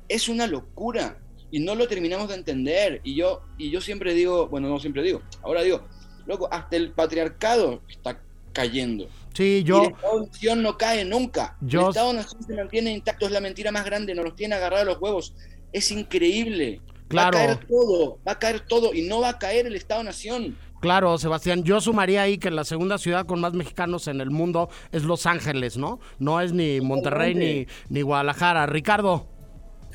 es 0.09 0.29
una 0.29 0.47
locura 0.47 1.19
y 1.51 1.61
no 1.61 1.75
lo 1.75 1.89
terminamos 1.89 2.29
de 2.29 2.35
entender. 2.35 3.01
Y 3.05 3.15
yo, 3.15 3.43
y 3.57 3.71
yo 3.71 3.81
siempre 3.81 4.15
digo, 4.15 4.49
bueno, 4.49 4.69
no 4.69 4.79
siempre 4.79 5.03
digo, 5.03 5.23
ahora 5.43 5.63
digo, 5.63 5.83
loco, 6.27 6.49
hasta 6.51 6.77
el 6.77 6.93
patriarcado 6.93 7.83
está 7.89 8.21
cayendo. 8.53 9.09
Sí, 9.35 9.63
yo. 9.65 9.83
Y 9.83 9.87
el 9.87 9.93
Estado-Nación 9.93 10.63
no 10.63 10.77
cae 10.77 11.05
nunca. 11.05 11.57
Yo, 11.61 11.83
el 11.83 11.89
Estado-Nación 11.89 12.43
se 12.43 12.55
mantiene 12.55 12.93
intacto, 12.93 13.27
es 13.27 13.33
la 13.33 13.41
mentira 13.41 13.73
más 13.73 13.85
grande, 13.85 14.15
nos 14.15 14.25
los 14.25 14.37
tiene 14.37 14.55
agarrados 14.55 14.87
los 14.87 15.01
huevos. 15.01 15.35
Es 15.73 15.91
increíble. 15.91 16.81
Claro. 17.09 17.39
Va 17.39 17.45
a 17.45 17.47
caer 17.47 17.67
todo, 17.67 18.19
va 18.27 18.33
a 18.33 18.39
caer 18.39 18.61
todo 18.61 18.95
y 18.95 19.03
no 19.03 19.21
va 19.21 19.31
a 19.31 19.39
caer 19.39 19.67
el 19.67 19.75
Estado-Nación. 19.77 20.57
Claro, 20.81 21.19
Sebastián, 21.19 21.65
yo 21.65 21.81
sumaría 21.81 22.23
ahí 22.23 22.39
que 22.39 22.51
la 22.51 22.65
segunda 22.65 22.99
ciudad 22.99 23.27
con 23.27 23.41
más 23.41 23.53
mexicanos 23.53 24.07
en 24.07 24.21
el 24.21 24.31
mundo 24.31 24.69
es 24.93 25.03
Los 25.03 25.27
Ángeles, 25.27 25.77
¿no? 25.77 25.99
No 26.21 26.41
es 26.41 26.53
ni 26.53 26.81
Monterrey 26.81 27.35
ni, 27.35 27.67
ni 27.89 28.03
Guadalajara. 28.03 28.67
Ricardo. 28.67 29.27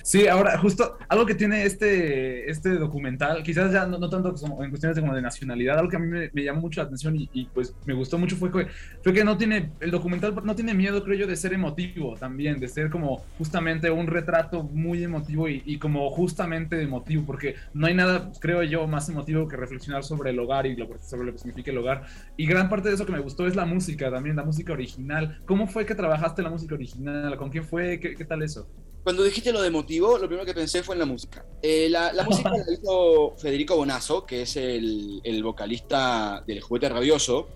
Sí, 0.06 0.28
ahora 0.28 0.58
justo 0.58 0.98
algo 1.08 1.26
que 1.26 1.34
tiene 1.34 1.64
este, 1.64 2.52
este 2.52 2.72
documental, 2.72 3.42
quizás 3.42 3.72
ya 3.72 3.86
no, 3.86 3.98
tanto 4.10 4.36
en 4.62 4.70
cuestiones 4.70 4.98
de, 4.98 5.02
como 5.02 5.16
de 5.16 5.22
nacionalidad, 5.22 5.80
algo 5.80 5.90
que 5.90 5.96
a 5.96 6.00
mí 6.00 6.08
me, 6.08 6.44
llamó 6.44 6.60
mucho 6.60 6.82
la 6.82 6.88
atención 6.88 7.16
y, 7.18 7.46
pues 7.54 7.74
me 7.86 7.94
gustó 7.94 8.18
mucho 8.18 8.36
fue 8.36 8.52
que, 8.52 8.68
fue 9.02 9.14
que 9.14 9.24
no 9.24 9.38
tiene, 9.38 9.72
el 9.80 9.92
documental 9.92 10.36
no 10.44 10.56
tiene 10.56 10.74
miedo, 10.74 11.06
creo 11.06 11.20
yo, 11.20 11.26
de 11.26 11.38
ser 11.38 11.54
emotivo 11.54 12.18
también, 12.18 12.60
de 12.60 12.68
ser 12.68 12.90
como 12.90 13.24
justamente 13.38 13.90
un 13.92 14.08
retrato 14.08 14.64
muy 14.64 15.02
emotivo 15.02 15.48
y, 15.48 15.80
como 15.80 16.10
justamente 16.12 16.82
emotivo, 16.82 17.24
porque 17.26 17.56
no 17.74 17.88
hay 17.88 17.94
nada, 17.94 18.30
creo 18.42 18.62
yo, 18.64 18.86
más 18.88 19.08
emotivo 19.08 19.48
que 19.48 19.56
reflexionar 19.56 20.04
sobre 20.04 20.32
el 20.32 20.40
hogar 20.40 20.66
y 20.66 20.76
lo, 20.76 20.90
sobre 21.00 21.28
lo 21.28 21.32
que 21.32 21.38
significa 21.38 21.72
el 21.72 21.78
hogar. 21.78 22.04
Y 22.36 22.46
gran 22.46 22.68
parte 22.68 22.90
de 22.90 22.96
eso 22.96 23.06
que 23.06 23.14
me 23.14 23.22
gustó 23.22 23.48
es 23.48 23.56
la 23.56 23.64
música 23.66 24.12
también, 24.12 24.36
la 24.36 24.44
música 24.44 24.74
original. 24.74 25.40
¿Cómo 25.46 25.66
fue 25.66 25.86
que 25.86 25.96
trabajaste 25.96 26.42
la 26.42 26.50
música 26.50 26.76
original? 26.76 27.38
¿Con 27.38 27.50
quién 27.50 27.64
fue? 27.64 28.02
¿Qué, 28.02 28.16
qué 28.16 28.26
tal 28.26 28.44
eso? 28.44 28.68
Cuando 29.04 29.24
dijiste 29.24 29.52
lo 29.52 29.62
de 29.62 29.70
motivo, 29.70 30.18
lo 30.18 30.28
primero 30.28 30.46
que 30.46 30.54
pensé 30.54 30.82
fue 30.82 30.96
en 30.96 31.00
la 31.00 31.06
música. 31.06 31.46
Eh, 31.62 31.90
la, 31.90 32.14
música 32.26 32.50
la 32.50 32.64
hizo 32.74 33.36
Federico 33.38 33.76
Bonazo, 33.76 34.26
que 34.26 34.44
es 34.44 34.56
el, 34.56 35.42
vocalista 35.44 36.42
del 36.48 36.62
Juguete 36.62 36.88
Rabioso, 36.88 37.50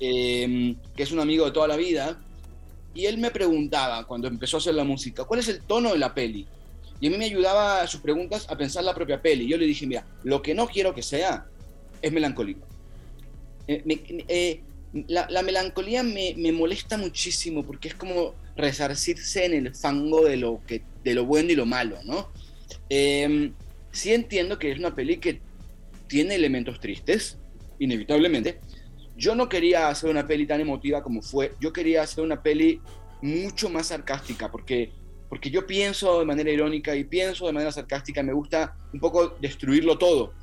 em, 0.00 0.76
que 0.96 1.02
es 1.02 1.12
un 1.12 1.20
amigo 1.20 1.44
de 1.44 1.50
toda 1.50 1.68
la 1.68 1.76
vida. 1.76 2.18
Y 2.94 3.04
él 3.04 3.18
me 3.18 3.30
preguntaba, 3.30 4.06
cuando 4.06 4.28
empezó 4.28 4.56
a 4.56 4.60
hacer 4.60 4.74
la 4.74 4.84
música, 4.84 5.24
¿cuál 5.24 5.40
es 5.40 5.48
el 5.48 5.60
tono 5.60 5.92
de 5.92 5.98
la 5.98 6.14
peli? 6.14 6.46
Y 7.00 7.06
a 7.06 7.10
mí 7.10 7.18
me 7.18 7.26
ayudaba 7.26 7.82
a 7.82 7.86
sus 7.86 8.00
preguntas 8.00 8.46
a 8.48 8.56
pensar 8.56 8.82
la 8.82 8.94
propia 8.94 9.20
peli. 9.20 9.46
Yo 9.46 9.58
le 9.58 9.66
dije, 9.66 9.86
mira, 9.86 10.06
lo 10.24 10.40
que 10.40 10.54
no 10.54 10.66
quiero 10.66 10.94
que 10.94 11.02
sea 11.02 11.46
es 12.00 12.12
melancólico. 12.12 12.66
Eh, 13.66 13.84
eh, 14.28 14.62
la, 14.92 15.42
melancolía 15.42 16.02
me, 16.02 16.34
me 16.36 16.52
molesta 16.52 16.96
muchísimo 16.96 17.64
porque 17.64 17.88
es 17.88 17.94
como 17.94 18.34
resarcirse 18.56 19.44
en 19.44 19.54
el 19.54 19.74
fango 19.74 20.24
de 20.24 20.36
lo, 20.36 20.60
que, 20.66 20.82
de 21.04 21.14
lo 21.14 21.24
bueno 21.24 21.52
y 21.52 21.56
lo 21.56 21.66
malo, 21.66 21.98
¿no? 22.04 22.28
Em, 22.88 23.52
sí 23.92 24.12
entiendo 24.12 24.58
que 24.58 24.72
es 24.72 24.78
una 24.78 24.94
peli 24.94 25.18
que 25.18 25.40
tiene 26.08 26.34
elementos 26.34 26.80
tristes, 26.80 27.38
inevitablemente. 27.78 28.58
Yo 29.16 29.34
no 29.34 29.48
quería 29.48 29.88
hacer 29.88 30.10
una 30.10 30.26
peli 30.26 30.46
tan 30.46 30.60
emotiva 30.60 31.02
como 31.02 31.22
fue, 31.22 31.54
yo 31.60 31.72
quería 31.72 32.02
hacer 32.02 32.24
una 32.24 32.42
peli 32.42 32.80
mucho 33.20 33.68
más 33.68 33.88
sarcástica, 33.88 34.50
porque, 34.50 34.90
porque 35.28 35.50
yo 35.50 35.66
pienso 35.66 36.18
de 36.20 36.24
manera 36.24 36.50
irónica 36.50 36.96
y 36.96 37.04
pienso 37.04 37.46
de 37.46 37.52
manera 37.52 37.72
sarcástica, 37.72 38.22
me 38.22 38.32
gusta 38.32 38.76
un 38.92 39.00
poco 39.00 39.36
destruirlo 39.40 39.98
todo. 39.98 40.34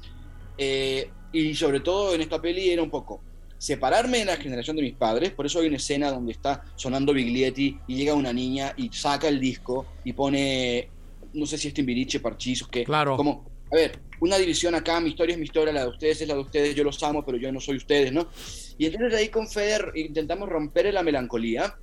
Eh, 0.58 1.10
y 1.34 1.53
sobre 1.55 1.81
todo 1.81 2.15
en 2.15 2.21
esta 2.21 2.41
peli 2.41 2.69
era 2.69 2.81
un 2.81 2.89
poco, 2.89 3.21
separarme 3.65 4.19
de 4.19 4.25
la 4.25 4.38
generación 4.38 4.75
de 4.75 4.84
mis 4.84 4.93
padres, 4.93 5.32
por 5.32 5.47
eso 5.47 5.60
hay 5.60 5.65
una 5.65 5.78
escena 5.78 6.12
donde 6.12 6.34
está 6.34 6.63
sonando 6.75 7.13
Biglietti 7.13 7.80
y 7.88 7.95
llega 7.95 8.13
una 8.13 8.32
niña 8.32 8.75
y 8.78 8.91
saca 8.93 9.28
el 9.28 9.39
disco 9.39 9.88
y 10.04 10.13
pone, 10.13 10.88
no 11.34 11.47
sé 11.47 11.58
si 11.58 11.69
es 11.69 11.73
Timbiriche, 11.73 12.19
Parchizos, 12.19 12.67
que 12.67 12.84
claro. 12.84 13.17
como, 13.17 13.43
a 13.71 13.75
ver, 13.75 13.99
una 14.19 14.38
división 14.38 14.75
acá, 14.75 14.99
mi 14.99 15.10
historia 15.10 15.34
es 15.34 15.39
mi 15.39 15.45
historia, 15.45 15.73
la 15.73 15.82
de 15.82 15.89
ustedes 15.89 16.21
es 16.21 16.28
la 16.28 16.36
de 16.36 16.41
ustedes, 16.41 16.75
yo 16.75 16.84
los 16.84 17.01
amo, 17.01 17.25
pero 17.25 17.39
yo 17.39 17.51
no 17.51 17.60
soy 17.60 17.78
ustedes, 17.78 18.13
¿no? 18.13 18.28
Y 18.78 18.86
entonces 18.86 19.17
ahí 19.17 19.30
con 19.30 19.47
Feder 19.47 19.91
intentamos 19.95 20.47
romper 20.47 20.93
la 20.93 21.01
melancolía 21.01 21.75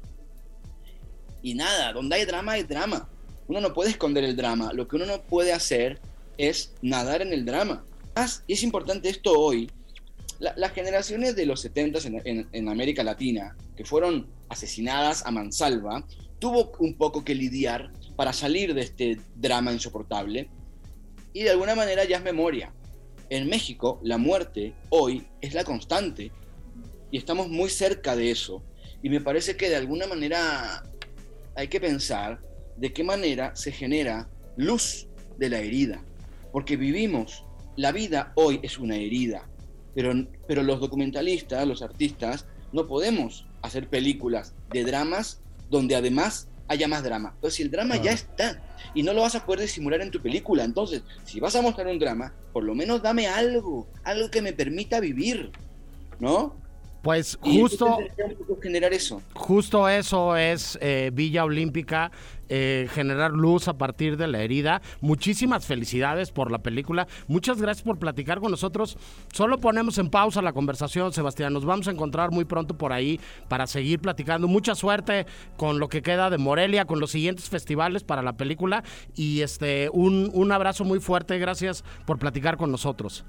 y 1.42 1.55
nada, 1.55 1.92
donde 1.92 2.14
hay 2.14 2.25
drama 2.27 2.53
hay 2.53 2.62
drama. 2.62 3.09
Uno 3.49 3.61
no 3.61 3.75
puede 3.75 3.90
esconder 3.90 4.23
el 4.23 4.37
drama, 4.37 4.73
lo 4.73 4.87
que 4.87 4.95
uno 4.95 5.07
no 5.07 5.21
puede 5.23 5.53
hacer 5.53 5.99
es 6.38 6.75
nadar 6.81 7.23
en 7.23 7.33
el 7.33 7.45
drama. 7.45 7.85
Y 8.47 8.53
es 8.53 8.62
importante 8.62 9.09
esto 9.09 9.33
hoy, 9.33 9.68
las 10.42 10.72
generaciones 10.72 11.37
de 11.37 11.46
los 11.46 11.61
70 11.61 12.00
en, 12.24 12.48
en, 12.50 12.68
América 12.68 13.05
Latina, 13.05 13.57
que 13.76 13.85
fueron 13.85 14.28
asesinadas 14.48 15.24
a 15.24 15.31
mansalva, 15.31 16.05
tuvo 16.40 16.72
un 16.81 16.96
poco 16.96 17.24
que 17.24 17.35
lidiar 17.35 17.92
para 18.16 18.33
salir 18.33 18.74
de 18.74 18.83
este 18.83 19.20
drama 19.37 19.72
insoportable 19.72 20.50
y 21.33 21.44
de 21.44 21.50
alguna 21.50 21.76
manera 21.76 22.05
ya 22.05 22.16
es 22.16 22.24
memoria. 22.24 22.72
En 23.31 23.48
México, 23.48 24.00
la 24.02 24.18
muerte 24.18 24.74
hoy 24.90 25.24
es 25.40 25.55
la 25.55 25.62
constante 25.62 26.33
y 27.12 27.18
estamos 27.18 27.48
muy 27.48 27.70
cerca 27.70 28.16
de 28.16 28.33
eso. 28.33 28.64
Y 29.02 29.11
me 29.11 29.20
parece 29.20 29.57
que 29.57 29.68
de 29.68 29.76
alguna 29.76 30.07
manera 30.09 30.83
hay 31.55 31.68
que 31.68 31.81
pensar 31.81 32.40
de 32.76 32.92
qué 32.92 33.05
manera 33.05 33.55
se 33.55 33.70
genera 33.70 34.28
luz 34.57 35.07
de 35.38 35.48
la 35.48 35.61
herida. 35.61 36.05
Porque 36.50 36.76
vivimos, 36.76 37.44
la 37.76 37.92
vida 37.92 38.33
hoy 38.35 38.61
es 38.62 38.78
una 38.78 38.96
herida. 38.96 39.48
Pero, 39.94 40.12
pero 40.46 40.62
los 40.62 40.81
documentalistas, 40.81 41.66
los 41.66 41.83
artistas, 41.83 42.46
no 42.72 42.87
podemos 42.87 43.46
hacer 43.61 43.88
películas 43.88 44.55
de 44.70 44.85
dramas 44.85 45.40
donde 45.70 45.94
además 45.96 46.48
haya 46.68 46.88
más 46.88 47.02
drama. 47.02 47.35
Pero 47.40 47.50
si 47.50 47.62
el 47.62 47.70
drama 47.70 47.96
ya 47.96 48.12
está 48.12 48.62
y 48.94 49.02
no 49.02 49.12
lo 49.12 49.22
vas 49.22 49.35
a 49.35 49.44
poder 49.44 49.61
disimular 49.61 50.00
en 50.00 50.11
tu 50.11 50.20
película, 50.20 50.64
entonces, 50.64 51.02
si 51.24 51.40
vas 51.40 51.55
a 51.57 51.62
mostrar 51.62 51.87
un 51.87 51.98
drama, 51.98 52.33
por 52.52 52.64
lo 52.64 52.74
menos 52.74 53.02
dame 53.02 53.26
algo, 53.26 53.88
algo 54.05 54.31
que 54.31 54.42
me 54.42 54.52
permita 54.52 55.00
vivir, 55.00 55.50
¿no? 56.18 56.55
Pues 57.02 57.36
justo, 57.40 57.98
generar 58.62 58.92
eso. 58.92 59.20
Justo 59.34 59.88
eso 59.88 60.36
es 60.36 60.78
eh, 60.80 61.10
Villa 61.12 61.44
Olímpica, 61.44 62.12
eh, 62.48 62.88
generar 62.92 63.32
luz 63.32 63.66
a 63.66 63.76
partir 63.76 64.16
de 64.16 64.28
la 64.28 64.40
herida. 64.40 64.80
Muchísimas 65.00 65.66
felicidades 65.66 66.30
por 66.30 66.52
la 66.52 66.58
película. 66.58 67.08
Muchas 67.26 67.60
gracias 67.60 67.82
por 67.82 67.98
platicar 67.98 68.38
con 68.38 68.52
nosotros. 68.52 68.96
Solo 69.32 69.58
ponemos 69.58 69.98
en 69.98 70.10
pausa 70.10 70.42
la 70.42 70.52
conversación, 70.52 71.12
Sebastián. 71.12 71.52
Nos 71.52 71.64
vamos 71.64 71.88
a 71.88 71.90
encontrar 71.90 72.30
muy 72.30 72.44
pronto 72.44 72.78
por 72.78 72.92
ahí 72.92 73.18
para 73.48 73.66
seguir 73.66 73.98
platicando. 73.98 74.46
Mucha 74.46 74.76
suerte 74.76 75.26
con 75.56 75.80
lo 75.80 75.88
que 75.88 76.02
queda 76.02 76.30
de 76.30 76.38
Morelia, 76.38 76.84
con 76.84 77.00
los 77.00 77.10
siguientes 77.10 77.48
festivales 77.48 78.04
para 78.04 78.22
la 78.22 78.34
película. 78.34 78.84
Y 79.16 79.40
este 79.40 79.90
un, 79.92 80.30
un 80.32 80.52
abrazo 80.52 80.84
muy 80.84 81.00
fuerte. 81.00 81.36
Gracias 81.40 81.82
por 82.06 82.20
platicar 82.20 82.56
con 82.56 82.70
nosotros. 82.70 83.24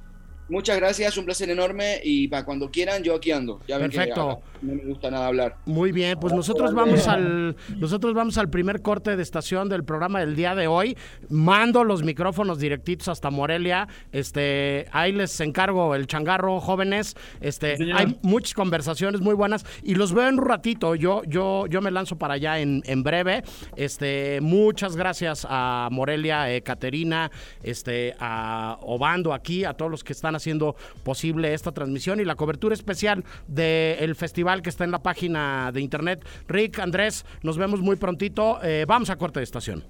Muchas 0.49 0.77
gracias, 0.77 1.17
un 1.17 1.25
placer 1.25 1.49
enorme 1.49 2.01
y 2.03 2.27
para 2.27 2.43
cuando 2.43 2.69
quieran 2.69 3.01
yo 3.01 3.15
aquí 3.15 3.31
ando. 3.31 3.61
Ya 3.67 3.79
Perfecto. 3.79 4.41
no 4.61 4.75
me 4.75 4.83
gusta 4.83 5.09
nada 5.09 5.27
hablar. 5.27 5.57
Muy 5.65 5.91
bien, 5.91 6.19
pues 6.19 6.33
nosotros 6.33 6.73
vamos 6.73 7.07
al 7.07 7.55
nosotros 7.77 8.13
vamos 8.13 8.37
al 8.37 8.49
primer 8.49 8.81
corte 8.81 9.15
de 9.15 9.23
estación 9.23 9.69
del 9.69 9.83
programa 9.83 10.19
del 10.19 10.35
día 10.35 10.53
de 10.53 10.67
hoy. 10.67 10.97
Mando 11.29 11.83
los 11.83 12.03
micrófonos 12.03 12.59
directitos 12.59 13.07
hasta 13.07 13.29
Morelia. 13.29 13.87
Este, 14.11 14.87
ahí 14.91 15.11
les 15.13 15.39
encargo 15.39 15.95
el 15.95 16.07
changarro, 16.07 16.59
jóvenes. 16.59 17.15
Este, 17.39 17.77
hay 17.93 18.17
muchas 18.21 18.53
conversaciones 18.53 19.21
muy 19.21 19.35
buenas 19.35 19.65
y 19.81 19.95
los 19.95 20.13
veo 20.13 20.27
en 20.27 20.39
un 20.39 20.45
ratito. 20.45 20.95
Yo 20.95 21.23
yo 21.25 21.67
yo 21.67 21.81
me 21.81 21.91
lanzo 21.91 22.17
para 22.17 22.33
allá 22.33 22.59
en, 22.59 22.83
en 22.85 23.03
breve. 23.03 23.43
Este, 23.75 24.41
muchas 24.41 24.95
gracias 24.95 25.47
a 25.49 25.87
Morelia, 25.91 26.53
eh, 26.53 26.61
Caterina, 26.61 27.31
este, 27.63 28.15
a 28.19 28.77
Obando 28.81 29.33
aquí, 29.33 29.63
a 29.63 29.73
todos 29.73 29.89
los 29.89 30.03
que 30.03 30.13
están 30.13 30.32
haciendo 30.35 30.75
posible 31.03 31.53
esta 31.53 31.71
transmisión 31.71 32.19
y 32.19 32.25
la 32.25 32.35
cobertura 32.35 32.73
especial 32.73 33.23
del 33.47 34.15
festival 34.15 34.61
que 34.61 34.69
está 34.69 34.83
en 34.83 34.91
la 34.91 35.01
página 35.01 35.71
de 35.71 35.81
internet. 35.81 36.25
Rick, 36.47 36.79
Andrés, 36.79 37.25
nos 37.41 37.57
vemos 37.57 37.81
muy 37.81 37.95
prontito. 37.95 38.59
Eh, 38.63 38.85
vamos 38.87 39.09
a 39.09 39.15
corte 39.15 39.39
de 39.39 39.43
estación. 39.43 39.83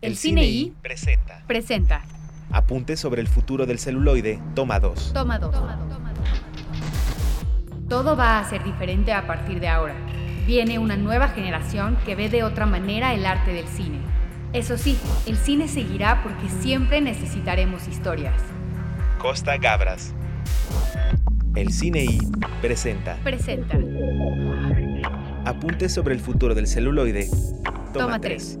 El 0.00 0.16
Cine 0.16 0.44
I 0.44 0.74
presenta. 0.82 1.44
Presenta. 1.46 2.02
Apunte 2.50 2.96
sobre 2.96 3.20
el 3.20 3.28
futuro 3.28 3.66
del 3.66 3.78
celuloide, 3.78 4.40
toma 4.54 4.80
2. 4.80 5.12
Toma 5.14 5.38
2. 5.38 5.54
Todo 7.88 8.16
va 8.16 8.40
a 8.40 8.48
ser 8.48 8.64
diferente 8.64 9.12
a 9.12 9.26
partir 9.26 9.60
de 9.60 9.68
ahora. 9.68 9.94
Viene 10.46 10.78
una 10.78 10.96
nueva 10.96 11.28
generación 11.28 11.96
que 12.04 12.16
ve 12.16 12.28
de 12.28 12.42
otra 12.42 12.66
manera 12.66 13.14
el 13.14 13.24
arte 13.24 13.52
del 13.52 13.68
cine 13.68 14.11
eso 14.52 14.76
sí, 14.76 14.98
el 15.26 15.36
cine 15.36 15.68
seguirá 15.68 16.22
porque 16.22 16.48
siempre 16.60 17.00
necesitaremos 17.00 17.88
historias. 17.88 18.40
Costa 19.18 19.56
Gabras. 19.56 20.14
El 21.54 21.70
Cine 21.70 22.04
I 22.04 22.18
presenta 22.62 23.16
Presenta. 23.22 23.78
Apuntes 25.44 25.92
sobre 25.92 26.14
el 26.14 26.20
futuro 26.20 26.54
del 26.54 26.66
celuloide. 26.66 27.28
Toma, 27.92 28.18
Toma 28.18 28.20
3. 28.20 28.58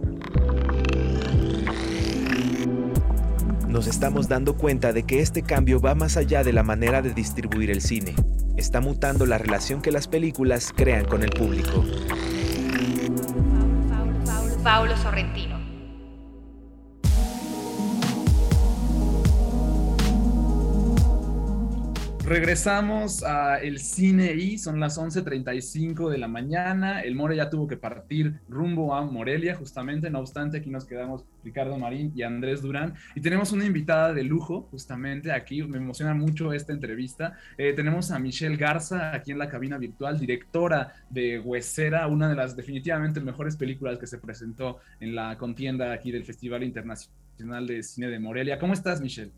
Nos 3.68 3.86
estamos 3.86 4.28
dando 4.28 4.56
cuenta 4.56 4.92
de 4.92 5.04
que 5.04 5.20
este 5.20 5.42
cambio 5.42 5.80
va 5.80 5.94
más 5.94 6.18
allá 6.18 6.44
de 6.44 6.52
la 6.52 6.62
manera 6.62 7.00
de 7.00 7.14
distribuir 7.14 7.70
el 7.70 7.80
cine. 7.80 8.14
Está 8.58 8.80
mutando 8.80 9.24
la 9.24 9.38
relación 9.38 9.80
que 9.80 9.90
las 9.90 10.08
películas 10.08 10.72
crean 10.76 11.06
con 11.06 11.22
el 11.22 11.30
público. 11.30 11.84
Paulo 14.62 14.96
Sorrentino. 14.98 15.61
Regresamos 22.32 23.22
a 23.24 23.58
el 23.58 23.78
cine 23.78 24.32
y 24.32 24.56
son 24.56 24.80
las 24.80 24.96
11:35 24.96 26.08
de 26.08 26.16
la 26.16 26.28
mañana. 26.28 27.02
El 27.02 27.14
More 27.14 27.36
ya 27.36 27.50
tuvo 27.50 27.68
que 27.68 27.76
partir 27.76 28.40
rumbo 28.48 28.94
a 28.94 29.04
Morelia, 29.04 29.54
justamente. 29.54 30.08
No 30.08 30.20
obstante, 30.20 30.56
aquí 30.56 30.70
nos 30.70 30.86
quedamos 30.86 31.26
Ricardo 31.44 31.76
Marín 31.76 32.10
y 32.16 32.22
Andrés 32.22 32.62
Durán. 32.62 32.94
Y 33.14 33.20
tenemos 33.20 33.52
una 33.52 33.66
invitada 33.66 34.14
de 34.14 34.24
lujo, 34.24 34.66
justamente 34.70 35.30
aquí. 35.30 35.62
Me 35.62 35.76
emociona 35.76 36.14
mucho 36.14 36.54
esta 36.54 36.72
entrevista. 36.72 37.34
Eh, 37.58 37.74
tenemos 37.74 38.10
a 38.10 38.18
Michelle 38.18 38.56
Garza 38.56 39.14
aquí 39.14 39.32
en 39.32 39.38
la 39.38 39.50
cabina 39.50 39.76
virtual, 39.76 40.18
directora 40.18 40.94
de 41.10 41.38
Huesera, 41.38 42.06
una 42.06 42.30
de 42.30 42.34
las 42.34 42.56
definitivamente 42.56 43.20
mejores 43.20 43.58
películas 43.58 43.98
que 43.98 44.06
se 44.06 44.16
presentó 44.16 44.78
en 45.00 45.14
la 45.14 45.36
contienda 45.36 45.92
aquí 45.92 46.10
del 46.10 46.24
Festival 46.24 46.62
Internacional 46.62 47.66
de 47.66 47.82
Cine 47.82 48.08
de 48.08 48.18
Morelia. 48.18 48.58
¿Cómo 48.58 48.72
estás, 48.72 49.02
Michelle? 49.02 49.32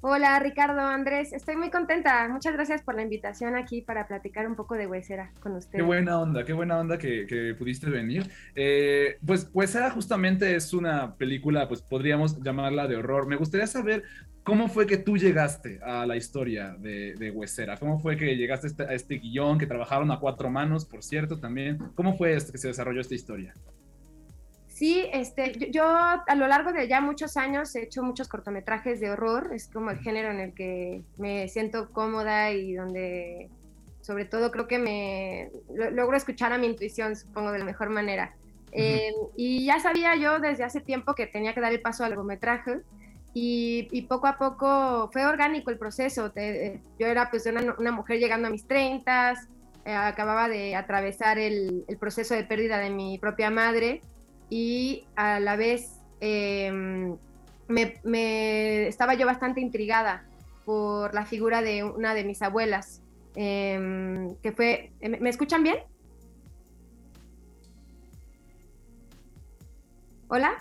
Hola 0.00 0.38
Ricardo, 0.38 0.80
Andrés, 0.80 1.32
estoy 1.32 1.56
muy 1.56 1.70
contenta. 1.70 2.28
Muchas 2.28 2.52
gracias 2.52 2.82
por 2.82 2.94
la 2.94 3.02
invitación 3.02 3.56
aquí 3.56 3.82
para 3.82 4.06
platicar 4.06 4.46
un 4.46 4.54
poco 4.54 4.76
de 4.76 4.86
Huesera 4.86 5.32
con 5.40 5.56
ustedes. 5.56 5.82
Qué 5.82 5.86
buena 5.86 6.20
onda, 6.20 6.44
qué 6.44 6.52
buena 6.52 6.78
onda 6.78 6.98
que, 6.98 7.26
que 7.26 7.56
pudiste 7.58 7.90
venir. 7.90 8.30
Eh, 8.54 9.18
pues 9.26 9.50
Huesera 9.52 9.90
justamente 9.90 10.54
es 10.54 10.72
una 10.72 11.16
película, 11.16 11.66
pues 11.66 11.82
podríamos 11.82 12.40
llamarla 12.40 12.86
de 12.86 12.94
horror. 12.94 13.26
Me 13.26 13.34
gustaría 13.34 13.66
saber 13.66 14.04
cómo 14.44 14.68
fue 14.68 14.86
que 14.86 14.98
tú 14.98 15.16
llegaste 15.16 15.80
a 15.82 16.06
la 16.06 16.16
historia 16.16 16.76
de, 16.78 17.14
de 17.14 17.32
Huesera. 17.32 17.76
¿Cómo 17.76 17.98
fue 17.98 18.16
que 18.16 18.36
llegaste 18.36 18.68
a 18.68 18.70
este, 18.70 18.82
a 18.84 18.94
este 18.94 19.14
guion, 19.16 19.58
que 19.58 19.66
trabajaron 19.66 20.12
a 20.12 20.20
cuatro 20.20 20.48
manos, 20.48 20.84
por 20.84 21.02
cierto, 21.02 21.40
también? 21.40 21.78
¿Cómo 21.96 22.16
fue 22.16 22.34
este, 22.34 22.52
que 22.52 22.58
se 22.58 22.68
desarrolló 22.68 23.00
esta 23.00 23.16
historia? 23.16 23.52
Sí, 24.78 25.10
este, 25.12 25.54
yo, 25.58 25.66
yo, 25.72 25.84
a 25.84 26.34
lo 26.36 26.46
largo 26.46 26.72
de 26.72 26.86
ya 26.86 27.00
muchos 27.00 27.36
años 27.36 27.74
he 27.74 27.82
hecho 27.82 28.04
muchos 28.04 28.28
cortometrajes 28.28 29.00
de 29.00 29.10
horror, 29.10 29.50
es 29.52 29.66
como 29.66 29.90
el 29.90 29.98
género 29.98 30.30
en 30.30 30.38
el 30.38 30.54
que 30.54 31.02
me 31.16 31.48
siento 31.48 31.90
cómoda 31.90 32.52
y 32.52 32.74
donde 32.74 33.48
sobre 34.02 34.24
todo 34.24 34.52
creo 34.52 34.68
que 34.68 34.78
me 34.78 35.50
lo, 35.74 35.90
logro 35.90 36.16
escuchar 36.16 36.52
a 36.52 36.58
mi 36.58 36.68
intuición, 36.68 37.16
supongo, 37.16 37.50
de 37.50 37.58
la 37.58 37.64
mejor 37.64 37.90
manera. 37.90 38.36
Uh 38.36 38.70
-huh. 38.70 38.72
eh, 38.74 39.12
y 39.36 39.66
ya 39.66 39.80
sabía 39.80 40.14
yo 40.14 40.38
desde 40.38 40.62
hace 40.62 40.80
tiempo 40.80 41.16
que 41.16 41.26
tenía 41.26 41.54
que 41.54 41.60
dar 41.60 41.72
el 41.72 41.80
paso 41.80 42.04
al 42.04 42.10
largometraje 42.10 42.82
y, 43.34 43.88
y, 43.90 44.02
poco 44.02 44.28
a 44.28 44.38
poco 44.38 45.10
fue 45.12 45.26
orgánico 45.26 45.72
el 45.72 45.78
proceso. 45.78 46.30
Te, 46.30 46.80
yo 47.00 47.08
era 47.08 47.30
pues 47.30 47.46
una, 47.46 47.74
una, 47.80 47.90
mujer 47.90 48.20
llegando 48.20 48.46
a 48.46 48.52
mis 48.52 48.64
30, 48.68 49.34
eh, 49.86 49.92
acababa 49.92 50.48
de 50.48 50.76
atravesar 50.76 51.36
el, 51.40 51.84
el 51.88 51.98
proceso 51.98 52.36
de 52.36 52.44
pérdida 52.44 52.78
de 52.78 52.90
mi 52.90 53.18
propia 53.18 53.50
madre 53.50 54.02
y 54.50 55.04
a 55.16 55.40
la 55.40 55.56
vez 55.56 56.00
eh, 56.20 56.70
me, 57.68 57.94
me, 58.04 58.86
estaba 58.86 59.14
yo 59.14 59.26
bastante 59.26 59.60
intrigada 59.60 60.24
por 60.64 61.14
la 61.14 61.26
figura 61.26 61.62
de 61.62 61.84
una 61.84 62.14
de 62.14 62.24
mis 62.24 62.42
abuelas, 62.42 63.02
eh, 63.36 64.28
que 64.42 64.52
fue... 64.52 64.92
¿Me 65.00 65.30
escuchan 65.30 65.62
bien? 65.62 65.78
¿Hola? 70.28 70.52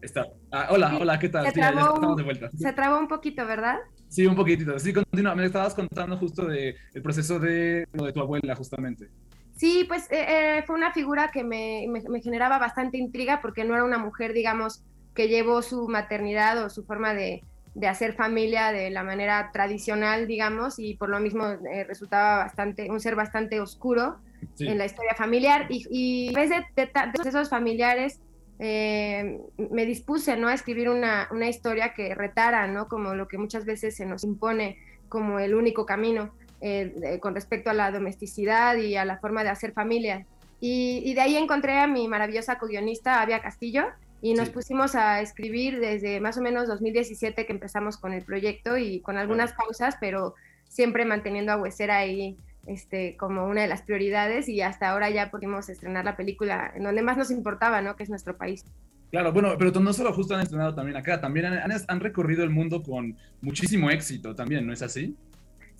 Está. 0.00 0.26
Ah, 0.52 0.68
hola, 0.70 0.96
hola, 1.00 1.18
¿qué 1.18 1.28
tal? 1.28 1.46
Se, 1.46 1.52
trabó, 1.52 1.74
ya 1.76 1.94
estamos 1.94 2.16
de 2.16 2.22
vuelta. 2.22 2.50
se 2.56 2.72
trabó 2.72 2.98
un 2.98 3.08
poquito, 3.08 3.44
¿verdad? 3.44 3.78
Sí, 4.08 4.24
un 4.26 4.36
poquitito. 4.36 4.78
Sí, 4.78 4.92
continúa. 4.92 5.34
Me 5.34 5.44
estabas 5.44 5.74
contando 5.74 6.16
justo 6.16 6.46
de 6.46 6.76
el 6.94 7.02
proceso 7.02 7.38
de 7.38 7.86
lo 7.92 8.04
de 8.04 8.12
tu 8.12 8.20
abuela, 8.20 8.54
justamente. 8.54 9.10
Sí, 9.58 9.84
pues 9.88 10.10
eh, 10.12 10.58
eh, 10.58 10.62
fue 10.66 10.76
una 10.76 10.92
figura 10.92 11.30
que 11.32 11.42
me, 11.42 11.84
me, 11.88 12.00
me, 12.08 12.22
generaba 12.22 12.58
bastante 12.58 12.96
intriga 12.96 13.40
porque 13.42 13.64
no 13.64 13.74
era 13.74 13.82
una 13.82 13.98
mujer, 13.98 14.32
digamos, 14.32 14.84
que 15.14 15.26
llevó 15.26 15.62
su 15.62 15.88
maternidad 15.88 16.64
o 16.64 16.70
su 16.70 16.84
forma 16.84 17.12
de, 17.12 17.42
de 17.74 17.88
hacer 17.88 18.14
familia 18.14 18.70
de 18.70 18.90
la 18.90 19.02
manera 19.02 19.50
tradicional, 19.52 20.28
digamos, 20.28 20.78
y 20.78 20.94
por 20.94 21.08
lo 21.08 21.18
mismo 21.18 21.44
eh, 21.44 21.82
resultaba 21.82 22.44
bastante, 22.44 22.88
un 22.88 23.00
ser 23.00 23.16
bastante 23.16 23.60
oscuro 23.60 24.18
sí. 24.54 24.68
en 24.68 24.78
la 24.78 24.86
historia 24.86 25.16
familiar. 25.16 25.66
Y, 25.68 25.84
y 25.90 26.28
a 26.28 26.32
través 26.34 26.50
de, 26.50 26.56
de, 26.76 26.86
de 26.86 27.12
procesos 27.12 27.50
familiares 27.50 28.20
eh, 28.60 29.40
me 29.70 29.86
dispuse 29.86 30.36
¿no? 30.36 30.48
a 30.48 30.54
escribir 30.54 30.88
una, 30.88 31.28
una 31.30 31.48
historia 31.48 31.94
que 31.94 32.14
retara, 32.14 32.68
¿no? 32.68 32.86
como 32.86 33.14
lo 33.14 33.28
que 33.28 33.38
muchas 33.38 33.64
veces 33.64 33.96
se 33.96 34.06
nos 34.06 34.24
impone 34.24 34.78
como 35.08 35.38
el 35.38 35.54
único 35.54 35.86
camino. 35.86 36.32
Eh, 36.60 37.18
con 37.20 37.36
respecto 37.36 37.70
a 37.70 37.72
la 37.72 37.92
domesticidad 37.92 38.76
y 38.76 38.96
a 38.96 39.04
la 39.04 39.18
forma 39.18 39.44
de 39.44 39.50
hacer 39.50 39.72
familia. 39.72 40.26
Y, 40.60 41.02
y 41.04 41.14
de 41.14 41.20
ahí 41.20 41.36
encontré 41.36 41.78
a 41.78 41.86
mi 41.86 42.08
maravillosa 42.08 42.58
co-guionista, 42.58 43.22
Avia 43.22 43.40
Castillo, 43.40 43.86
y 44.20 44.34
nos 44.34 44.48
sí. 44.48 44.54
pusimos 44.54 44.96
a 44.96 45.20
escribir 45.20 45.78
desde 45.78 46.20
más 46.20 46.36
o 46.36 46.42
menos 46.42 46.66
2017 46.66 47.46
que 47.46 47.52
empezamos 47.52 47.96
con 47.96 48.12
el 48.12 48.24
proyecto 48.24 48.76
y 48.76 49.00
con 49.00 49.18
algunas 49.18 49.52
pausas, 49.52 49.96
pero 50.00 50.34
siempre 50.66 51.04
manteniendo 51.04 51.52
a 51.52 51.56
Huesera 51.56 51.98
ahí 51.98 52.36
este, 52.66 53.16
como 53.16 53.46
una 53.46 53.62
de 53.62 53.68
las 53.68 53.82
prioridades 53.82 54.48
y 54.48 54.60
hasta 54.60 54.90
ahora 54.90 55.10
ya 55.10 55.30
pudimos 55.30 55.68
estrenar 55.68 56.04
la 56.04 56.16
película 56.16 56.72
en 56.74 56.82
donde 56.82 57.02
más 57.02 57.16
nos 57.16 57.30
importaba, 57.30 57.80
¿no? 57.82 57.94
que 57.94 58.02
es 58.02 58.10
nuestro 58.10 58.36
país. 58.36 58.64
Claro, 59.10 59.32
bueno, 59.32 59.54
pero 59.56 59.70
no 59.80 59.92
solo 59.92 60.12
justo 60.12 60.34
han 60.34 60.42
estrenado 60.42 60.74
también 60.74 60.96
acá, 60.96 61.20
también 61.20 61.46
han, 61.46 61.70
han 61.86 62.00
recorrido 62.00 62.42
el 62.42 62.50
mundo 62.50 62.82
con 62.82 63.16
muchísimo 63.40 63.90
éxito 63.90 64.34
también, 64.34 64.66
¿no 64.66 64.72
es 64.72 64.82
así? 64.82 65.16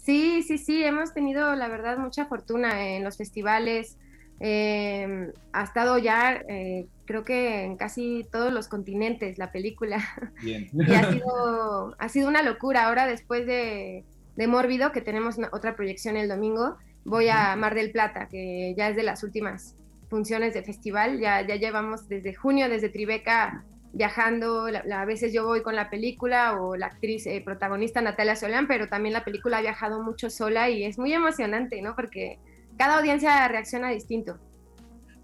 Sí, 0.09 0.43
sí, 0.43 0.57
sí, 0.57 0.83
hemos 0.83 1.13
tenido 1.13 1.55
la 1.55 1.69
verdad 1.69 1.99
mucha 1.99 2.25
fortuna 2.25 2.83
en 2.83 3.05
los 3.05 3.19
festivales. 3.19 3.99
Eh, 4.41 5.31
ha 5.53 5.63
estado 5.63 5.99
ya, 5.99 6.43
eh, 6.49 6.87
creo 7.05 7.25
que 7.25 7.65
en 7.65 7.77
casi 7.77 8.27
todos 8.33 8.51
los 8.51 8.69
continentes 8.69 9.37
la 9.37 9.53
película. 9.53 9.99
Bien. 10.43 10.71
y 10.73 10.95
ha 10.95 11.13
sido, 11.13 11.95
ha 11.99 12.09
sido 12.09 12.27
una 12.27 12.43
locura. 12.43 12.87
Ahora, 12.87 13.07
después 13.07 13.45
de, 13.45 14.07
de 14.35 14.47
Mórbido, 14.47 14.93
que 14.93 15.03
tenemos 15.03 15.37
una, 15.37 15.51
otra 15.53 15.77
proyección 15.77 16.17
el 16.17 16.31
domingo, 16.31 16.79
voy 17.05 17.29
a 17.29 17.55
Mar 17.57 17.75
del 17.75 17.93
Plata, 17.93 18.29
que 18.29 18.75
ya 18.79 18.89
es 18.89 18.97
de 18.97 19.03
las 19.03 19.23
últimas 19.23 19.77
funciones 20.09 20.55
de 20.55 20.63
festival. 20.63 21.21
Ya, 21.21 21.47
ya 21.47 21.57
llevamos 21.57 22.09
desde 22.09 22.33
junio, 22.33 22.71
desde 22.71 22.89
Tribeca, 22.89 23.63
viajando, 23.93 24.67
a 24.67 25.05
veces 25.05 25.33
yo 25.33 25.47
voy 25.47 25.63
con 25.63 25.75
la 25.75 25.91
película 25.91 26.61
o 26.61 26.77
la 26.77 26.87
actriz 26.87 27.27
eh, 27.27 27.43
protagonista 27.45 28.01
Natalia 28.01 28.37
Solán, 28.37 28.67
pero 28.67 28.89
también 28.89 29.13
la 29.13 29.25
película 29.25 29.59
ha 29.59 29.61
viajado 29.61 30.03
mucho 30.03 30.31
sola 30.31 30.69
y 30.69 30.85
es 30.85 30.99
muy 30.99 31.13
emocionante, 31.13 31.81
¿no? 31.83 31.95
Porque 31.97 32.39
cada 32.77 32.99
audiencia 32.99 33.49
reacciona 33.49 33.91
distinto. 33.91 34.39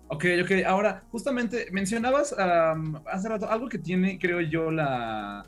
Ok, 0.09 0.25
ok. 0.43 0.51
Ahora, 0.67 1.05
justamente 1.11 1.67
mencionabas 1.73 2.33
um, 2.33 2.97
hace 3.07 3.29
rato 3.29 3.49
algo 3.49 3.69
que 3.69 3.79
tiene, 3.79 4.19
creo 4.19 4.41
yo, 4.41 4.71
la 4.71 5.47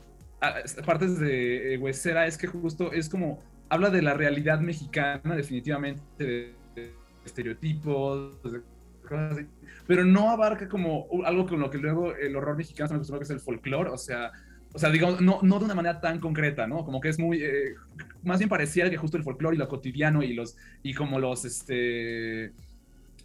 partes 0.85 1.18
de 1.18 1.74
eh, 1.74 1.79
Huesera 1.79 2.26
es 2.26 2.37
que 2.37 2.46
justo 2.46 2.92
es 2.92 3.09
como 3.09 3.42
habla 3.68 3.90
de 3.90 4.02
la 4.02 4.14
realidad 4.14 4.61
mexicana, 4.61 5.35
definitivamente, 5.35 6.02
de, 6.18 6.55
de 6.74 6.94
estereotipos, 7.24 8.42
de 8.42 8.61
cosas 9.07 9.33
así 9.33 9.47
pero 9.87 10.05
no 10.05 10.31
abarca 10.31 10.69
como 10.69 11.07
algo 11.25 11.47
con 11.47 11.61
lo 11.61 11.71
que 11.71 11.79
luego 11.79 12.14
el 12.14 12.35
horror 12.37 12.57
mexicano 12.57 12.88
se 12.88 12.95
me 12.95 12.99
acostumbrado 12.99 13.21
que 13.21 13.25
es 13.25 13.31
el 13.31 13.40
folclore, 13.40 13.90
o 13.90 13.99
sea, 13.99 14.33
o 14.73 14.79
sea, 14.79 14.90
digamos, 14.90 15.21
no, 15.21 15.38
no 15.42 15.59
de 15.59 15.64
una 15.64 15.75
manera 15.75 16.01
tan 16.01 16.19
concreta, 16.19 16.66
¿no? 16.66 16.85
Como 16.85 17.01
que 17.01 17.09
es 17.09 17.19
muy, 17.19 17.42
eh, 17.42 17.75
más 18.23 18.38
bien 18.38 18.49
parecía 18.49 18.90
que 18.90 18.97
justo 18.97 19.16
el 19.16 19.23
folclore 19.23 19.57
y 19.57 19.59
lo 19.59 19.69
cotidiano 19.69 20.23
y 20.23 20.35
los, 20.35 20.57
y 20.83 20.92
como 20.92 21.19
los, 21.19 21.45
este, 21.45 22.53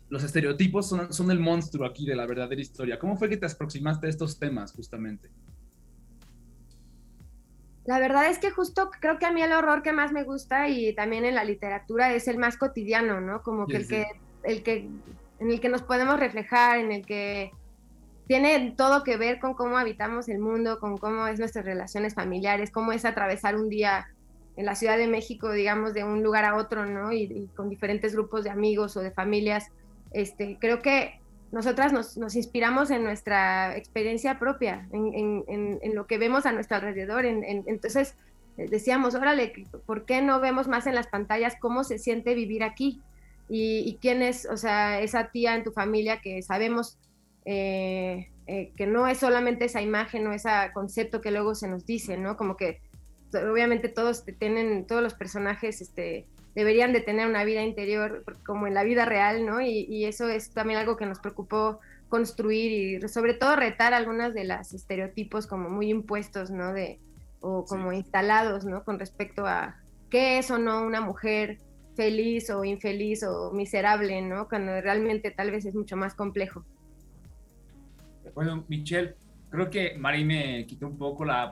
los 0.10 0.24
estereotipos 0.24 0.88
son, 0.88 1.12
son 1.12 1.32
el 1.32 1.40
monstruo 1.40 1.86
aquí 1.86 2.06
de 2.06 2.16
la 2.16 2.26
verdadera 2.26 2.62
historia. 2.62 3.00
¿Cómo 3.00 3.18
fue 3.18 3.28
que 3.28 3.38
te 3.38 3.48
aproximaste 3.48 4.08
a 4.08 4.10
estos 4.10 4.38
temas 4.40 4.72
justamente? 4.72 5.30
La 7.86 7.98
verdad 7.98 8.30
es 8.30 8.38
que 8.38 8.52
justo 8.52 8.92
creo 9.02 9.18
que 9.18 9.26
a 9.26 9.32
mí 9.32 9.42
el 9.42 9.52
horror 9.52 9.82
que 9.82 9.92
más 9.92 10.12
me 10.12 10.24
gusta 10.24 10.70
y 10.70 10.94
también 10.94 11.26
en 11.26 11.34
la 11.34 11.44
literatura 11.44 12.14
es 12.14 12.28
el 12.28 12.38
más 12.38 12.56
cotidiano, 12.56 13.20
¿no? 13.20 13.42
Como 13.42 13.66
que 13.66 13.78
sí, 13.78 13.82
el 13.82 13.86
sí. 13.86 13.96
que 13.96 14.32
el 14.44 14.64
que 14.64 14.90
en 15.42 15.50
el 15.50 15.60
que 15.60 15.70
nos 15.70 15.82
podemos 15.82 16.20
reflejar, 16.20 16.78
en 16.78 16.92
el 16.92 17.06
que 17.06 17.52
tiene 18.28 18.76
todo 18.78 19.04
que 19.04 19.18
ver 19.18 19.40
con 19.40 19.56
cómo 19.56 19.78
habitamos 19.78 20.30
el 20.30 20.38
mundo, 20.38 20.80
con 20.80 20.98
cómo 20.98 21.26
es 21.28 21.40
nuestras 21.40 21.66
relaciones 21.66 22.14
familiares, 22.14 22.70
cómo 22.70 22.92
es 22.92 23.06
atravesar 23.06 23.56
un 23.56 23.68
día 23.68 24.08
en 24.56 24.66
la 24.66 24.76
Ciudad 24.76 24.98
de 24.98 25.08
México, 25.08 25.52
digamos, 25.52 25.96
de 25.96 26.04
un 26.04 26.22
lugar 26.22 26.46
a 26.46 26.56
otro, 26.56 26.86
¿no? 26.86 27.12
Y, 27.12 27.50
con 27.56 27.70
diferentes 27.70 28.14
grupos 28.14 28.44
de 28.44 28.52
amigos 28.52 28.96
o 28.98 29.02
de 29.02 29.10
familias. 29.10 29.70
Este, 30.12 30.58
creo 30.62 30.82
que 30.82 31.20
nosotras 31.52 31.92
nos, 31.92 32.18
nos 32.18 32.36
inspiramos 32.36 32.92
en 32.92 33.04
nuestra 33.04 33.76
experiencia 33.76 34.38
propia, 34.38 34.88
en, 34.94 35.14
en, 35.16 35.44
en, 35.48 35.80
en, 35.82 35.96
lo 35.96 36.06
que 36.06 36.20
vemos 36.20 36.46
a 36.46 36.52
nuestro 36.52 36.78
alrededor. 36.78 37.26
entonces, 37.26 38.16
eh, 38.58 38.68
decíamos, 38.70 39.16
órale, 39.16 39.54
¿por 39.88 40.06
qué 40.06 40.22
no 40.22 40.40
vemos 40.40 40.68
más 40.68 40.86
en 40.86 40.94
las 40.94 41.08
pantallas 41.08 41.56
cómo 41.60 41.84
se 41.84 41.98
siente 41.98 42.36
vivir 42.36 42.64
aquí? 42.64 43.02
Y, 43.54 43.98
quién 44.02 44.22
es, 44.22 44.48
o 44.50 44.56
sea, 44.56 45.02
esa 45.02 45.30
tía 45.30 45.56
en 45.56 45.66
tu 45.66 45.74
familia 45.74 46.22
que 46.22 46.42
sabemos 46.42 46.98
eh, 47.44 48.30
eh, 48.48 48.72
que 48.78 48.88
no 48.88 49.08
es 49.08 49.18
solamente 49.18 49.66
esa 49.66 49.82
imagen 49.82 50.26
o 50.28 50.32
ese 50.32 50.50
concepto 50.74 51.20
que 51.20 51.32
luego 51.32 51.54
se 51.54 51.68
nos 51.68 51.86
dice, 51.86 52.18
¿no? 52.18 52.38
Como 52.38 52.56
que 52.56 52.80
obviamente 53.34 53.90
todos 53.90 54.24
tienen, 54.40 54.88
todos 54.88 55.04
los 55.04 55.16
personajes 55.16 55.82
este, 55.82 56.26
deberían 56.56 56.94
de 56.94 57.02
tener 57.02 57.28
una 57.28 57.44
vida 57.44 57.62
interior 57.62 58.24
como 58.46 58.68
en 58.68 58.74
la 58.74 58.84
vida 58.84 59.04
real, 59.04 59.46
¿no? 59.46 59.60
Y, 59.60 59.86
y 59.90 60.06
eso 60.06 60.30
es 60.30 60.52
también 60.52 60.80
algo 60.80 60.96
que 60.96 61.06
nos 61.06 61.20
preocupó 61.20 61.82
construir 62.08 63.04
y 63.04 63.08
sobre 63.10 63.34
todo 63.34 63.58
retar 63.58 63.94
algunas 63.94 64.34
de 64.34 64.46
las 64.46 64.74
estereotipos 64.74 65.46
como 65.46 65.70
muy 65.70 65.90
impuestos, 65.90 66.52
¿no? 66.52 66.72
De, 66.72 67.00
o 67.42 67.66
como 67.66 67.92
instalados, 67.92 68.64
¿no? 68.64 68.86
Con 68.86 68.98
respecto 68.98 69.46
a 69.46 69.76
qué 70.10 70.38
es 70.38 70.52
o 70.52 70.58
no 70.58 70.86
una 70.86 71.02
mujer 71.02 71.58
feliz 71.96 72.50
o 72.50 72.64
infeliz 72.64 73.24
o 73.24 73.52
miserable, 73.52 74.22
¿no? 74.22 74.48
Cuando 74.48 74.80
realmente 74.82 75.32
tal 75.32 75.52
vez 75.52 75.66
es 75.66 75.76
mucho 75.76 75.98
más 75.98 76.16
complejo. 76.16 76.66
Bueno, 78.34 78.64
Michelle, 78.68 79.16
creo 79.50 79.70
que 79.70 79.98
Mari 79.98 80.24
me 80.24 80.66
quitó 80.66 80.88
un 80.88 80.98
poco 80.98 81.26
la, 81.26 81.52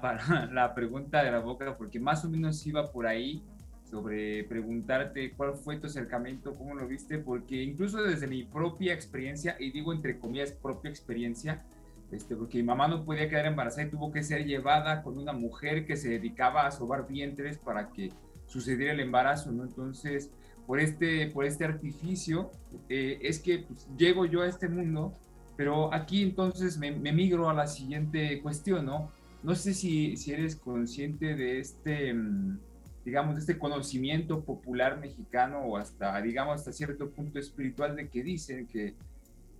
la 0.51 0.73
pregunta 0.73 1.23
de 1.23 1.31
la 1.31 1.39
boca 1.39 1.77
porque 1.77 1.99
más 1.99 2.23
o 2.25 2.29
menos 2.29 2.65
iba 2.65 2.91
por 2.91 3.07
ahí 3.07 3.43
sobre 3.89 4.43
preguntarte 4.43 5.33
cuál 5.33 5.55
fue 5.55 5.77
tu 5.77 5.87
acercamiento, 5.87 6.55
cómo 6.55 6.75
lo 6.75 6.87
viste, 6.87 7.17
porque 7.17 7.63
incluso 7.63 8.03
desde 8.03 8.27
mi 8.27 8.43
propia 8.43 8.93
experiencia, 8.93 9.55
y 9.59 9.71
digo 9.71 9.93
entre 9.93 10.19
comillas 10.19 10.51
propia 10.51 10.89
experiencia, 10.91 11.65
este, 12.11 12.35
porque 12.35 12.57
mi 12.57 12.63
mamá 12.63 12.87
no 12.87 13.03
podía 13.03 13.29
quedar 13.29 13.47
embarazada 13.47 13.87
y 13.87 13.89
tuvo 13.89 14.11
que 14.11 14.23
ser 14.23 14.45
llevada 14.45 15.01
con 15.01 15.17
una 15.17 15.33
mujer 15.33 15.85
que 15.85 15.95
se 15.95 16.09
dedicaba 16.09 16.65
a 16.65 16.71
sobar 16.71 17.07
vientres 17.07 17.57
para 17.57 17.89
que 17.89 18.11
sucediera 18.49 18.93
el 18.93 18.99
embarazo, 18.99 19.51
¿no? 19.51 19.63
Entonces, 19.63 20.31
por 20.65 20.79
este, 20.79 21.27
por 21.27 21.45
este 21.45 21.65
artificio, 21.65 22.51
eh, 22.89 23.19
es 23.21 23.39
que 23.39 23.59
pues, 23.59 23.87
llego 23.97 24.25
yo 24.25 24.41
a 24.41 24.47
este 24.47 24.67
mundo, 24.67 25.13
pero 25.55 25.93
aquí 25.93 26.23
entonces 26.23 26.77
me, 26.77 26.91
migro 26.91 27.49
a 27.49 27.53
la 27.53 27.67
siguiente 27.67 28.41
cuestión, 28.41 28.85
¿no? 28.85 29.11
No 29.43 29.55
sé 29.55 29.73
si, 29.73 30.17
si 30.17 30.33
eres 30.33 30.55
consciente 30.55 31.35
de 31.35 31.59
este, 31.59 32.13
mm, 32.13 32.59
digamos, 33.05 33.35
de 33.35 33.41
este 33.41 33.57
conocimiento 33.57 34.43
popular 34.43 34.99
mexicano 34.99 35.59
o 35.59 35.77
hasta, 35.77 36.21
digamos, 36.21 36.55
hasta 36.55 36.73
cierto 36.73 37.09
punto 37.11 37.39
espiritual 37.39 37.95
de 37.95 38.09
que 38.09 38.23
dicen 38.23 38.67
que 38.67 38.95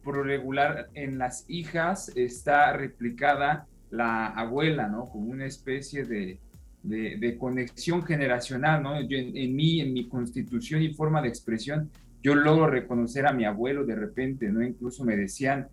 por 0.03 0.25
regular 0.25 0.89
en 0.93 1.17
las 1.17 1.45
hijas 1.47 2.11
está 2.15 2.73
replicada 2.73 3.67
la 3.91 4.27
abuela, 4.27 4.87
¿no? 4.87 5.05
Como 5.05 5.31
una 5.31 5.45
especie 5.45 6.05
de, 6.05 6.39
de, 6.84 7.38
conexión 7.38 8.03
generacional, 8.03 8.82
¿no? 8.84 9.01
Yo, 9.01 9.17
en, 9.17 9.55
mí, 9.55 9.82
en 9.82 9.93
mi 9.93 10.07
constitución 10.07 10.82
y 10.82 10.93
forma 10.93 11.21
de 11.21 11.30
expresión, 11.30 11.89
yo 12.21 12.36
logro 12.36 12.67
reconocer 12.67 13.25
a 13.27 13.34
mi 13.34 13.45
abuelo 13.45 13.86
de 13.86 13.95
repente, 13.95 14.49
¿no? 14.49 14.63
Incluso 14.63 15.03
me 15.03 15.15
decían 15.15 15.67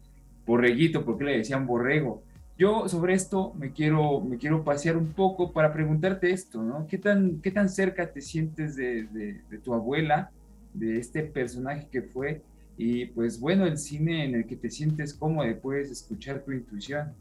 borreguito, 0.46 1.04
porque 1.04 1.24
le 1.24 1.38
decían 1.38 1.66
borrego? 1.66 2.22
Yo 2.58 2.88
sobre 2.88 3.14
esto 3.14 3.52
me 3.58 3.72
quiero, 3.72 4.20
me 4.20 4.38
quiero 4.38 4.64
pasear 4.64 4.96
un 4.96 5.12
poco 5.12 5.52
para 5.52 5.72
preguntarte 5.72 6.30
esto, 6.30 6.62
¿no? 6.62 6.86
¿Qué 6.86 6.98
tan, 6.98 7.40
qué 7.40 7.50
tan 7.50 7.68
cerca 7.68 8.10
te 8.12 8.20
sientes 8.20 8.76
de, 8.76 9.04
de 9.04 9.58
tu 9.58 9.74
abuela, 9.74 10.30
de 10.72 10.98
este 10.98 11.22
personaje 11.22 11.88
que 11.90 12.02
fue? 12.02 12.42
Y 12.78 13.06
pues 13.06 13.40
bueno, 13.40 13.66
el 13.66 13.78
cine 13.78 14.24
en 14.24 14.34
el 14.34 14.46
que 14.46 14.56
te 14.56 14.70
sientes 14.70 15.14
cómodo, 15.14 15.48
puedes 15.60 15.90
escuchar 15.90 16.44
tu 16.44 16.52
intuición. 16.52 17.12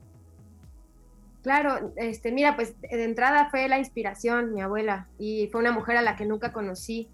Claro, 1.45 1.93
este, 1.95 2.31
mira, 2.31 2.55
pues 2.55 2.73
de 2.81 3.03
entrada 3.03 3.51
fue 3.51 3.69
la 3.69 3.77
inspiración, 3.77 4.51
mi 4.51 4.61
abuela, 4.61 5.07
y 5.19 5.47
fue 5.51 5.61
una 5.61 5.71
mujer 5.71 5.95
a 5.95 6.01
la 6.01 6.15
que 6.15 6.25
nunca 6.25 6.51
conocí. 6.51 7.07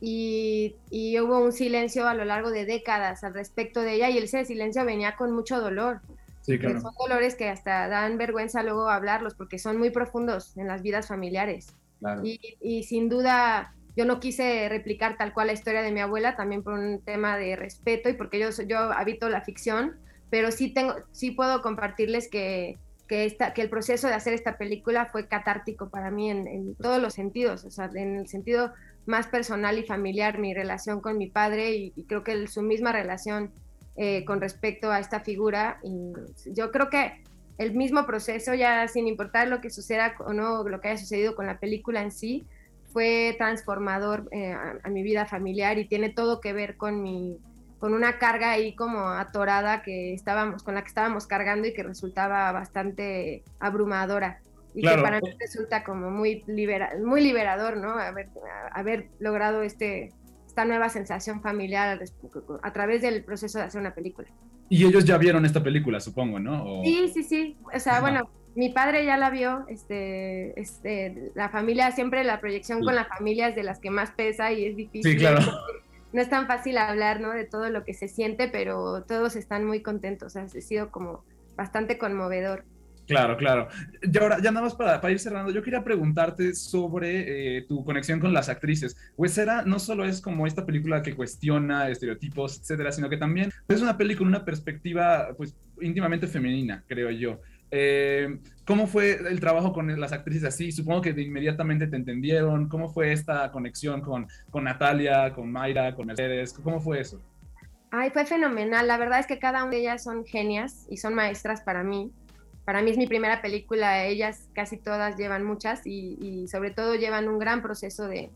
Y, 0.00 0.76
y, 0.88 1.18
hubo 1.18 1.40
un 1.40 1.50
silencio 1.50 2.06
a 2.06 2.14
lo 2.14 2.24
largo 2.24 2.52
de 2.52 2.64
décadas 2.64 3.24
al 3.24 3.34
respecto 3.34 3.80
de 3.80 3.94
ella, 3.94 4.08
y 4.08 4.18
ese 4.18 4.44
silencio 4.44 4.84
venía 4.84 5.16
con 5.16 5.32
mucho 5.32 5.60
dolor. 5.60 6.00
Sí, 6.42 6.60
claro. 6.60 6.80
Son 6.80 6.92
dolores 6.96 7.34
que 7.34 7.48
hasta 7.48 7.88
dan 7.88 8.18
vergüenza 8.18 8.62
luego 8.62 8.88
hablarlos, 8.88 9.34
porque 9.34 9.58
son 9.58 9.78
muy 9.78 9.90
profundos 9.90 10.56
en 10.56 10.68
las 10.68 10.82
vidas 10.82 11.08
familiares. 11.08 11.74
Claro. 11.98 12.20
Y, 12.24 12.38
y 12.60 12.84
sin 12.84 13.08
duda, 13.08 13.74
yo 13.96 14.04
no 14.04 14.20
quise 14.20 14.68
replicar 14.68 15.16
tal 15.16 15.32
cual 15.32 15.48
la 15.48 15.54
historia 15.54 15.82
de 15.82 15.90
mi 15.90 15.98
abuela, 15.98 16.36
también 16.36 16.62
por 16.62 16.74
un 16.74 17.00
tema 17.00 17.36
de 17.36 17.56
respeto 17.56 18.08
y 18.08 18.12
porque 18.12 18.38
yo, 18.38 18.50
yo 18.64 18.78
habito 18.78 19.28
la 19.28 19.40
ficción, 19.40 19.96
pero 20.30 20.52
sí, 20.52 20.72
tengo, 20.72 20.94
sí 21.10 21.32
puedo 21.32 21.62
compartirles 21.62 22.28
que, 22.30 22.78
que, 23.08 23.24
esta, 23.24 23.52
que 23.52 23.62
el 23.62 23.70
proceso 23.70 24.08
de 24.08 24.14
hacer 24.14 24.32
esta 24.32 24.56
película 24.56 25.06
fue 25.06 25.26
catártico 25.26 25.90
para 25.90 26.10
mí 26.10 26.30
en, 26.30 26.74
todos 26.76 27.00
los 27.00 27.14
sentidos, 27.14 27.64
o 27.64 27.70
sea, 27.70 27.90
en 27.94 28.16
el 28.16 28.28
sentido 28.28 28.72
más 29.06 29.26
personal 29.26 29.78
y 29.78 29.84
familiar, 29.84 30.38
mi 30.38 30.54
relación 30.54 31.00
con 31.00 31.18
mi 31.18 31.28
padre 31.28 31.74
y, 31.74 31.90
creo 32.06 32.22
que 32.22 32.46
su 32.46 32.62
misma 32.62 32.92
relación 32.92 33.50
eh, 33.96 34.24
con 34.24 34.40
respecto 34.40 34.90
a 34.90 35.00
esta 35.00 35.20
figura. 35.20 35.78
Y 35.82 36.12
yo 36.52 36.70
creo 36.70 36.88
que 36.88 37.20
el 37.58 37.74
mismo 37.74 38.06
proceso, 38.06 38.54
ya 38.54 38.88
sin 38.88 39.06
importar 39.06 39.48
lo 39.48 39.60
que 39.60 39.70
suceda 39.70 40.14
o 40.20 40.32
no, 40.32 40.66
lo 40.66 40.80
que 40.80 40.88
haya 40.88 40.98
sucedido 40.98 41.34
con 41.34 41.46
la 41.46 41.58
película 41.58 42.02
en 42.02 42.10
sí, 42.10 42.44
fue 42.92 43.34
transformador 43.38 44.28
eh, 44.32 44.52
a, 44.52 44.88
mi 44.90 45.02
vida 45.02 45.26
familiar 45.26 45.78
y 45.78 45.86
tiene 45.86 46.10
todo 46.10 46.40
que 46.40 46.52
ver 46.52 46.76
con 46.76 47.02
mi 47.02 47.38
con 47.82 47.94
una 47.94 48.16
carga 48.20 48.52
ahí 48.52 48.76
como 48.76 49.08
atorada 49.08 49.82
que 49.82 50.14
estábamos 50.14 50.62
con 50.62 50.76
la 50.76 50.82
que 50.82 50.86
estábamos 50.86 51.26
cargando 51.26 51.66
y 51.66 51.74
que 51.74 51.82
resultaba 51.82 52.52
bastante 52.52 53.42
abrumadora. 53.58 54.40
Y 54.72 54.82
que 54.82 54.98
para 55.02 55.20
mí 55.20 55.28
resulta 55.40 55.82
como 55.82 56.08
muy 56.08 56.44
libera, 56.46 56.92
muy 57.04 57.20
liberador 57.22 57.78
no 57.78 57.98
haber, 57.98 58.28
haber 58.70 59.08
logrado 59.18 59.62
este 59.64 60.12
esta 60.46 60.64
nueva 60.64 60.90
sensación 60.90 61.42
familiar 61.42 61.98
a 62.62 62.72
través 62.72 63.02
del 63.02 63.24
proceso 63.24 63.58
de 63.58 63.64
hacer 63.64 63.80
una 63.80 63.94
película. 63.96 64.28
Y 64.68 64.86
ellos 64.86 65.04
ya 65.04 65.18
vieron 65.18 65.44
esta 65.44 65.60
película 65.60 65.98
supongo 65.98 66.38
no 66.38 66.82
sí 66.84 67.10
sí 67.12 67.24
sí. 67.24 67.56
O 67.74 67.80
sea 67.80 68.00
bueno 68.00 68.30
mi 68.54 68.68
padre 68.68 69.04
ya 69.04 69.16
la 69.16 69.30
vio, 69.30 69.64
este, 69.66 70.60
este, 70.60 71.32
la 71.34 71.48
familia, 71.48 71.90
siempre 71.90 72.22
la 72.22 72.40
proyección 72.40 72.84
con 72.84 72.94
la 72.94 73.06
familia 73.06 73.48
es 73.48 73.56
de 73.56 73.64
las 73.64 73.80
que 73.80 73.90
más 73.90 74.10
pesa 74.12 74.52
y 74.52 74.66
es 74.66 74.76
difícil. 74.76 75.10
Sí, 75.10 75.18
claro. 75.18 75.40
No 76.12 76.20
es 76.20 76.28
tan 76.28 76.46
fácil 76.46 76.78
hablar, 76.78 77.20
¿no? 77.20 77.32
De 77.32 77.44
todo 77.44 77.68
lo 77.70 77.84
que 77.84 77.94
se 77.94 78.08
siente, 78.08 78.48
pero 78.48 79.02
todos 79.04 79.36
están 79.36 79.64
muy 79.64 79.82
contentos, 79.82 80.36
ha 80.36 80.48
sido 80.48 80.90
como 80.90 81.24
bastante 81.56 81.98
conmovedor. 81.98 82.64
Claro, 83.06 83.36
claro. 83.36 83.68
Y 84.00 84.18
ahora, 84.18 84.38
ya 84.40 84.50
nada 84.52 84.64
más 84.66 84.74
para, 84.74 85.10
ir 85.10 85.18
cerrando, 85.18 85.50
yo 85.50 85.62
quería 85.62 85.82
preguntarte 85.82 86.54
sobre 86.54 87.58
eh, 87.58 87.62
tu 87.62 87.84
conexión 87.84 88.20
con 88.20 88.32
las 88.32 88.48
actrices. 88.48 88.96
Pues 89.16 89.36
era, 89.38 89.62
no 89.62 89.78
solo 89.78 90.04
es 90.04 90.20
como 90.20 90.46
esta 90.46 90.64
película 90.64 91.02
que 91.02 91.14
cuestiona 91.14 91.88
estereotipos, 91.88 92.60
etcétera, 92.60 92.92
sino 92.92 93.08
que 93.08 93.16
también 93.16 93.50
es 93.68 93.82
una 93.82 93.96
película, 93.96 94.28
una 94.28 94.44
perspectiva, 94.44 95.34
pues, 95.36 95.54
íntimamente 95.80 96.26
femenina, 96.26 96.84
creo 96.86 97.10
yo. 97.10 97.40
Eh, 97.74 98.38
¿Cómo 98.66 98.86
fue 98.86 99.12
el 99.14 99.40
trabajo 99.40 99.72
con 99.72 99.98
las 99.98 100.12
actrices 100.12 100.44
así? 100.44 100.70
Supongo 100.70 101.00
que 101.00 101.14
de 101.14 101.22
inmediatamente 101.22 101.86
te 101.88 101.96
entendieron. 101.96 102.68
¿Cómo 102.68 102.90
fue 102.90 103.12
esta 103.12 103.50
conexión 103.50 104.02
con, 104.02 104.28
con 104.50 104.64
Natalia, 104.64 105.32
con 105.32 105.50
Mayra, 105.50 105.94
con 105.94 106.06
Mercedes? 106.06 106.52
¿Cómo 106.52 106.80
fue 106.80 107.00
eso? 107.00 107.20
Ay, 107.90 108.10
fue 108.10 108.26
fenomenal. 108.26 108.86
La 108.86 108.98
verdad 108.98 109.18
es 109.18 109.26
que 109.26 109.38
cada 109.38 109.64
una 109.64 109.72
de 109.72 109.80
ellas 109.80 110.04
son 110.04 110.24
genias 110.24 110.86
y 110.90 110.98
son 110.98 111.14
maestras 111.14 111.62
para 111.62 111.82
mí. 111.82 112.12
Para 112.64 112.82
mí 112.82 112.90
es 112.90 112.98
mi 112.98 113.06
primera 113.06 113.42
película. 113.42 114.04
Ellas 114.04 114.48
casi 114.52 114.76
todas 114.76 115.16
llevan 115.16 115.42
muchas 115.42 115.82
y, 115.86 116.46
sobre 116.48 116.70
todo 116.70 116.94
llevan 116.94 117.26
un 117.26 117.38
gran 117.38 117.62
proceso 117.62 118.06
de, 118.06 118.30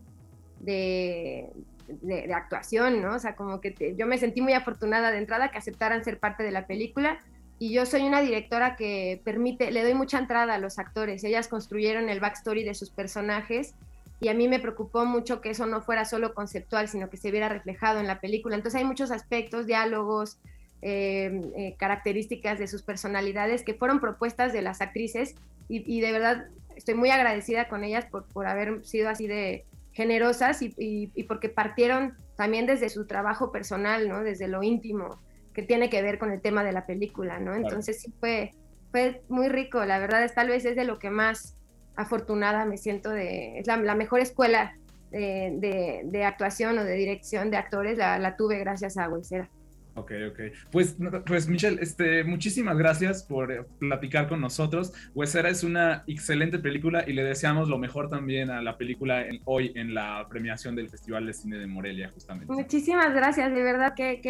de, 0.59 1.49
de, 1.87 2.33
actuación, 2.33 3.01
¿no? 3.01 3.15
O 3.15 3.19
sea, 3.19 3.35
como 3.35 3.61
que 3.61 3.95
yo 3.95 4.07
me 4.07 4.17
sentí 4.17 4.41
muy 4.41 4.53
afortunada 4.53 5.11
de 5.11 5.19
entrada 5.19 5.51
que 5.51 5.59
aceptaran 5.59 6.03
ser 6.03 6.19
parte 6.19 6.43
de 6.43 6.51
la 6.51 6.67
película 6.67 7.19
y 7.59 7.73
yo 7.73 7.85
soy 7.85 8.03
una 8.03 8.21
directora 8.21 8.75
que 8.75 9.21
permite, 9.23 9.71
le 9.71 9.83
doy 9.83 9.93
mucha 9.93 10.19
entrada 10.19 10.53
a 10.53 10.57
los 10.59 10.77
actores. 10.77 11.23
Ellas 11.23 11.47
construyeron 11.47 12.09
el 12.09 12.19
backstory 12.19 12.63
de 12.63 12.75
sus 12.75 12.91
personajes 12.91 13.73
y 14.19 14.29
a 14.29 14.33
mí 14.33 14.47
me 14.47 14.59
preocupó 14.59 15.05
mucho 15.05 15.41
que 15.41 15.51
eso 15.51 15.65
no 15.65 15.81
fuera 15.81 16.05
solo 16.05 16.33
conceptual, 16.33 16.87
sino 16.87 17.09
que 17.09 17.17
se 17.17 17.31
viera 17.31 17.49
reflejado 17.49 17.99
en 17.99 18.07
la 18.07 18.19
película. 18.19 18.55
Entonces 18.55 18.79
hay 18.79 18.85
muchos 18.85 19.11
aspectos, 19.11 19.65
diálogos, 19.65 20.39
eh, 20.83 21.41
eh, 21.55 21.75
características 21.79 22.59
de 22.59 22.67
sus 22.67 22.83
personalidades 22.83 23.63
que 23.63 23.73
fueron 23.73 23.99
propuestas 23.99 24.53
de 24.53 24.61
las 24.61 24.81
actrices 24.81 25.35
y, 25.69 25.99
de 25.99 26.11
verdad 26.13 26.45
estoy 26.77 26.93
muy 26.93 27.09
agradecida 27.09 27.67
con 27.67 27.83
ellas 27.83 28.05
por, 28.05 28.25
por 28.27 28.47
haber 28.47 28.85
sido 28.85 29.09
así 29.09 29.27
de 29.27 29.65
generosas 29.91 30.61
y, 30.61 30.73
y, 30.77 31.23
porque 31.23 31.49
partieron 31.49 32.15
también 32.37 32.67
desde 32.67 32.87
su 32.87 33.05
trabajo 33.05 33.51
personal, 33.51 34.07
¿no? 34.07 34.23
desde 34.23 34.47
lo 34.47 34.63
íntimo 34.63 35.19
que 35.57 35.63
tiene 35.63 35.89
que 35.89 36.03
ver 36.03 36.19
con 36.19 36.31
el 36.31 36.39
tema 36.39 36.63
de 36.63 36.71
la 36.71 36.85
película, 36.85 37.39
¿no? 37.39 37.55
Entonces 37.55 37.99
sí 37.99 38.13
fue, 38.19 38.51
fue 38.91 39.23
muy 39.27 39.49
rico, 39.49 39.83
la 39.85 39.97
verdad 39.97 40.23
es 40.23 40.35
tal 40.35 40.49
vez 40.49 40.63
es 40.65 40.75
de 40.75 40.85
lo 40.85 40.99
que 40.99 41.09
más 41.09 41.57
afortunada 41.95 42.63
me 42.65 42.77
siento 42.77 43.09
de, 43.09 43.57
es 43.57 43.65
la, 43.65 43.95
mejor 43.95 44.19
escuela 44.19 44.77
de, 45.09 46.03
de, 46.05 46.25
actuación 46.25 46.77
o 46.77 46.83
de 46.83 46.93
dirección 46.93 47.49
de 47.49 47.57
actores, 47.57 47.97
la, 47.97 48.19
la 48.19 48.37
tuve 48.37 48.59
gracias 48.59 48.97
a 48.97 49.09
Huesera. 49.09 49.49
Ok, 49.97 50.11
ok. 50.29 50.39
Pues, 50.71 50.95
pues 51.25 51.47
Michelle, 51.47 51.81
este, 51.81 52.23
muchísimas 52.23 52.77
gracias 52.77 53.23
por 53.23 53.51
eh, 53.51 53.65
platicar 53.79 54.29
con 54.29 54.39
nosotros. 54.39 54.93
Huesera 55.15 55.49
es 55.49 55.63
una 55.63 56.03
excelente 56.05 56.59
película 56.59 57.03
y 57.07 57.13
le 57.13 57.23
deseamos 57.23 57.67
lo 57.67 57.79
mejor 57.79 58.07
también 58.07 58.51
a 58.51 58.61
la 58.61 58.77
película 58.77 59.25
hoy 59.45 59.71
en 59.75 59.95
la 59.95 60.27
premiación 60.29 60.75
del 60.75 60.89
Festival 60.89 61.25
de 61.25 61.33
Cine 61.33 61.57
de 61.57 61.65
Morelia, 61.65 62.11
justamente. 62.13 62.53
Muchísimas 62.53 63.11
gracias, 63.15 63.51
de 63.51 63.63
verdad, 63.63 63.93
qué, 63.95 64.21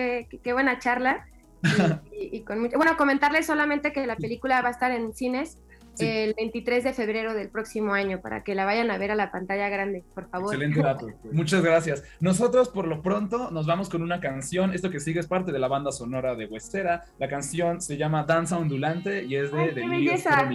qué, 0.42 0.54
buena 0.54 0.80
charla. 0.80 1.28
Y, 2.20 2.42
con 2.42 2.70
Bueno, 2.70 2.98
comentarles 2.98 3.46
solamente 3.46 3.92
que 3.92 4.08
la 4.08 4.16
película 4.16 4.62
va 4.62 4.70
a 4.70 4.72
estar 4.72 4.92
en 4.92 5.14
cines 5.14 5.60
el 6.00 6.34
23 6.36 6.84
de 6.84 6.94
febrero 6.94 7.34
del 7.34 7.50
próximo 7.50 7.94
año 7.94 8.22
para 8.22 8.44
que 8.44 8.56
la 8.56 8.66
vayan 8.66 8.92
a 8.92 8.98
ver 8.98 9.12
a 9.12 9.16
la 9.16 9.32
pantalla 9.32 9.70
grande, 9.70 10.04
por 10.14 10.30
favor. 10.30 10.54
Excelente 10.54 10.82
dato. 10.82 11.08
Muchas 11.32 11.64
gracias. 11.64 12.04
Nosotros, 12.20 12.70
por 12.70 12.88
lo 12.88 13.02
pronto, 13.02 13.52
nos 13.52 13.66
vamos 13.66 13.90
con 13.90 14.02
una 14.02 14.20
canción. 14.20 14.74
Esto 14.74 14.90
que 14.90 15.00
sigue 15.00 15.20
es 15.20 15.28
parte 15.28 15.52
de 15.52 15.60
la 15.60 15.68
banda 15.68 15.92
sonora 15.92 16.36
de 16.36 16.46
Huestera. 16.46 17.06
La 17.20 17.28
canción 17.28 17.82
se 17.82 17.98
llama 17.98 18.24
Danza 18.24 18.58
Ondulante 18.58 19.24
y 19.24 19.36
es 19.36 19.52
de 19.52 19.60
Ay, 19.60 19.74
qué 19.74 19.88
belleza. 19.88 20.50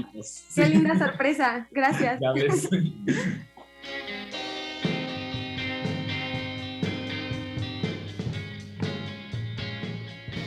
Qué 0.55 0.69
linda 0.69 0.99
sorpresa. 0.99 1.69
Gracias. 1.71 2.21
Ya 2.23 2.33
ves. 2.33 2.69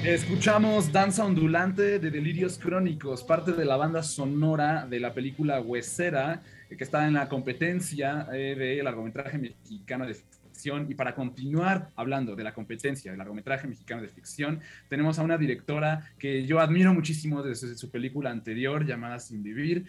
Escuchamos 0.06 0.92
Danza 0.92 1.26
Ondulante 1.26 1.98
de 1.98 2.12
Delirios 2.12 2.60
Crónicos, 2.60 3.24
parte 3.24 3.54
de 3.54 3.66
la 3.66 3.76
banda 3.76 4.04
sonora 4.04 4.86
de 4.86 5.00
la 5.00 5.16
película 5.16 5.60
Huesera, 5.60 6.44
que 6.70 6.84
está 6.84 7.08
en 7.08 7.16
la 7.16 7.28
competencia 7.28 8.28
eh, 8.32 8.54
de 8.56 8.84
largometraje 8.84 9.40
mexicano 9.40 10.06
de 10.06 10.14
ficción. 10.14 10.86
Y 10.92 10.94
para 10.94 11.16
continuar 11.16 11.90
hablando 11.96 12.36
de 12.36 12.44
la 12.44 12.54
competencia 12.54 13.12
de 13.12 13.18
largometraje 13.18 13.68
mexicano 13.68 14.04
de 14.04 14.10
ficción, 14.10 14.62
tenemos 14.90 15.18
a 15.18 15.24
una 15.24 15.40
directora 15.40 16.12
que 16.20 16.46
yo 16.46 16.60
admiro 16.60 16.94
muchísimo 16.94 17.42
desde 17.42 17.76
su 17.76 17.90
película 17.90 18.30
anterior 18.30 18.86
llamada 18.86 19.18
Sin 19.18 19.42
Vivir, 19.42 19.88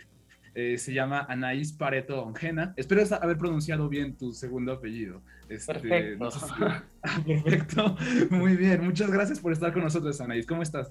eh, 0.59 0.79
se 0.79 0.95
llama 0.95 1.27
Anaís 1.29 1.71
Pareto 1.75 2.23
Ongena. 2.23 2.73
Espero 2.77 3.03
haber 3.21 3.37
pronunciado 3.37 3.91
bien 3.91 4.17
tu 4.17 4.33
segundo 4.33 4.73
apellido. 4.73 5.21
Este, 5.51 5.75
perfecto. 5.75 6.31
Ah, 7.03 7.23
perfecto. 7.25 7.97
Muy 8.31 8.57
bien. 8.57 8.83
Muchas 8.83 9.11
gracias 9.11 9.39
por 9.39 9.53
estar 9.53 9.73
con 9.73 9.85
nosotros, 9.85 10.19
Anaís. 10.21 10.47
¿Cómo 10.47 10.63
estás? 10.63 10.91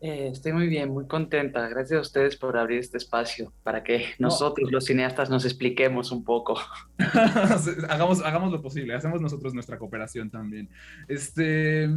Eh, 0.00 0.28
estoy 0.32 0.52
muy 0.52 0.68
bien, 0.68 0.90
muy 0.90 1.08
contenta. 1.08 1.68
Gracias 1.68 1.98
a 1.98 2.00
ustedes 2.02 2.36
por 2.36 2.56
abrir 2.56 2.78
este 2.78 2.98
espacio 2.98 3.52
para 3.64 3.82
que 3.82 4.10
nosotros, 4.20 4.70
los 4.70 4.84
cineastas, 4.84 5.28
nos 5.28 5.44
expliquemos 5.44 6.12
un 6.12 6.22
poco. 6.22 6.56
hagamos, 7.88 8.22
hagamos 8.22 8.52
lo 8.52 8.62
posible, 8.62 8.94
hacemos 8.94 9.20
nosotros 9.20 9.54
nuestra 9.54 9.76
cooperación 9.76 10.30
también. 10.30 10.68
Este, 11.08 11.88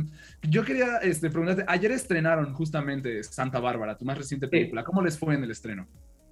yo 0.42 0.66
quería 0.66 0.98
este, 0.98 1.30
preguntarte, 1.30 1.64
ayer 1.68 1.92
estrenaron 1.92 2.54
justamente 2.56 3.24
Santa 3.24 3.60
Bárbara, 3.60 3.96
tu 3.96 4.04
más 4.04 4.18
reciente 4.18 4.48
película. 4.48 4.84
¿Cómo 4.84 5.04
les 5.04 5.20
fue 5.20 5.36
en 5.36 5.44
el 5.44 5.52
estreno? 5.52 5.88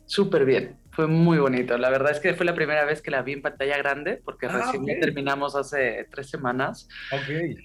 Súper 0.08 0.46
bien, 0.46 0.78
fue 0.92 1.06
muy 1.06 1.38
bonito. 1.38 1.78
La 1.78 1.90
verdad 1.90 2.12
es 2.12 2.20
que 2.20 2.34
fue 2.34 2.46
la 2.46 2.56
primera 2.56 2.86
vez 2.86 3.02
que 3.02 3.12
la 3.12 3.22
vi 3.22 3.34
en 3.34 3.42
pantalla 3.42 3.78
grande, 3.78 4.22
porque 4.24 4.48
ah, 4.48 4.72
recién 4.72 5.00
terminamos 5.00 5.56
hace 5.56 6.08
tres 6.10 6.30
semanas. 6.30 6.88
Ok. 7.12 7.60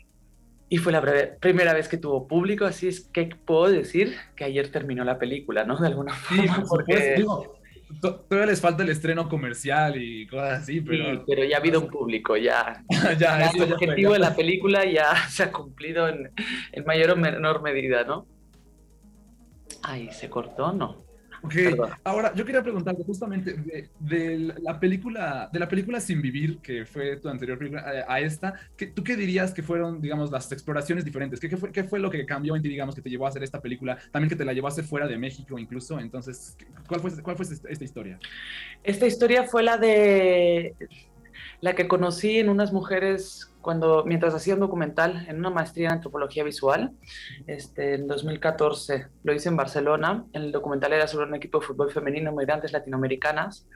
Y 0.68 0.78
fue 0.78 0.92
la 0.92 1.02
primera 1.38 1.72
vez 1.72 1.88
que 1.88 1.98
tuvo 1.98 2.26
público, 2.26 2.64
así 2.64 2.88
es 2.88 3.08
que 3.12 3.26
puedo 3.26 3.70
decir 3.70 4.16
que 4.34 4.44
ayer 4.44 4.70
terminó 4.72 5.04
la 5.04 5.18
película, 5.18 5.64
¿no? 5.64 5.78
De 5.78 5.86
alguna 5.86 6.14
forma. 6.14 6.56
Sí, 6.56 6.62
porque... 6.68 7.14
Digo, 7.16 7.54
todavía 8.00 8.46
les 8.46 8.60
falta 8.60 8.82
el 8.82 8.88
estreno 8.88 9.28
comercial 9.28 10.02
y 10.02 10.26
cosas 10.26 10.62
así, 10.62 10.80
pero... 10.80 11.04
Sí, 11.04 11.20
pero 11.26 11.44
ya 11.44 11.56
ha 11.56 11.60
habido 11.60 11.78
un 11.80 11.88
público, 11.88 12.36
ya. 12.36 12.82
ya, 13.18 13.50
el 13.50 13.72
objetivo 13.72 14.14
de 14.14 14.18
la 14.18 14.34
película 14.34 14.84
ya 14.84 15.14
se 15.28 15.44
ha 15.44 15.52
cumplido 15.52 16.08
en, 16.08 16.32
en 16.72 16.84
mayor 16.86 17.12
o 17.12 17.16
menor 17.16 17.62
medida, 17.62 18.04
¿no? 18.04 18.26
Ay, 19.82 20.10
¿se 20.10 20.28
cortó? 20.28 20.72
No. 20.72 21.01
Ok, 21.42 21.54
ahora 22.04 22.32
yo 22.34 22.44
quería 22.44 22.62
preguntarte 22.62 23.02
justamente 23.02 23.56
de, 23.98 24.54
la 24.62 24.78
película, 24.78 25.50
de 25.52 25.58
la 25.58 25.68
película 25.68 26.00
Sin 26.00 26.22
Vivir, 26.22 26.58
que 26.58 26.86
fue 26.86 27.16
tu 27.16 27.28
anterior 27.28 27.58
película, 27.58 28.04
a, 28.06 28.20
esta, 28.20 28.54
¿tú 28.94 29.02
qué 29.02 29.16
dirías 29.16 29.52
que 29.52 29.62
fueron, 29.62 30.00
digamos, 30.00 30.30
las 30.30 30.50
exploraciones 30.52 31.04
diferentes? 31.04 31.40
¿Qué, 31.40 31.56
fue, 31.56 31.72
¿Qué 31.72 31.82
fue 31.84 31.98
lo 31.98 32.10
que 32.10 32.24
cambió 32.26 32.54
en 32.54 32.62
ti, 32.62 32.68
digamos, 32.68 32.94
que 32.94 33.02
te 33.02 33.10
llevó 33.10 33.26
a 33.26 33.30
hacer 33.30 33.42
esta 33.42 33.60
película? 33.60 33.98
También 34.12 34.28
que 34.28 34.36
te 34.36 34.44
la 34.44 34.52
llevó 34.52 34.68
a 34.68 34.70
hacer 34.70 34.84
fuera 34.84 35.08
de 35.08 35.18
México 35.18 35.58
incluso. 35.58 35.98
Entonces, 35.98 36.56
¿cuál 36.86 37.00
fue, 37.00 37.22
cuál 37.22 37.36
fue 37.36 37.44
esta 37.46 37.84
historia? 37.84 38.20
Esta 38.84 39.06
historia 39.06 39.44
fue 39.44 39.64
la 39.64 39.78
de 39.78 40.74
la 41.60 41.74
que 41.74 41.88
conocí 41.88 42.38
en 42.38 42.48
unas 42.48 42.72
mujeres 42.72 43.51
cuando, 43.62 44.04
mientras 44.04 44.34
hacía 44.34 44.54
un 44.54 44.60
documental 44.60 45.24
en 45.28 45.38
una 45.38 45.50
maestría 45.50 45.88
en 45.88 45.94
antropología 45.94 46.44
visual, 46.44 46.92
este, 47.46 47.94
en 47.94 48.06
2014, 48.06 49.06
lo 49.22 49.32
hice 49.32 49.48
en 49.48 49.56
Barcelona. 49.56 50.26
El 50.32 50.52
documental 50.52 50.92
era 50.92 51.06
sobre 51.06 51.26
un 51.26 51.34
equipo 51.34 51.60
de 51.60 51.66
fútbol 51.66 51.90
femenino, 51.90 52.32
migrantes 52.32 52.72
latinoamericanas. 52.72 53.66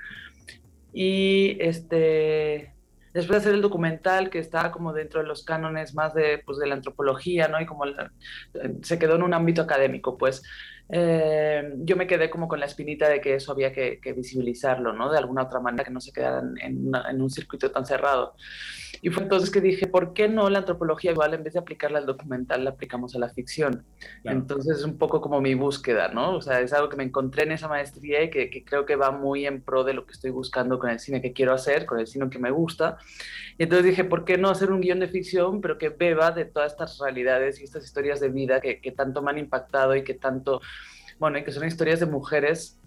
Y 0.93 1.57
este, 1.61 2.75
después 3.15 3.37
de 3.37 3.37
hacer 3.37 3.55
el 3.55 3.63
documental, 3.63 4.29
que 4.29 4.39
estaba 4.39 4.73
como 4.73 4.93
dentro 4.93 5.21
de 5.21 5.27
los 5.27 5.45
cánones 5.45 5.95
más 5.95 6.13
de, 6.13 6.43
pues, 6.45 6.59
de 6.59 6.67
la 6.67 6.75
antropología, 6.75 7.49
¿no? 7.49 7.61
Y 7.61 7.67
como 7.67 7.85
se 8.83 8.99
quedó 8.99 9.17
en 9.17 9.23
un 9.23 9.35
ámbito 9.35 9.63
académico, 9.63 10.19
pues 10.19 10.43
eh, 10.89 11.75
yo 11.79 11.97
me 11.97 12.07
quedé 12.07 12.31
como 12.31 12.47
con 12.47 12.61
la 12.61 12.67
espinita 12.67 13.09
de 13.09 13.21
que 13.21 13.35
eso 13.35 13.53
había 13.53 13.73
que, 13.73 13.99
visibilizarlo, 14.17 14.93
¿no? 14.93 15.11
De 15.11 15.19
alguna 15.19 15.43
otra 15.43 15.61
manera, 15.61 15.85
que 15.85 15.91
no 15.91 16.01
se 16.01 16.13
quedara 16.13 16.41
en, 16.41 16.93
en, 16.95 17.23
un 17.23 17.31
circuito 17.31 17.71
tan 17.71 17.85
cerrado. 17.85 18.35
Y 19.03 19.11
fue 19.11 19.25
entonces 19.25 19.51
que 19.51 19.61
dije, 19.61 19.87
¿por 19.87 20.15
qué 20.15 20.29
no 20.29 20.49
la 20.49 20.61
antropología 20.61 21.11
igual 21.11 21.35
en 21.35 21.45
vez 21.45 21.53
de 21.53 21.59
aplicarla 21.59 21.99
al 21.99 22.07
documental, 22.07 22.65
la 22.65 22.71
aplicamos 22.71 23.15
a 23.15 23.19
la 23.19 23.29
ficción? 23.29 23.85
Entonces 24.25 24.79
es 24.79 24.85
un 24.85 24.97
poco 24.97 25.21
como 25.21 25.41
mi 25.41 25.55
búsqueda, 25.55 26.09
¿no? 26.09 26.37
O 26.37 26.41
sea, 26.41 26.61
es 26.61 26.73
algo 26.73 26.89
que 26.89 26.97
me 26.97 27.05
encontré 27.05 27.43
en 27.45 27.53
esa 27.53 27.69
maestría 27.69 28.23
y 28.23 28.31
que, 28.31 28.49
que, 28.49 28.65
creo 28.65 28.87
que 28.87 28.97
va 28.97 29.11
muy 29.11 29.47
en 29.47 29.61
pro 29.61 29.85
de 29.85 29.93
lo 29.93 30.07
que 30.07 30.13
estoy 30.13 30.31
buscando 30.31 30.79
con 30.79 30.91
el 30.91 30.99
cine 30.99 31.21
que 31.21 31.33
quiero 31.33 31.53
hacer, 31.53 31.85
con 31.85 32.01
el 32.01 32.07
cine 32.07 32.31
que 32.31 32.39
me 32.39 32.51
gusta. 32.51 32.97
Y 33.59 33.65
entonces 33.65 33.87
dije, 33.87 34.05
¿por 34.05 34.25
qué 34.25 34.39
no 34.39 34.49
hacer 34.49 34.71
un 34.71 34.81
guion 34.81 35.01
de 35.01 35.09
ficción, 35.09 35.61
pero 35.61 35.79
que 35.79 35.91
beba 35.91 36.31
de 36.31 36.45
todas 36.45 36.73
estas 36.73 36.99
realidades 36.99 37.61
y 37.61 37.65
estas 37.65 37.85
historias 37.85 38.21
de 38.21 38.29
vida 38.31 38.61
que, 38.61 38.81
que 38.81 38.93
tanto 38.93 39.21
me 39.21 39.31
han 39.31 39.39
impactado 39.39 39.95
y 39.95 40.05
que 40.05 40.15
tanto 40.15 40.61
bueno, 41.19 41.39
y 41.39 41.45
que 41.45 41.53
son 41.53 41.67
historias 41.67 42.01
de 42.01 42.07
mujeres 42.07 42.79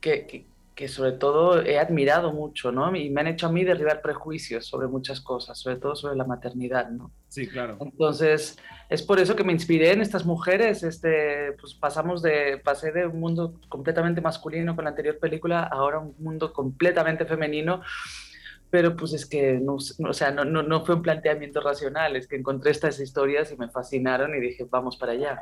que, 0.00 0.46
que, 0.74 0.88
sobre 0.88 1.12
todo 1.12 1.62
he 1.62 1.78
admirado 1.78 2.32
mucho, 2.32 2.72
¿no? 2.72 2.94
Y 2.94 3.08
me 3.10 3.22
han 3.22 3.28
hecho 3.28 3.46
a 3.46 3.52
mí 3.52 3.64
derribar 3.64 4.02
prejuicios 4.02 4.66
sobre 4.66 4.86
muchas 4.86 5.20
cosas, 5.20 5.58
sobre 5.58 5.76
todo 5.76 5.96
sobre 5.96 6.16
la 6.16 6.24
maternidad, 6.24 6.90
¿no? 6.90 7.10
Sí, 7.28 7.46
claro. 7.46 7.78
Entonces, 7.80 8.58
es 8.88 9.02
por 9.02 9.18
eso 9.18 9.34
que 9.34 9.44
me 9.44 9.52
inspiré 9.52 9.92
en 9.92 10.02
estas 10.02 10.24
mujeres, 10.26 10.82
este, 10.82 11.52
pues 11.60 11.74
pasamos 11.74 12.22
de, 12.22 12.60
pasé 12.62 12.92
de 12.92 13.06
un 13.06 13.18
mundo 13.18 13.60
completamente 13.68 14.20
masculino 14.20 14.74
con 14.74 14.84
la 14.84 14.90
anterior 14.90 15.18
película, 15.18 15.62
ahora 15.64 16.00
un 16.00 16.14
mundo 16.18 16.52
completamente 16.52 17.24
femenino, 17.24 17.80
pero 18.70 18.96
pues 18.96 19.12
es 19.12 19.24
que 19.24 19.54
no, 19.54 19.76
o 19.76 20.12
sea, 20.12 20.32
no, 20.32 20.44
no, 20.44 20.62
no, 20.62 20.84
fue 20.84 20.96
un 20.96 21.02
planteamiento 21.02 21.60
racional, 21.60 22.16
es 22.16 22.26
que 22.26 22.36
encontré 22.36 22.72
estas 22.72 22.98
historias 23.00 23.52
y 23.52 23.56
me 23.56 23.68
fascinaron 23.70 24.34
y 24.34 24.40
dije, 24.40 24.66
vamos 24.68 24.96
para 24.96 25.12
allá. 25.12 25.40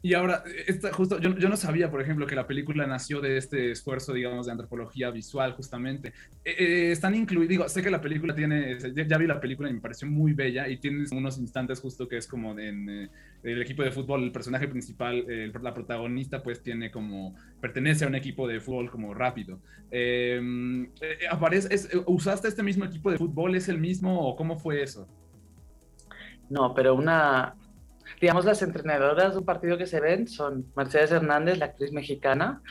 Y 0.00 0.14
ahora, 0.14 0.44
justo, 0.92 1.18
yo, 1.18 1.48
no 1.48 1.56
sabía, 1.56 1.90
por 1.90 2.00
ejemplo, 2.00 2.26
que 2.26 2.36
la 2.36 2.46
película 2.46 2.86
nació 2.86 3.20
de 3.20 3.36
este 3.36 3.72
esfuerzo, 3.72 4.12
digamos, 4.12 4.46
de 4.46 4.52
antropología 4.52 5.10
visual, 5.10 5.52
justamente. 5.54 6.12
Eh, 6.44 6.54
eh, 6.58 6.92
están 6.92 7.16
incluidos, 7.16 7.48
digo, 7.48 7.68
sé 7.68 7.82
que 7.82 7.90
la 7.90 8.00
película 8.00 8.32
tiene, 8.32 8.78
ya, 8.94 9.18
vi 9.18 9.26
la 9.26 9.40
película 9.40 9.68
y 9.68 9.72
me 9.72 9.80
pareció 9.80 10.08
muy 10.08 10.34
bella 10.34 10.68
y 10.68 10.76
tiene 10.76 11.04
unos 11.10 11.38
instantes 11.38 11.80
justo 11.80 12.06
que 12.06 12.16
es 12.16 12.28
como 12.28 12.56
en 12.58 12.88
eh, 12.88 13.08
el 13.42 13.60
equipo 13.60 13.82
de 13.82 13.90
fútbol, 13.90 14.22
el 14.22 14.32
personaje 14.32 14.68
principal, 14.68 15.24
la 15.60 15.74
protagonista, 15.74 16.42
pues 16.42 16.62
tiene 16.62 16.92
como, 16.92 17.34
pertenece 17.60 18.04
a 18.04 18.08
un 18.08 18.14
equipo 18.14 18.46
de 18.46 18.60
fútbol 18.60 18.90
como 18.90 19.14
rápido. 19.14 19.60
Em, 19.90 20.90
aparece, 21.28 21.68
¿Usaste 22.06 22.46
este 22.46 22.62
mismo 22.62 22.84
equipo 22.84 23.10
de 23.10 23.18
fútbol? 23.18 23.56
¿Es 23.56 23.68
el 23.68 23.78
mismo 23.78 24.28
o 24.28 24.36
cómo 24.36 24.58
fue 24.58 24.82
eso? 24.82 25.08
No, 26.50 26.72
pero 26.74 26.94
una, 26.94 27.54
digamos, 28.20 28.44
las 28.44 28.62
entrenadoras 28.62 29.32
de 29.32 29.38
un 29.38 29.44
partido 29.44 29.78
que 29.78 29.86
se 29.86 30.00
ven 30.00 30.28
son 30.28 30.66
Mercedes 30.76 31.12
Hernández, 31.12 31.58
la 31.58 31.66
actriz 31.66 31.92
mexicana, 31.92 32.62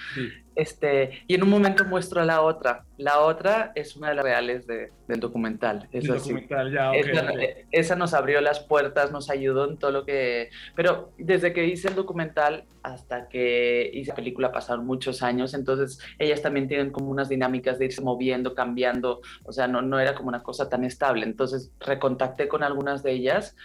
este, 0.55 1.23
y 1.27 1.35
en 1.35 1.43
un 1.43 1.49
momento 1.49 1.85
muestro 1.85 2.19
a 2.19 2.25
la 2.25 2.41
otra. 2.41 2.83
La 2.97 3.19
otra 3.19 3.71
es 3.75 3.95
una 3.95 4.09
de 4.09 4.15
las 4.15 4.25
reales 4.25 4.65
de, 4.65 4.91
del 5.07 5.19
documental. 5.19 5.87
Es 5.91 6.07
documental, 6.07 6.73
ya, 6.73 6.91
esa, 6.93 7.31
esa, 7.71 7.95
nos 7.95 8.15
abrió 8.15 8.41
las 8.41 8.59
puertas, 8.61 9.11
nos 9.11 9.29
ayudó 9.29 9.69
en 9.69 9.77
todo 9.77 9.91
lo 9.91 10.05
que... 10.05 10.49
Pero 10.75 11.11
desde 11.19 11.53
que 11.53 11.65
hice 11.65 11.89
el 11.89 11.95
documental 11.95 12.65
hasta 12.81 13.27
que 13.27 13.89
hice 13.93 14.09
la 14.09 14.15
película 14.15 14.51
pasaron 14.51 14.85
muchos 14.85 15.21
años, 15.21 15.53
entonces 15.53 15.99
ellas 16.17 16.41
también 16.41 16.67
tienen 16.67 16.89
como 16.89 17.11
unas 17.11 17.29
dinámicas 17.29 17.77
de 17.77 17.85
irse 17.85 18.01
moviendo, 18.01 18.55
cambiando, 18.55 19.21
o 19.43 19.51
sea, 19.51 19.67
no, 19.67 19.81
no 19.81 19.99
era 19.99 20.15
como 20.15 20.29
una 20.29 20.41
cosa 20.41 20.69
tan 20.69 20.83
estable. 20.83 21.25
Entonces 21.25 21.71
recontacté 21.79 22.47
con 22.47 22.63
algunas 22.63 23.03
de 23.03 23.11
ellas 23.11 23.55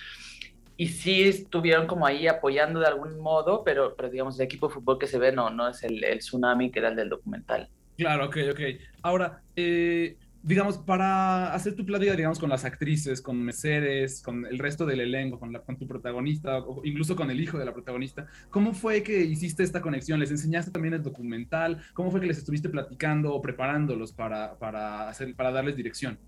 y 0.82 0.88
sí 0.88 1.22
estuvieron 1.22 1.86
como 1.86 2.06
ahí 2.06 2.26
apoyando 2.26 2.80
de 2.80 2.86
algún 2.86 3.20
modo, 3.20 3.62
pero, 3.62 3.94
pero 3.94 4.10
digamos, 4.10 4.36
el 4.40 4.46
equipo 4.46 4.66
de 4.66 4.74
fútbol 4.74 4.98
que 4.98 5.06
se 5.06 5.16
ve 5.16 5.30
no, 5.30 5.48
no 5.48 5.68
es 5.68 5.80
el, 5.84 6.02
tsunami 6.18 6.72
que 6.72 6.80
era 6.80 6.88
el 6.88 6.96
del 6.96 7.08
documental. 7.08 7.68
Claro, 7.96 8.26
ok, 8.26 8.36
ok. 8.50 8.60
Ahora, 9.00 9.40
eh, 9.54 10.16
digamos, 10.42 10.78
para 10.78 11.54
hacer 11.54 11.76
tu 11.76 11.86
plática, 11.86 12.16
digamos, 12.16 12.40
con 12.40 12.50
las 12.50 12.64
actrices, 12.64 13.22
con 13.22 13.40
Mercedes, 13.40 14.22
con 14.22 14.44
el 14.44 14.58
resto 14.58 14.84
del 14.84 15.02
elenco, 15.02 15.38
con 15.38 15.78
tu 15.78 15.86
protagonista, 15.86 16.58
o 16.58 16.84
incluso 16.84 17.14
con 17.14 17.30
el 17.30 17.40
hijo 17.40 17.60
de 17.60 17.64
la 17.64 17.72
protagonista, 17.72 18.26
¿cómo 18.50 18.74
fue 18.74 19.04
que 19.04 19.20
hiciste 19.22 19.62
esta 19.62 19.80
conexión? 19.80 20.18
¿Les 20.18 20.32
enseñaste 20.32 20.72
también 20.72 20.94
el 20.94 21.02
documental? 21.04 21.80
¿Cómo 21.94 22.10
fue 22.10 22.20
que 22.20 22.26
les 22.26 22.38
estuviste 22.38 22.68
platicando 22.68 23.32
o 23.32 23.40
preparándolos 23.40 24.12
para, 24.12 24.58
para, 24.58 25.08
hacer, 25.08 25.32
para 25.36 25.52
darles 25.52 25.76
dirección? 25.76 26.18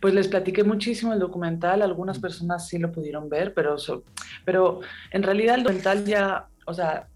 Pues 0.00 0.14
les 0.14 0.28
platiqué 0.28 0.64
muchísimo 0.64 1.12
el 1.12 1.18
documental, 1.18 1.82
algunas 1.82 2.18
personas 2.18 2.68
sí 2.68 2.78
lo 2.78 2.92
pudieron 2.92 3.28
ver, 3.28 3.54
pero, 3.54 3.76
pero 4.44 4.80
en 5.10 5.22
realidad 5.22 5.56
el 5.56 5.62
documental 5.62 6.04
ya, 6.04 6.46
o 6.66 6.74
sea, 6.74 7.08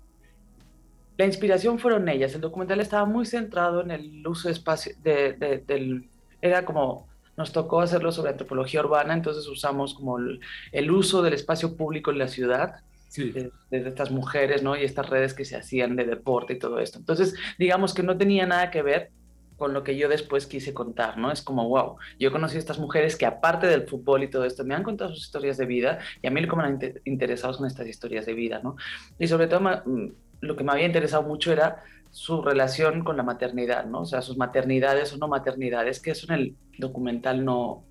la 1.16 1.26
inspiración 1.26 1.78
fueron 1.78 2.08
ellas. 2.08 2.34
El 2.34 2.40
documental 2.40 2.80
estaba 2.80 3.04
muy 3.04 3.26
centrado 3.26 3.82
en 3.82 3.90
el 3.90 4.26
uso 4.26 4.48
de 4.48 4.54
espacio, 4.54 4.94
de, 5.02 5.62
del, 5.66 6.08
era 6.40 6.64
como, 6.64 7.08
nos 7.36 7.52
tocó 7.52 7.80
hacerlo 7.80 8.12
sobre 8.12 8.32
antropología 8.32 8.80
urbana, 8.80 9.14
entonces 9.14 9.46
usamos 9.46 9.94
como 9.94 10.18
el, 10.18 10.90
uso 10.90 11.22
del 11.22 11.34
espacio 11.34 11.76
público 11.76 12.10
en 12.10 12.18
la 12.18 12.28
ciudad. 12.28 12.76
De, 13.16 13.52
de, 13.70 13.88
estas 13.88 14.10
mujeres, 14.10 14.64
¿no? 14.64 14.76
Y 14.76 14.82
estas 14.82 15.08
redes 15.08 15.34
que 15.34 15.44
se 15.44 15.56
hacían 15.56 15.94
de 15.94 16.04
deporte 16.04 16.54
y 16.54 16.58
todo 16.58 16.80
esto. 16.80 16.98
Entonces, 16.98 17.36
digamos 17.60 17.94
que 17.94 18.02
no 18.02 18.18
tenía 18.18 18.44
nada 18.44 18.72
que 18.72 18.82
ver 18.82 19.12
con 19.56 19.72
lo 19.72 19.84
que 19.84 19.96
yo 19.96 20.08
después 20.08 20.46
quise 20.46 20.74
contar, 20.74 21.16
¿no? 21.16 21.30
Es 21.30 21.42
como, 21.42 21.68
wow, 21.68 21.96
yo 22.18 22.32
conocí 22.32 22.56
a 22.56 22.58
estas 22.58 22.78
mujeres 22.78 23.16
que 23.16 23.26
aparte 23.26 23.66
del 23.66 23.86
fútbol 23.86 24.24
y 24.24 24.28
todo 24.28 24.44
esto, 24.44 24.64
me 24.64 24.74
han 24.74 24.82
contado 24.82 25.10
sus 25.10 25.24
historias 25.24 25.56
de 25.56 25.66
vida 25.66 25.98
y 26.22 26.26
a 26.26 26.30
mí 26.30 26.40
lo 26.40 26.56
me 26.56 26.64
han 26.64 26.78
interesado 27.04 27.54
son 27.54 27.66
estas 27.66 27.86
historias 27.86 28.26
de 28.26 28.34
vida, 28.34 28.60
¿no? 28.62 28.76
Y 29.18 29.28
sobre 29.28 29.46
todo 29.46 29.60
mm, 29.60 30.12
lo 30.40 30.56
que 30.56 30.64
me 30.64 30.72
había 30.72 30.86
interesado 30.86 31.22
mucho 31.22 31.52
era 31.52 31.84
su 32.10 32.42
relación 32.42 33.04
con 33.04 33.16
la 33.16 33.22
maternidad, 33.22 33.86
¿no? 33.86 34.02
O 34.02 34.06
sea, 34.06 34.22
sus 34.22 34.36
maternidades 34.36 35.12
o 35.12 35.18
no 35.18 35.28
maternidades, 35.28 36.00
que 36.00 36.12
eso 36.12 36.32
en 36.32 36.40
el 36.40 36.56
documental 36.78 37.44
no, 37.44 37.84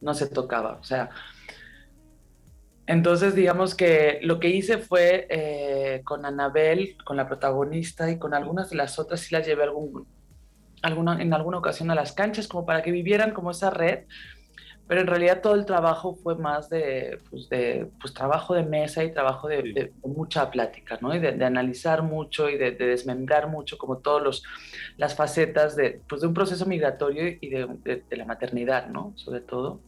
no 0.00 0.14
se 0.14 0.26
tocaba, 0.28 0.78
o 0.80 0.84
sea... 0.84 1.10
Entonces, 2.86 3.36
digamos 3.36 3.76
que 3.76 4.18
lo 4.22 4.40
que 4.40 4.48
hice 4.48 4.78
fue 4.78 5.28
eh, 5.30 6.02
con 6.02 6.26
Anabel, 6.26 6.96
con 7.04 7.16
la 7.16 7.28
protagonista 7.28 8.10
y 8.10 8.18
con 8.18 8.34
algunas 8.34 8.70
de 8.70 8.76
las 8.76 8.98
otras, 8.98 9.20
sí 9.20 9.32
las 9.32 9.46
llevé 9.46 9.62
algún, 9.62 10.08
alguna, 10.82 11.20
en 11.20 11.32
alguna 11.32 11.58
ocasión 11.58 11.90
a 11.90 11.94
las 11.94 12.12
canchas, 12.12 12.48
como 12.48 12.66
para 12.66 12.82
que 12.82 12.90
vivieran 12.90 13.32
como 13.32 13.50
esa 13.50 13.70
red, 13.70 14.04
pero 14.90 15.02
en 15.02 15.06
realidad 15.06 15.40
todo 15.40 15.54
el 15.54 15.66
trabajo 15.66 16.16
fue 16.16 16.36
más 16.36 16.68
de, 16.68 17.20
pues, 17.30 17.48
de 17.48 17.88
pues, 18.00 18.12
trabajo 18.12 18.54
de 18.54 18.64
mesa 18.64 19.04
y 19.04 19.12
trabajo 19.12 19.46
de, 19.46 19.92
mucha 20.02 20.50
plática, 20.50 20.98
¿no? 21.00 21.14
Y 21.14 21.20
de, 21.20 21.44
analizar 21.44 22.02
mucho 22.02 22.50
y 22.50 22.58
de, 22.58 22.72
desmembrar 22.72 23.46
mucho 23.48 23.78
como 23.78 23.98
todas 23.98 24.42
las 24.96 25.14
facetas 25.14 25.76
de, 25.76 26.00
pues, 26.08 26.22
de 26.22 26.26
un 26.26 26.34
proceso 26.34 26.66
migratorio 26.66 27.38
y 27.40 27.50
de, 27.50 28.02
la 28.10 28.24
maternidad, 28.24 28.88
¿no? 28.88 29.12
Sobre 29.14 29.42
todo. 29.42 29.80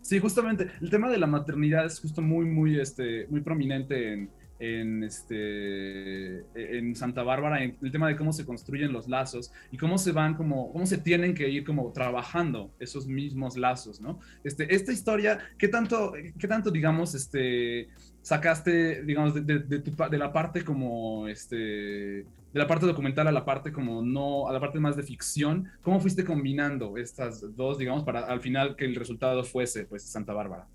Sí, 0.00 0.18
justamente, 0.18 0.72
el 0.80 0.90
tema 0.90 1.08
de 1.08 1.18
la 1.18 1.28
maternidad 1.28 1.86
es 1.86 2.00
justo 2.00 2.20
muy, 2.20 2.46
muy, 2.46 2.80
este, 2.80 3.28
muy 3.28 3.42
prominente 3.42 4.12
en, 4.12 4.30
en, 4.58 5.04
este, 5.04 6.44
en 6.54 6.94
Santa 6.96 7.22
Bárbara, 7.22 7.62
en 7.62 7.76
el 7.82 7.92
tema 7.92 8.08
de 8.08 8.16
cómo 8.16 8.32
se 8.32 8.44
construyen 8.44 8.92
los 8.92 9.08
lazos 9.08 9.52
y 9.70 9.76
cómo 9.76 9.98
se 9.98 10.12
van, 10.12 10.34
como, 10.34 10.72
cómo 10.72 10.86
se 10.86 10.98
tienen 10.98 11.34
que 11.34 11.48
ir 11.48 11.64
como 11.64 11.92
trabajando 11.92 12.70
esos 12.78 13.06
mismos 13.06 13.56
lazos, 13.56 14.00
¿no? 14.00 14.20
Este, 14.44 14.74
esta 14.74 14.92
historia, 14.92 15.38
¿qué 15.58 15.68
tanto, 15.68 16.12
qué 16.38 16.48
tanto 16.48 16.70
digamos, 16.70 17.14
este, 17.14 17.88
sacaste, 18.22 19.02
digamos, 19.04 19.34
de, 19.34 19.42
de, 19.42 19.78
de, 19.78 20.18
la 20.18 20.32
parte 20.32 20.64
como, 20.64 21.28
este, 21.28 21.56
de 21.56 22.26
la 22.52 22.66
parte 22.66 22.86
documental 22.86 23.28
a 23.28 23.32
la 23.32 23.44
parte 23.44 23.72
como 23.72 24.02
no, 24.02 24.48
a 24.48 24.52
la 24.52 24.60
parte 24.60 24.80
más 24.80 24.96
de 24.96 25.02
ficción, 25.02 25.70
¿cómo 25.82 26.00
fuiste 26.00 26.24
combinando 26.24 26.96
estas 26.96 27.54
dos, 27.54 27.78
digamos, 27.78 28.02
para 28.04 28.20
al 28.20 28.40
final 28.40 28.76
que 28.76 28.84
el 28.84 28.94
resultado 28.94 29.44
fuese, 29.44 29.84
pues, 29.84 30.02
Santa 30.02 30.32
Bárbara? 30.32 30.66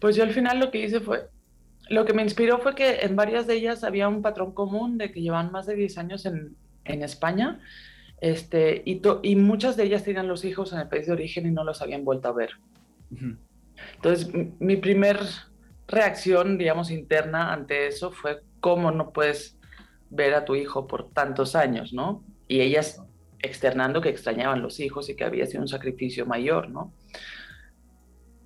Pues 0.00 0.16
yo 0.16 0.22
al 0.22 0.32
final 0.32 0.58
lo 0.58 0.70
que 0.70 0.84
hice 0.84 1.00
fue 1.00 1.28
lo 1.90 2.04
que 2.04 2.14
me 2.14 2.22
inspiró 2.22 2.58
fue 2.58 2.74
que 2.74 3.00
en 3.00 3.16
varias 3.16 3.46
de 3.46 3.54
ellas 3.54 3.84
había 3.84 4.08
un 4.08 4.22
patrón 4.22 4.54
común 4.54 4.96
de 4.96 5.12
que 5.12 5.20
llevan 5.20 5.52
más 5.52 5.66
de 5.66 5.74
10 5.74 5.98
años 5.98 6.24
en, 6.24 6.56
en 6.84 7.02
España 7.02 7.60
este, 8.20 8.82
y, 8.84 9.00
y, 9.22 9.36
muchas 9.36 9.76
de 9.76 9.84
ellas 9.84 10.04
tenían 10.04 10.28
los 10.28 10.44
hijos 10.44 10.72
en 10.72 10.78
el 10.78 10.88
país 10.88 11.06
de 11.06 11.12
origen 11.12 11.46
y 11.46 11.50
no 11.50 11.64
los 11.64 11.80
habían 11.80 12.04
vuelto 12.04 12.28
a 12.28 12.32
ver. 12.32 12.50
Entonces, 13.96 14.30
mi 14.58 14.76
primer 14.76 15.18
reacción, 15.88 16.58
digamos, 16.58 16.90
interna 16.90 17.52
ante 17.52 17.86
eso 17.86 18.12
fue 18.12 18.42
cómo 18.60 18.90
no 18.90 19.12
puedes 19.12 19.58
ver 20.10 20.34
a 20.34 20.44
tu 20.44 20.54
hijo 20.54 20.86
por 20.86 21.10
tantos 21.12 21.56
años, 21.56 21.92
¿no? 21.94 22.22
Y 22.46 22.60
ellas 22.60 23.02
externando 23.42 24.02
que 24.02 24.10
extrañaban 24.10 24.60
los 24.60 24.80
hijos 24.80 25.08
y 25.08 25.16
que 25.16 25.24
había 25.24 25.46
sido 25.46 25.62
un 25.62 25.68
sacrificio 25.68 26.26
mayor, 26.26 26.68
¿no? 26.68 26.92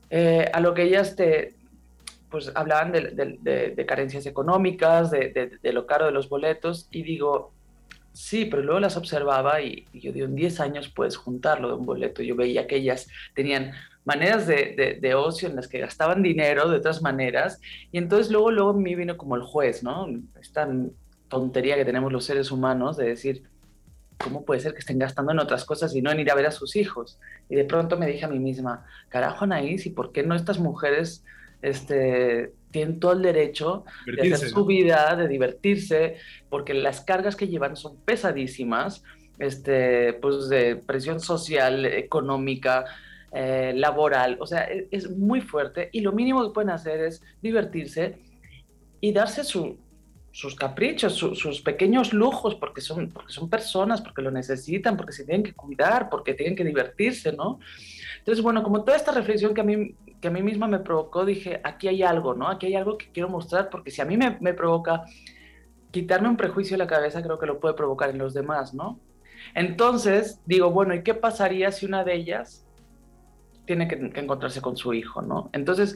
Eh, 0.09 0.49
a 0.53 0.61
lo 0.61 0.73
que 0.73 0.85
ellas 0.85 1.17
te, 1.17 1.57
pues 2.35 2.51
hablaban 2.57 2.91
de, 2.91 3.85
carencias 3.87 4.27
económicas, 4.27 5.13
de, 5.13 5.57
lo 5.73 5.87
caro 5.87 6.07
de 6.07 6.11
los 6.11 6.29
boletos, 6.29 6.89
y 6.91 7.05
digo, 7.05 7.53
sí, 8.13 8.47
pero 8.47 8.61
luego 8.61 8.81
las 8.81 8.97
observaba 8.97 9.63
y, 9.63 9.87
yo 9.93 10.11
digo, 10.11 10.27
en 10.27 10.35
10 10.35 10.59
años 10.59 10.89
puedes 10.89 11.17
juntarlo 11.17 11.69
de 11.69 11.75
un 11.75 11.87
boleto. 11.87 12.25
Yo 12.25 12.35
veía 12.35 12.67
que 12.67 12.75
ellas 12.75 13.07
tenían 13.37 13.71
maneras 14.05 14.49
de, 14.49 15.15
ocio 15.15 15.49
en 15.49 15.55
las 15.55 15.69
que 15.69 15.79
gastaban 15.79 16.25
dinero 16.25 16.69
de 16.69 16.79
otras 16.79 17.03
maneras, 17.03 17.61
y 17.93 17.99
entonces 17.99 18.33
luego, 18.33 18.51
luego 18.51 18.71
a 18.71 18.75
mí 18.75 18.97
vino 18.97 19.17
como 19.17 19.37
el 19.37 19.43
juez, 19.43 19.85
¿no? 19.85 20.09
Esta 20.41 20.69
tontería 21.29 21.77
que 21.77 21.85
tenemos 21.85 22.13
los 22.13 22.25
seres 22.25 22.51
humanos 22.51 22.97
de 22.97 23.07
decir, 23.11 23.45
¿cómo 24.19 24.45
puede 24.45 24.59
ser 24.59 24.73
que 24.73 24.81
estén 24.81 24.99
gastando 24.99 25.31
en 25.31 25.39
otras 25.39 25.65
cosas 25.65 25.95
y 25.95 26.03
no 26.03 26.11
en 26.11 26.19
ir 26.19 26.33
a 26.33 26.35
ver 26.35 26.47
a 26.47 26.51
sus 26.51 26.75
hijos? 26.75 27.21
Y 27.49 27.55
de 27.55 27.65
pronto 27.65 27.97
me 27.97 28.09
dije 28.09 28.25
a 28.25 28.29
mí 28.29 28.41
misma, 28.41 28.85
carajo 29.09 29.45
Anaís, 29.45 29.87
¿y 29.87 29.91
por 29.91 30.11
qué 30.11 30.25
no 30.25 30.35
estas 30.35 30.59
mujeres 30.59 31.23
este, 31.65 32.53
tienen 32.71 33.01
todo 33.01 33.13
el 33.13 33.23
derecho 33.23 33.85
de 34.05 34.35
hacer 34.35 34.49
su 34.51 34.67
vida, 34.67 35.17
de 35.17 35.29
divertirse, 35.29 36.17
porque 36.51 36.75
las 36.75 37.01
cargas 37.01 37.37
que 37.37 37.49
llevan 37.49 37.77
son 37.77 37.97
pesadísimas, 38.05 39.03
este, 39.39 40.13
pues 40.15 40.49
de 40.49 40.77
presión 40.77 41.21
social, 41.21 41.87
económica, 41.87 42.85
eh, 43.33 43.73
laboral, 43.75 44.37
o 44.41 44.47
sea, 44.47 44.65
e, 44.65 44.87
es, 44.91 45.11
muy 45.11 45.41
fuerte 45.41 45.89
y 45.93 46.01
lo 46.01 46.13
mínimo 46.13 46.45
que 46.45 46.55
pueden 46.55 46.71
hacer 46.71 47.01
es 47.01 47.23
divertirse 47.43 48.19
y 49.01 49.13
darse 49.13 49.43
sus 49.43 50.55
caprichos, 50.57 51.15
sus 51.15 51.61
pequeños 51.61 52.13
lujos, 52.13 52.55
porque 52.55 52.81
son, 52.81 53.11
porque 53.11 53.33
son 53.33 53.49
personas, 53.51 54.03
porque 54.03 54.23
lo 54.23 54.31
necesitan, 54.31 54.97
porque 54.97 55.13
se 55.13 55.25
tienen 55.25 55.43
que 55.43 55.53
cuidar, 55.53 56.11
porque 56.11 56.35
tienen 56.35 56.55
que 56.55 56.65
divertirse, 56.65 57.33
¿no? 57.33 57.59
Entonces, 58.25 58.43
bueno, 58.43 58.63
como 58.63 58.85
toda 58.85 58.97
esta 58.97 59.13
reflexión 59.13 59.53
que 59.53 59.61
a 59.61 59.65
mí 59.65 59.95
que 60.25 60.29
a 60.29 60.31
mí 60.31 60.43
misma 60.43 60.67
me 60.67 60.79
provocó, 60.79 61.27
dije, 61.27 61.61
aquí 61.63 61.87
hay 61.87 62.03
algo, 62.03 62.33
¿no? 62.33 62.49
Aquí 62.49 62.65
hay 62.65 62.77
algo 62.77 62.97
que 62.97 63.13
quiero 63.13 63.29
mostrar, 63.29 63.69
porque 63.69 63.91
si 63.91 64.01
a 64.01 64.07
mí 64.07 64.17
me, 64.17 64.39
me 64.41 64.55
provoca 64.55 65.05
quitarme 65.91 66.31
un 66.31 66.39
prejuicio 66.39 66.79
de 66.79 66.79
la 66.79 66.87
cabeza, 66.87 67.23
creo 67.23 67.39
que 67.39 67.45
lo 67.45 67.61
puede 67.61 67.75
provocar 67.75 68.09
en 68.09 68.17
los 68.17 68.33
demás, 68.33 68.73
¿no? 68.73 68.99
Entonces, 69.55 70.41
digo, 70.47 70.71
bueno, 70.71 70.95
¿y 70.95 71.03
qué 71.03 71.13
pasaría 71.13 71.71
si 71.73 71.85
una 71.85 72.05
de 72.05 72.15
ellas 72.15 72.67
tiene 73.67 73.87
que, 73.87 73.97
encontrarse 74.19 74.63
con 74.63 74.79
su 74.79 74.95
hijo, 74.95 75.21
¿no? 75.21 75.51
Entonces, 75.53 75.95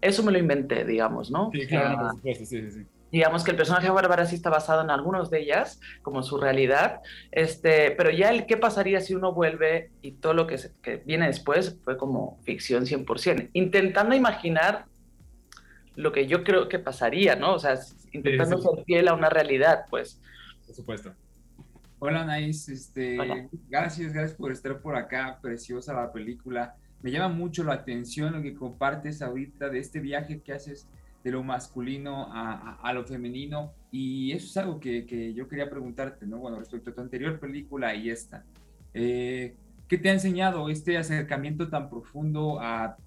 eso 0.00 0.22
me 0.22 0.30
lo 0.30 0.38
inventé, 0.38 0.84
digamos, 0.84 1.32
¿no? 1.32 1.50
Sí, 1.52 1.66
claro, 1.66 1.98
por 1.98 2.10
supuesto, 2.12 2.44
sí, 2.44 2.70
sí 2.70 2.86
digamos 3.14 3.44
que 3.44 3.52
el 3.52 3.56
personaje 3.56 3.86
de 3.86 3.92
Bárbara 3.92 4.26
sí 4.26 4.34
está 4.34 4.50
basado 4.50 4.82
en 4.82 4.90
algunos 4.90 5.30
de 5.30 5.40
ellas, 5.40 5.80
como 6.02 6.24
su 6.24 6.36
realidad, 6.36 7.00
este, 7.30 7.92
pero 7.92 8.10
ya 8.10 8.30
el 8.30 8.44
qué 8.44 8.56
pasaría 8.56 9.00
si 9.00 9.14
uno 9.14 9.32
vuelve 9.32 9.92
y 10.02 10.12
todo 10.12 10.34
lo 10.34 10.48
que, 10.48 10.58
que 10.82 10.96
viene 10.96 11.28
después 11.28 11.78
fue 11.84 11.96
como 11.96 12.40
ficción 12.42 12.86
100%, 12.86 13.50
intentando 13.52 14.16
imaginar 14.16 14.86
lo 15.94 16.10
que 16.10 16.26
yo 16.26 16.42
creo 16.42 16.68
que 16.68 16.80
pasaría, 16.80 17.36
¿no? 17.36 17.54
O 17.54 17.58
sea, 17.60 17.78
intentando 18.10 18.58
ser 18.58 18.84
fiel 18.84 19.06
a 19.06 19.14
una 19.14 19.28
realidad, 19.28 19.84
pues. 19.88 20.20
Por 20.66 20.74
supuesto. 20.74 21.14
Hola, 22.00 22.24
Nais, 22.24 22.68
este, 22.68 23.16
gracias, 23.68 24.12
gracias 24.12 24.36
por 24.36 24.50
estar 24.50 24.80
por 24.80 24.96
acá, 24.96 25.38
preciosa 25.40 25.94
la 25.94 26.12
película. 26.12 26.74
Me 27.00 27.12
llama 27.12 27.28
mucho 27.28 27.62
la 27.62 27.74
atención 27.74 28.32
lo 28.32 28.42
que 28.42 28.54
compartes 28.54 29.22
ahorita 29.22 29.68
de 29.68 29.78
este 29.78 30.00
viaje 30.00 30.42
que 30.42 30.52
haces 30.52 30.88
de 31.24 31.30
lo 31.30 31.42
masculino 31.42 32.28
a, 32.30 32.92
lo 32.92 33.04
femenino. 33.04 33.72
Y 33.90 34.32
eso 34.32 34.46
es 34.46 34.56
algo 34.58 34.78
que, 34.78 35.32
yo 35.34 35.48
quería 35.48 35.70
preguntarte, 35.70 36.26
¿no? 36.26 36.38
Bueno, 36.38 36.58
respecto 36.58 36.90
a 36.90 36.94
tu 36.94 37.00
anterior 37.00 37.40
película 37.40 37.94
y 37.94 38.10
esta. 38.10 38.44
Eh, 38.92 39.56
¿Qué 39.88 39.98
te 39.98 40.10
ha 40.10 40.12
enseñado 40.12 40.68
este 40.68 40.98
acercamiento 40.98 41.68
tan 41.68 41.88
profundo 41.88 42.60
a, 42.60 42.98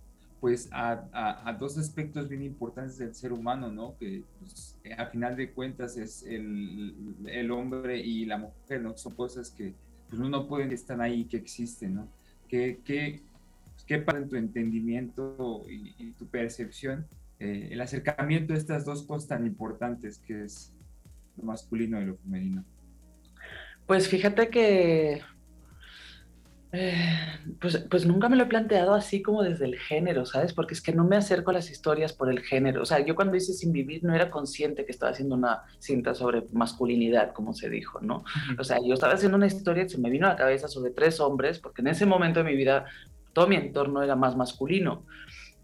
pues, 0.42 0.68
a, 0.72 1.56
dos 1.60 1.78
aspectos 1.78 2.28
bien 2.28 2.42
importantes 2.42 2.98
del 2.98 3.14
ser 3.14 3.32
humano, 3.32 3.72
¿no? 3.72 3.96
Que 3.98 4.24
pues, 4.40 4.80
a 4.98 5.06
final 5.06 5.36
de 5.36 5.52
cuentas 5.52 5.96
es 5.96 6.24
el, 6.24 7.52
hombre 7.52 8.00
y 8.00 8.26
la 8.26 8.40
mujer, 8.40 8.82
¿no? 8.82 8.98
Son 8.98 9.14
cosas 9.14 9.52
que 9.52 9.76
pues, 10.10 10.20
uno 10.20 10.48
puede 10.48 10.74
estar 10.74 11.00
ahí, 11.02 11.26
que 11.26 11.38
existen, 11.38 11.96
¿no? 11.96 12.08
¿Qué, 12.48 12.80
qué, 12.84 13.22
qué 13.86 14.00
para 14.00 14.26
tu 14.26 14.38
entendimiento 14.38 15.66
y 15.68 16.12
tu 16.14 16.26
percepción 16.26 17.06
eh, 17.40 17.70
el 17.72 17.82
acercamiento 17.82 18.54
de 18.54 18.60
estas 18.60 18.86
dos 18.86 19.06
cosas 19.06 19.28
tan 19.28 19.46
importantes 19.46 20.20
que 20.20 20.44
es 20.44 20.74
lo 21.38 21.44
masculino 21.44 22.02
y 22.02 22.06
lo 22.06 22.18
femenino? 22.18 22.66
Pues 23.86 24.08
fíjate 24.08 24.50
que 24.50 25.22
Eh, 26.74 27.40
pues, 27.62 27.78
pues 27.90 28.06
nunca 28.06 28.28
me 28.28 28.36
lo 28.36 28.44
he 28.44 28.48
planteado 28.48 28.94
así 28.94 29.22
como 29.22 29.42
desde 29.42 29.64
el 29.64 29.78
género, 29.80 30.26
¿sabes? 30.26 30.54
Porque 30.54 30.74
es 30.74 30.82
que 30.82 30.92
no 30.92 31.06
me 31.06 31.16
acerco 31.16 31.52
a 31.52 31.54
las 31.54 31.72
historias 31.72 32.12
por 32.12 32.30
el 32.30 32.42
género. 32.42 32.82
O 32.82 32.86
sea, 32.86 33.00
yo 33.00 33.16
cuando 33.16 33.38
hice 33.38 33.54
Sin 33.54 33.72
Vivir 33.72 34.04
no 34.04 34.14
era 34.14 34.30
consciente 34.30 34.86
que 34.86 34.92
estaba 34.92 35.14
haciendo 35.14 35.36
una 35.36 35.62
cinta 35.80 36.14
sobre 36.14 36.44
masculinidad, 36.52 37.32
como 37.32 37.54
se 37.54 37.70
dijo, 37.70 38.02
¿no? 38.02 38.26
O 38.60 38.66
sea, 38.66 38.80
yo 38.86 38.94
estaba 38.94 39.14
haciendo 39.14 39.38
una 39.38 39.48
historia 39.48 39.84
que 39.84 39.90
se 39.90 39.98
me 39.98 40.10
vino 40.10 40.28
a 40.28 40.32
la 40.32 40.36
cabeza 40.36 40.68
sobre 40.68 40.92
tres 40.92 41.22
hombres, 41.22 41.58
porque 41.58 41.82
en 41.82 41.88
ese 41.88 42.06
momento 42.06 42.44
de 42.44 42.50
mi 42.52 42.56
vida 42.58 42.84
todo 43.32 43.48
mi 43.48 43.56
entorno 43.56 44.04
era 44.04 44.18
más 44.18 44.36
masculino. 44.36 45.06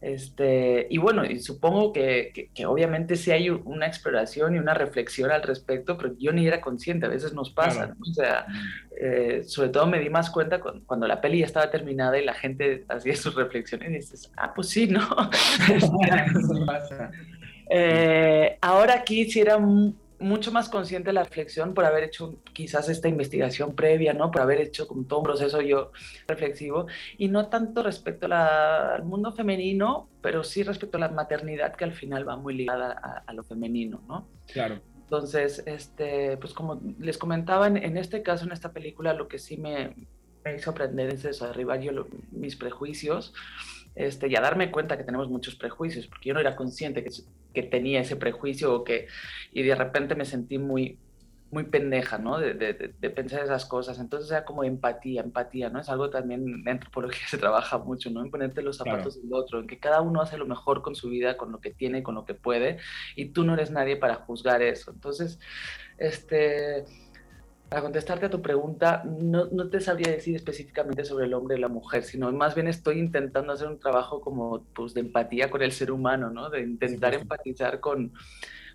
Este, 0.04 0.86
y 0.90 0.98
bueno, 0.98 1.24
y 1.24 1.40
supongo 1.40 1.94
que, 1.94 2.50
que, 2.54 2.66
obviamente 2.66 3.16
sí 3.16 3.32
hay 3.32 3.50
una 3.50 3.88
exploración 3.88 4.54
y 4.54 4.60
una 4.60 4.74
reflexión 4.74 5.32
al 5.32 5.44
respecto, 5.44 5.98
pero 5.98 6.14
yo 6.20 6.34
ni 6.34 6.46
era 6.46 6.60
consciente, 6.60 7.06
a 7.06 7.10
veces 7.10 7.34
nos 7.34 7.52
pasa, 7.52 7.96
o 8.02 8.14
sea, 8.14 8.46
eh, 9.00 9.44
sobre 9.46 9.70
todo 9.70 9.88
me 9.88 10.00
di 10.00 10.10
más 10.10 10.30
cuenta 10.30 10.60
cuando, 10.60 11.08
la 11.08 11.22
peli 11.22 11.40
ya 11.40 11.46
estaba 11.46 11.72
terminada 11.72 12.20
y 12.20 12.26
la 12.26 12.34
gente 12.34 12.84
hacía 12.90 13.16
sus 13.16 13.34
reflexiones 13.34 13.92
y 13.92 13.94
dices, 13.94 14.30
ah, 14.36 14.54
pues 14.54 14.68
sí, 14.68 14.88
¿no? 14.88 15.08
eh, 17.70 18.58
ahora 18.60 18.96
aquí 18.96 19.32
sí 19.32 19.40
era 19.40 19.58
mucho 20.24 20.52
más 20.52 20.70
consciente 20.70 21.10
de 21.10 21.14
la 21.14 21.24
reflexión 21.24 21.74
por 21.74 21.86
haber 21.86 22.04
hecho 22.06 22.40
quizás 22.54 22.90
esta 22.90 23.08
investigación 23.08 23.76
previa, 23.76 24.14
¿no? 24.14 24.32
Por 24.32 24.42
haber 24.42 24.62
hecho 24.62 24.88
como 24.88 25.04
todo 25.06 25.20
un 25.20 25.26
proceso 25.26 25.62
yo 25.62 25.92
reflexivo 26.28 26.88
y 27.18 27.28
no 27.28 27.50
tanto 27.50 27.84
respecto 27.84 28.28
al 28.32 29.04
mundo 29.04 29.32
femenino, 29.32 30.10
pero 30.22 30.44
sí 30.44 30.64
respecto 30.64 30.98
a 30.98 31.02
la 31.02 31.10
maternidad 31.10 31.76
que 31.76 31.84
al 31.84 31.94
final 31.94 32.28
va 32.28 32.38
muy 32.38 32.56
ligada 32.56 33.24
a, 33.26 33.34
lo 33.34 33.44
femenino, 33.44 34.02
¿no? 34.08 34.28
Claro. 34.52 34.80
Entonces, 35.04 35.62
este, 35.66 36.38
pues 36.38 36.54
como 36.54 36.82
les 37.00 37.18
comentaba, 37.18 37.68
en, 37.68 37.98
este 37.98 38.24
caso, 38.24 38.46
en 38.46 38.52
esta 38.52 38.72
película, 38.72 39.14
lo 39.14 39.28
que 39.28 39.38
sí 39.38 39.58
me, 39.58 39.94
me 40.44 40.56
hizo 40.56 40.72
aprender 40.72 41.14
es 41.14 41.26
eso, 41.26 41.46
derribar 41.46 41.82
yo 41.82 42.08
mis 42.32 42.56
prejuicios 42.56 43.34
este, 43.96 44.28
y 44.28 44.36
a 44.36 44.42
darme 44.42 44.72
cuenta 44.72 44.98
que 44.98 45.04
tenemos 45.04 45.30
muchos 45.30 45.56
prejuicios, 45.56 46.08
porque 46.08 46.30
yo 46.30 46.34
no 46.34 46.40
era 46.40 46.56
consciente 46.56 47.04
que, 47.04 47.12
que 47.54 47.64
tenía 47.64 48.02
ese 48.02 48.16
prejuicio 48.16 48.74
o 48.74 48.84
que, 48.84 49.08
y 49.52 49.64
de 49.64 49.76
repente 49.76 50.16
me 50.16 50.26
sentí 50.26 50.58
muy, 50.58 50.98
muy 51.54 51.66
pendeja, 51.66 52.18
¿no? 52.18 52.40
De, 52.40 52.56
de, 52.56 52.74
de, 53.00 53.10
pensar 53.12 53.44
esas 53.44 53.66
cosas. 53.66 54.00
Entonces 54.00 54.32
era 54.32 54.44
como 54.44 54.64
empatía, 54.64 55.22
empatía, 55.22 55.70
¿no? 55.70 55.80
Es 55.80 55.88
algo 55.88 56.10
también 56.10 56.44
en 56.48 56.68
antropología 56.68 57.26
se 57.30 57.38
trabaja 57.38 57.78
mucho, 57.78 58.10
¿no? 58.10 58.22
En 58.22 58.32
ponerte 58.32 58.62
los 58.64 58.78
zapatos 58.78 59.22
del 59.22 59.32
otro, 59.34 59.60
en 59.60 59.68
que 59.68 59.80
cada 59.80 60.02
uno 60.02 60.22
hace 60.22 60.38
lo 60.38 60.48
mejor 60.48 60.82
con 60.82 60.96
su 60.96 61.10
vida, 61.10 61.38
con 61.38 61.52
lo 61.52 61.62
que 61.62 61.70
tiene, 61.72 62.04
con 62.04 62.16
lo 62.16 62.26
que 62.26 62.34
puede, 62.34 62.80
y 63.16 63.28
tú 63.28 63.44
no 63.44 63.54
eres 63.54 63.72
nadie 63.72 63.96
para 63.96 64.16
juzgar 64.16 64.62
eso. 64.64 64.92
Entonces, 64.92 65.40
este 65.98 66.86
para 67.70 67.82
contestarte 67.82 68.28
a 68.28 68.30
tu 68.30 68.42
pregunta, 68.42 69.04
no, 69.04 69.46
no, 69.46 69.70
te 69.70 69.80
sabría 69.80 70.12
decir 70.12 70.36
específicamente 70.36 71.06
sobre 71.06 71.26
el 71.26 71.34
hombre 71.34 71.58
y 71.58 71.60
la 71.60 71.70
mujer, 71.70 72.04
sino 72.04 72.32
más 72.32 72.54
bien 72.54 72.68
estoy 72.68 73.00
intentando 73.00 73.52
hacer 73.52 73.68
un 73.68 73.80
trabajo 73.80 74.22
como 74.22 74.64
pues, 74.76 74.94
de 74.94 75.02
empatía 75.02 75.50
con 75.50 75.64
el 75.64 75.72
ser 75.72 75.92
humano, 75.92 76.30
¿no? 76.30 76.50
De 76.50 76.62
intentar 76.62 77.16
empatizar 77.16 77.80
con, 77.80 78.14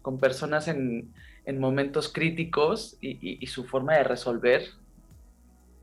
con 0.03 0.18
personas 0.18 0.66
en, 0.66 1.14
en, 1.45 1.61
momentos 1.61 2.12
críticos 2.12 2.97
y, 3.01 3.39
y, 3.43 3.47
su 3.47 3.64
forma 3.64 3.95
de 3.95 4.05
resolver 4.05 4.64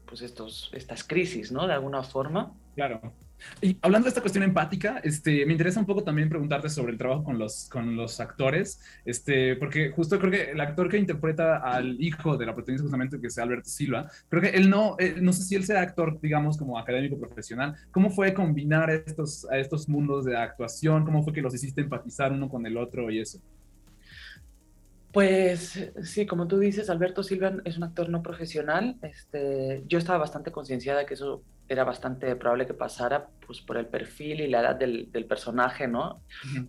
pues 0.05 0.21
estos, 0.21 0.69
estas 0.73 1.03
crisis, 1.03 1.51
¿no? 1.51 1.67
De 1.67 1.73
alguna 1.73 2.03
forma. 2.03 2.53
Claro. 2.75 3.13
Y 3.61 3.77
hablando 3.81 4.05
de 4.05 4.09
esta 4.09 4.21
cuestión 4.21 4.43
empática, 4.43 4.99
este, 5.03 5.45
me 5.45 5.53
interesa 5.53 5.79
un 5.79 5.85
poco 5.85 6.03
también 6.03 6.29
preguntarte 6.29 6.69
sobre 6.69 6.91
el 6.91 6.97
trabajo 6.97 7.23
con 7.23 7.37
los, 7.37 7.69
con 7.69 7.95
los 7.95 8.19
actores, 8.19 8.79
este, 9.05 9.55
porque 9.55 9.91
justo 9.91 10.19
creo 10.19 10.31
que 10.31 10.51
el 10.51 10.59
actor 10.59 10.89
que 10.89 10.97
interpreta 10.97 11.57
al 11.57 12.01
hijo 12.01 12.37
de 12.37 12.45
la 12.45 12.53
protagonista 12.53 12.83
justamente, 12.83 13.19
que 13.19 13.27
es 13.27 13.37
Alberto 13.37 13.69
Silva, 13.69 14.09
creo 14.29 14.41
que 14.41 14.49
él 14.49 14.69
no, 14.69 14.95
eh, 14.99 15.15
no 15.21 15.33
sé 15.33 15.43
si 15.43 15.55
él 15.55 15.63
sea 15.63 15.81
actor, 15.81 16.19
digamos, 16.21 16.57
como 16.57 16.77
académico 16.77 17.17
profesional, 17.17 17.75
¿cómo 17.91 18.09
fue 18.09 18.33
combinar 18.33 18.89
estos, 18.89 19.45
a 19.49 19.57
estos 19.57 19.87
mundos 19.87 20.25
de 20.25 20.37
actuación? 20.37 21.05
¿Cómo 21.05 21.23
fue 21.23 21.33
que 21.33 21.41
los 21.41 21.53
hiciste 21.53 21.81
empatizar 21.81 22.31
uno 22.31 22.49
con 22.49 22.65
el 22.65 22.77
otro 22.77 23.09
y 23.11 23.19
eso? 23.19 23.39
Pues 25.11 25.91
sí, 26.03 26.25
como 26.25 26.45
tú 26.45 26.59
dices, 26.59 26.89
Alberto 26.89 27.23
Silva 27.23 27.53
es 27.63 27.77
un 27.77 27.83
actor 27.83 28.09
no 28.09 28.21
profesional. 28.21 28.97
Este, 29.01 29.83
yo 29.87 29.97
estaba 29.97 30.17
bastante 30.17 30.51
concienciada 30.51 31.05
que 31.05 31.13
eso 31.13 31.41
era 31.67 31.83
bastante 31.83 32.35
probable 32.35 32.65
que 32.65 32.73
pasara, 32.73 33.27
pues 33.45 33.61
por 33.61 33.77
el 33.77 33.87
perfil 33.87 34.41
y 34.41 34.47
la 34.47 34.61
edad 34.61 34.75
del, 34.75 35.09
personaje, 35.27 35.87
¿no? 35.87 36.21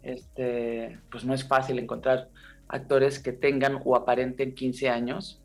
este, 0.02 0.98
pues 1.10 1.24
no 1.24 1.34
es 1.34 1.46
fácil 1.46 1.78
encontrar 1.78 2.28
actores 2.68 3.18
que 3.18 3.32
tengan 3.32 3.80
o 3.84 3.96
aparenten 3.96 4.54
15 4.54 4.88
años 4.88 5.42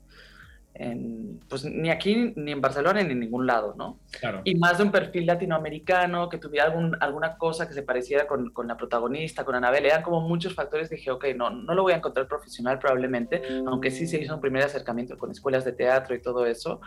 pues 1.48 1.64
ni 1.64 1.90
aquí, 1.90 2.32
ni 2.34 2.52
en 2.52 2.60
Barcelona, 2.60 3.02
ni 3.02 3.12
en 3.12 3.20
ningún 3.20 3.46
lado, 3.46 3.74
¿no? 3.76 3.98
Y 4.44 4.54
más 4.54 4.78
de 4.78 4.84
un 4.84 4.90
perfil 4.90 5.26
latinoamericano, 5.26 6.28
que 6.28 6.38
tuviera 6.38 6.66
algún, 6.66 6.96
alguna 7.00 7.36
cosa 7.36 7.68
que 7.68 7.74
se 7.74 7.82
pareciera 7.82 8.26
con, 8.26 8.50
con, 8.50 8.66
la 8.66 8.76
protagonista, 8.76 9.44
con 9.44 9.54
Anabel, 9.54 9.86
eran 9.86 10.02
como 10.02 10.20
muchos 10.20 10.54
factores, 10.54 10.88
dije, 10.88 11.10
ok, 11.10 11.26
no, 11.36 11.50
no 11.50 11.74
lo 11.74 11.82
voy 11.82 11.92
a 11.92 11.96
encontrar 11.96 12.26
profesional 12.26 12.78
probablemente, 12.78 13.42
aunque 13.66 13.90
sí 13.90 14.06
se 14.06 14.20
hizo 14.20 14.34
un 14.34 14.40
primer 14.40 14.62
acercamiento 14.62 15.18
con 15.18 15.30
escuelas 15.30 15.64
de 15.64 15.72
teatro 15.72 16.14
y 16.14 16.22
todo 16.22 16.46
eso, 16.46 16.80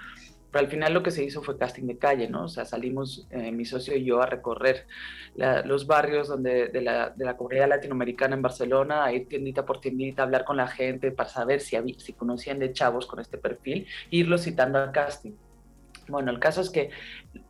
pero 0.56 0.68
al 0.68 0.72
final 0.72 0.94
lo 0.94 1.04
que 1.04 1.12
se 1.12 1.22
hizo 1.22 1.42
fue 1.42 1.58
casting 1.58 1.84
de 1.84 1.98
calle, 1.98 2.30
¿no? 2.30 2.46
O 2.46 2.48
sea, 2.48 2.64
salimos 2.64 3.28
eh, 3.30 3.52
mi 3.52 3.66
socio 3.66 3.94
y 3.94 4.06
yo 4.06 4.22
a 4.22 4.26
recorrer 4.26 4.88
los 5.66 5.86
barrios 5.86 6.30
donde, 6.30 6.70
de, 6.70 6.80
la, 6.80 7.10
de 7.10 7.26
la 7.26 7.36
comunidad 7.36 7.68
latinoamericana 7.68 8.38
en 8.38 8.42
Barcelona, 8.42 9.04
a 9.04 9.12
ir 9.12 9.28
tiendita 9.28 9.66
por 9.66 9.82
tiendita, 9.82 10.22
a 10.22 10.26
hablar 10.26 10.46
con 10.46 10.56
la 10.56 10.68
gente 10.68 11.12
para 11.12 11.28
saber 11.28 11.60
si, 11.60 11.76
había, 11.76 12.00
si 12.00 12.14
conocían 12.14 12.60
de 12.60 12.72
chavos 12.72 13.06
con 13.06 13.20
este 13.20 13.38
perfil, 13.38 13.86
e 14.10 14.16
irlos 14.16 14.44
citando 14.44 14.80
al 14.80 14.94
casting. 14.94 15.34
Bueno, 16.08 16.32
el 16.32 16.40
caso 16.40 16.62
es 16.62 16.70
que 16.70 16.90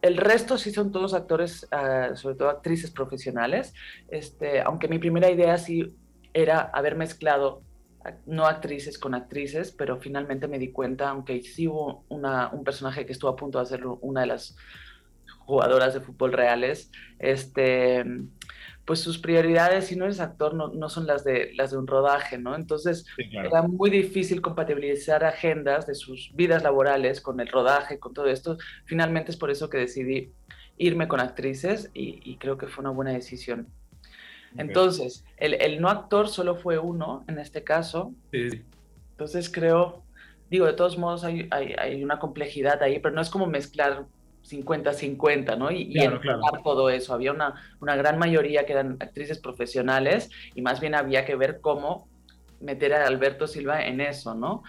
el 0.01 0.17
resto 0.17 0.57
sí 0.57 0.71
son 0.71 0.91
todos 0.91 1.13
actores, 1.13 1.67
uh, 1.71 2.15
sobre 2.15 2.33
todo 2.33 2.49
actrices 2.49 2.89
profesionales, 2.89 3.75
este, 4.09 4.61
aunque 4.61 4.87
mi 4.87 4.97
primera 4.97 5.29
idea 5.29 5.59
sí 5.59 5.93
era 6.33 6.59
haber 6.73 6.95
mezclado 6.95 7.61
no 8.25 8.45
actrices 8.45 8.97
con 8.99 9.15
actrices, 9.15 9.71
pero 9.71 9.97
finalmente 9.97 10.47
me 10.47 10.59
di 10.59 10.71
cuenta, 10.71 11.09
aunque 11.09 11.41
sí 11.41 11.67
hubo 11.67 12.05
una, 12.09 12.49
un 12.49 12.63
personaje 12.63 13.05
que 13.05 13.11
estuvo 13.11 13.31
a 13.31 13.35
punto 13.35 13.59
de 13.59 13.65
ser 13.65 13.85
una 13.85 14.21
de 14.21 14.27
las 14.27 14.55
jugadoras 15.39 15.93
de 15.93 16.01
fútbol 16.01 16.33
reales, 16.33 16.91
este, 17.19 18.03
pues 18.85 18.99
sus 18.99 19.17
prioridades, 19.17 19.87
si 19.87 19.95
no 19.95 20.05
eres 20.05 20.19
actor, 20.19 20.53
no, 20.53 20.69
no 20.69 20.89
son 20.89 21.07
las 21.07 21.23
de, 21.23 21.51
las 21.55 21.71
de 21.71 21.77
un 21.77 21.87
rodaje, 21.87 22.37
¿no? 22.37 22.55
Entonces 22.55 23.05
era 23.17 23.63
muy 23.63 23.89
difícil 23.89 24.41
compatibilizar 24.41 25.23
agendas 25.23 25.87
de 25.87 25.95
sus 25.95 26.31
vidas 26.35 26.63
laborales 26.63 27.21
con 27.21 27.39
el 27.39 27.47
rodaje, 27.47 27.99
con 27.99 28.13
todo 28.13 28.27
esto. 28.27 28.57
Finalmente 28.85 29.31
es 29.31 29.37
por 29.37 29.49
eso 29.51 29.69
que 29.69 29.77
decidí 29.77 30.31
irme 30.77 31.07
con 31.07 31.19
actrices 31.19 31.89
y, 31.93 32.19
y 32.23 32.37
creo 32.37 32.57
que 32.57 32.67
fue 32.67 32.83
una 32.83 32.91
buena 32.91 33.11
decisión. 33.11 33.67
Entonces, 34.57 35.25
el, 35.37 35.81
no 35.81 35.89
actor 35.89 36.29
solo 36.29 36.55
fue 36.55 36.77
uno 36.77 37.23
en 37.27 37.39
este 37.39 37.63
caso. 37.63 38.13
Sí. 38.31 38.63
Entonces 39.11 39.49
creo, 39.49 40.03
digo, 40.49 40.65
de 40.65 40.73
todos 40.73 40.97
modos 40.97 41.23
hay, 41.23 41.47
hay, 41.51 42.03
una 42.03 42.19
complejidad 42.19 42.81
ahí, 42.83 42.99
pero 42.99 43.13
no 43.13 43.21
es 43.21 43.29
como 43.29 43.47
mezclar 43.47 44.05
50-50, 44.43 45.57
¿no? 45.57 45.71
Y, 45.71 45.93
y 45.93 46.09
todo 46.63 46.89
eso. 46.89 47.13
Había 47.13 47.31
una, 47.31 47.55
una 47.79 47.95
gran 47.95 48.19
mayoría 48.19 48.65
que 48.65 48.73
eran 48.73 48.97
actrices 48.99 49.39
profesionales 49.39 50.29
y 50.53 50.61
más 50.61 50.79
bien 50.79 50.95
había 50.95 51.25
que 51.25 51.35
ver 51.35 51.61
cómo 51.61 52.07
meter 52.59 52.93
a 52.93 53.07
Alberto 53.07 53.47
Silva 53.47 53.85
en 53.85 54.01
eso, 54.01 54.35
¿no? 54.35 54.63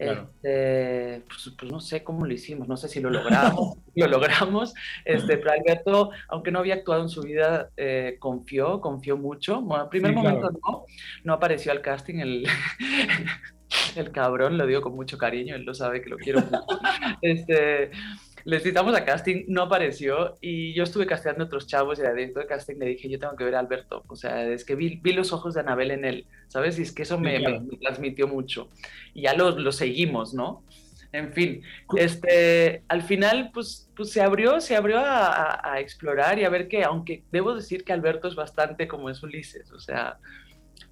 Este, 0.00 1.22
pues, 1.28 1.52
pues, 1.58 1.70
no 1.70 1.78
sé 1.78 2.02
cómo 2.02 2.24
lo 2.24 2.32
hicimos, 2.32 2.66
no 2.66 2.78
sé 2.78 2.88
si 2.88 3.00
lo 3.00 3.10
logramos, 3.10 3.76
lo 3.94 4.06
logramos, 4.06 4.72
este, 5.04 5.36
pero 5.36 5.52
Alberto, 5.52 6.10
aunque 6.28 6.50
no 6.50 6.60
había 6.60 6.76
actuado 6.76 7.02
en 7.02 7.10
su 7.10 7.20
vida, 7.20 7.68
eh, 7.76 8.16
confió, 8.18 8.80
confió 8.80 9.18
mucho. 9.18 9.60
Bueno, 9.60 9.84
al 9.84 9.88
primer 9.90 10.14
momento 10.14 10.50
no, 10.50 10.84
no 11.24 11.32
apareció 11.34 11.70
al 11.70 11.82
casting 11.82 12.20
el, 12.20 12.46
el 13.96 14.10
cabrón, 14.10 14.56
lo 14.56 14.66
digo 14.66 14.80
con 14.80 14.94
mucho 14.94 15.18
cariño, 15.18 15.54
él 15.54 15.64
lo 15.64 15.74
sabe 15.74 16.00
que 16.00 16.08
lo 16.08 16.16
quiero 16.16 16.40
mucho. 16.40 16.60
Este, 17.22 17.90
le 18.44 18.60
citamos 18.60 18.94
a 18.94 19.04
casting, 19.04 19.44
no 19.48 19.62
apareció 19.62 20.36
y 20.40 20.72
yo 20.74 20.84
estuve 20.84 21.06
casteando 21.06 21.44
a 21.44 21.46
otros 21.46 21.66
chavos 21.66 21.98
y 21.98 22.02
adentro 22.02 22.42
de 22.42 22.48
casting 22.48 22.76
le 22.76 22.86
dije, 22.86 23.08
yo 23.08 23.18
tengo 23.18 23.36
que 23.36 23.44
ver 23.44 23.54
a 23.54 23.60
Alberto. 23.60 24.04
O 24.08 24.16
sea, 24.16 24.46
es 24.46 24.64
que 24.64 24.74
vi, 24.74 25.00
vi 25.02 25.12
los 25.12 25.32
ojos 25.32 25.54
de 25.54 25.60
Anabel 25.60 25.90
en 25.90 26.04
él, 26.04 26.26
¿sabes? 26.48 26.78
Y 26.78 26.82
es 26.82 26.92
que 26.92 27.02
eso 27.02 27.18
me, 27.18 27.38
me, 27.38 27.76
transmitió 27.80 28.28
mucho. 28.28 28.68
Y 29.14 29.22
ya 29.22 29.34
lo, 29.34 29.50
lo, 29.50 29.72
seguimos, 29.72 30.34
¿no? 30.34 30.64
En 31.12 31.32
fin, 31.32 31.62
este, 31.96 32.84
al 32.86 33.02
final, 33.02 33.50
pues, 33.52 33.90
pues 33.96 34.10
se 34.10 34.22
abrió, 34.22 34.60
se 34.60 34.76
abrió 34.76 34.98
a, 34.98 35.60
a, 35.72 35.80
explorar 35.80 36.38
y 36.38 36.44
a 36.44 36.50
ver 36.50 36.68
que, 36.68 36.84
aunque 36.84 37.24
debo 37.32 37.54
decir 37.54 37.82
que 37.82 37.92
Alberto 37.92 38.28
es 38.28 38.36
bastante 38.36 38.86
como 38.86 39.10
es 39.10 39.22
Ulises, 39.22 39.72
o 39.72 39.80
sea... 39.80 40.18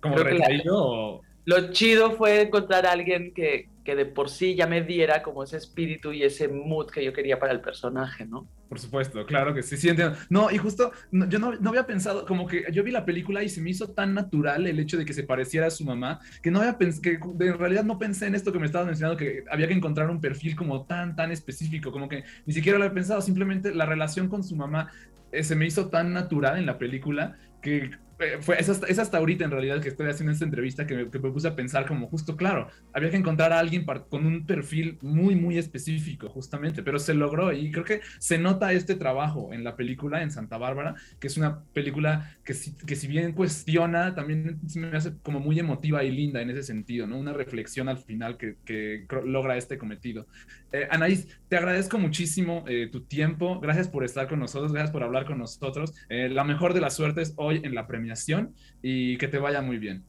¿Como 0.00 0.16
retraído? 0.16 1.22
Lo 1.48 1.70
chido 1.72 2.10
fue 2.10 2.42
encontrar 2.42 2.84
a 2.84 2.92
alguien 2.92 3.32
que, 3.32 3.70
que 3.82 3.96
de 3.96 4.04
por 4.04 4.28
sí 4.28 4.54
ya 4.54 4.66
me 4.66 4.82
diera 4.82 5.22
como 5.22 5.42
ese 5.42 5.56
espíritu 5.56 6.12
y 6.12 6.22
ese 6.22 6.46
mood 6.46 6.90
que 6.90 7.02
yo 7.02 7.14
quería 7.14 7.38
para 7.38 7.54
el 7.54 7.62
personaje, 7.62 8.26
¿no? 8.26 8.46
Por 8.68 8.78
supuesto, 8.78 9.24
claro 9.24 9.54
que 9.54 9.62
sí, 9.62 9.78
sí 9.78 9.88
entiendo. 9.88 10.14
No, 10.28 10.50
y 10.50 10.58
justo 10.58 10.92
yo 11.10 11.38
no, 11.38 11.54
no, 11.54 11.70
había 11.70 11.86
pensado, 11.86 12.26
como 12.26 12.46
que 12.46 12.66
yo 12.70 12.84
vi 12.84 12.90
la 12.90 13.06
película 13.06 13.42
y 13.42 13.48
se 13.48 13.62
me 13.62 13.70
hizo 13.70 13.88
tan 13.88 14.12
natural 14.12 14.66
el 14.66 14.78
hecho 14.78 14.98
de 14.98 15.06
que 15.06 15.14
se 15.14 15.22
pareciera 15.22 15.68
a 15.68 15.70
su 15.70 15.86
mamá, 15.86 16.20
que 16.42 16.50
no 16.50 16.58
había 16.58 16.76
pensado, 16.76 17.00
que 17.00 17.18
en 17.46 17.58
realidad 17.58 17.84
no 17.84 17.98
pensé 17.98 18.26
en 18.26 18.34
esto 18.34 18.52
que 18.52 18.58
me 18.58 18.66
estabas 18.66 18.86
mencionando, 18.86 19.16
que 19.16 19.44
había 19.50 19.68
que 19.68 19.72
encontrar 19.72 20.10
un 20.10 20.20
perfil 20.20 20.54
como 20.54 20.84
tan, 20.84 21.16
tan 21.16 21.32
específico, 21.32 21.90
como 21.90 22.10
que 22.10 22.24
ni 22.44 22.52
siquiera 22.52 22.76
lo 22.76 22.84
había 22.84 22.94
pensado, 22.94 23.22
simplemente 23.22 23.74
la 23.74 23.86
relación 23.86 24.28
con 24.28 24.44
su 24.44 24.54
mamá 24.54 24.92
eh, 25.32 25.42
se 25.42 25.56
me 25.56 25.64
hizo 25.64 25.88
tan 25.88 26.12
natural 26.12 26.58
en 26.58 26.66
la 26.66 26.76
película 26.76 27.38
que 27.62 27.92
fue, 28.40 28.58
es, 28.58 28.68
hasta, 28.68 29.18
ahorita 29.18 29.44
en 29.44 29.50
realidad 29.50 29.80
que 29.80 29.88
estoy 29.88 30.08
haciendo 30.08 30.32
esta 30.32 30.44
entrevista 30.44 30.86
que 30.86 30.96
me, 30.96 31.06
puse 31.06 31.46
a 31.46 31.54
pensar 31.54 31.86
como 31.86 32.08
justo, 32.08 32.36
claro, 32.36 32.68
había 32.92 33.10
que 33.10 33.16
encontrar 33.16 33.52
a 33.52 33.60
alguien 33.60 33.86
con 34.08 34.26
un 34.26 34.44
perfil 34.44 34.98
muy, 35.02 35.36
muy 35.36 35.56
específico, 35.56 36.28
justamente, 36.28 36.82
pero 36.82 36.98
se 36.98 37.14
logró 37.14 37.52
y 37.52 37.70
creo 37.70 37.84
que 37.84 38.00
se 38.18 38.38
nota 38.38 38.72
este 38.72 38.96
trabajo 38.96 39.52
en 39.52 39.62
la 39.62 39.76
película 39.76 40.22
en 40.22 40.32
Santa 40.32 40.58
Bárbara, 40.58 40.96
que 41.20 41.28
es 41.28 41.36
una 41.36 41.62
película 41.72 42.36
que 42.48 42.54
si, 42.54 42.72
que 42.72 42.96
si 42.96 43.06
bien 43.06 43.32
cuestiona, 43.32 44.14
también 44.14 44.58
me 44.74 44.96
hace 44.96 45.12
como 45.22 45.38
muy 45.38 45.58
emotiva 45.58 46.02
y 46.02 46.10
linda 46.10 46.40
en 46.40 46.48
ese 46.48 46.62
sentido, 46.62 47.06
¿no? 47.06 47.18
Una 47.18 47.34
reflexión 47.34 47.90
al 47.90 47.98
final 47.98 48.38
que, 48.38 48.56
que 48.64 49.06
logra 49.26 49.58
este 49.58 49.76
cometido. 49.76 50.26
Eh, 50.72 50.88
Anaís, 50.90 51.28
te 51.50 51.58
agradezco 51.58 51.98
muchísimo 51.98 52.64
eh, 52.66 52.88
tu 52.90 53.02
tiempo, 53.02 53.60
gracias 53.60 53.88
por 53.88 54.02
estar 54.02 54.28
con 54.28 54.40
nosotros, 54.40 54.72
gracias 54.72 54.92
por 54.92 55.02
hablar 55.02 55.26
con 55.26 55.36
nosotros. 55.36 55.92
la 56.08 56.42
mejor 56.42 56.72
de 56.72 56.80
las 56.80 56.96
suertes 56.96 57.34
hoy 57.36 57.60
en 57.64 57.74
la 57.74 57.86
premiación 57.86 58.54
y 58.80 59.18
que 59.18 59.28
te 59.28 59.36
vaya 59.36 59.60
muy 59.60 59.76
bien. 59.76 60.04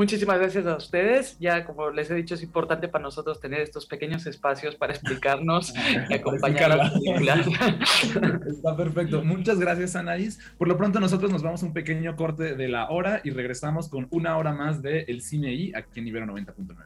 Muchísimas 0.00 0.38
gracias 0.38 0.64
a 0.64 0.76
ustedes. 0.76 1.36
Ya, 1.40 1.66
como 1.66 1.90
les 1.90 2.10
he 2.10 2.14
dicho, 2.14 2.34
es 2.34 2.42
importante 2.42 2.88
para 2.88 3.02
nosotros 3.02 3.38
tener 3.38 3.60
estos 3.60 3.84
pequeños 3.84 4.24
espacios 4.24 4.74
para 4.74 4.94
explicarnos 4.94 5.74
y 6.08 6.14
acompañar 6.14 6.72
a 6.72 6.76
la 6.76 6.90
película. 6.90 7.44
Está 8.46 8.74
perfecto. 8.74 9.22
Muchas 9.22 9.60
gracias, 9.60 9.96
Anaís. 9.96 10.40
Por 10.56 10.68
lo 10.68 10.78
pronto, 10.78 11.00
nosotros 11.00 11.30
nos 11.30 11.42
vamos 11.42 11.62
a 11.62 11.66
un 11.66 11.74
pequeño 11.74 12.16
corte 12.16 12.56
de 12.56 12.68
la 12.68 12.88
hora 12.88 13.20
y 13.24 13.30
regresamos 13.30 13.90
con 13.90 14.06
una 14.08 14.38
hora 14.38 14.54
más 14.54 14.80
de 14.80 15.00
El 15.02 15.20
Cine 15.20 15.52
I 15.52 15.74
aquí 15.74 16.00
en 16.00 16.08
Ibero 16.08 16.24
90.9. 16.28 16.76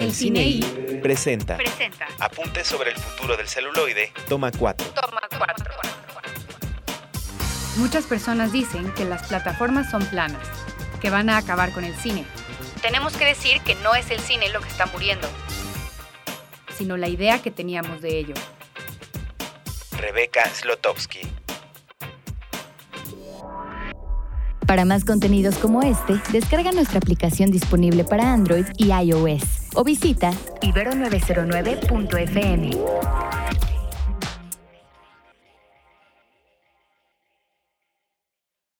El 0.00 0.10
Cine 0.10 0.48
I 0.48 0.60
presenta. 1.00 1.58
presenta. 1.58 2.08
Apuntes 2.18 2.66
sobre 2.66 2.90
el 2.90 2.96
futuro 2.96 3.36
del 3.36 3.46
celuloide. 3.46 4.10
Toma 4.28 4.50
4. 4.50 4.84
Toma 5.00 5.20
4. 5.38 6.05
Muchas 7.76 8.06
personas 8.06 8.52
dicen 8.52 8.90
que 8.94 9.04
las 9.04 9.28
plataformas 9.28 9.90
son 9.90 10.02
planas, 10.06 10.40
que 11.00 11.10
van 11.10 11.28
a 11.28 11.36
acabar 11.36 11.72
con 11.72 11.84
el 11.84 11.94
cine. 11.94 12.24
Tenemos 12.80 13.14
que 13.14 13.26
decir 13.26 13.60
que 13.60 13.74
no 13.76 13.94
es 13.94 14.10
el 14.10 14.18
cine 14.20 14.48
lo 14.48 14.60
que 14.60 14.68
está 14.68 14.86
muriendo, 14.86 15.28
sino 16.78 16.96
la 16.96 17.08
idea 17.08 17.42
que 17.42 17.50
teníamos 17.50 18.00
de 18.00 18.18
ello. 18.18 18.32
Rebeca 19.98 20.48
Slotowski. 20.48 21.20
Para 24.66 24.86
más 24.86 25.04
contenidos 25.04 25.58
como 25.58 25.82
este, 25.82 26.18
descarga 26.32 26.72
nuestra 26.72 26.96
aplicación 26.98 27.50
disponible 27.50 28.04
para 28.04 28.32
Android 28.32 28.64
y 28.78 28.92
iOS 28.92 29.42
o 29.74 29.84
visita 29.84 30.32
ibero909.fm. 30.62 32.70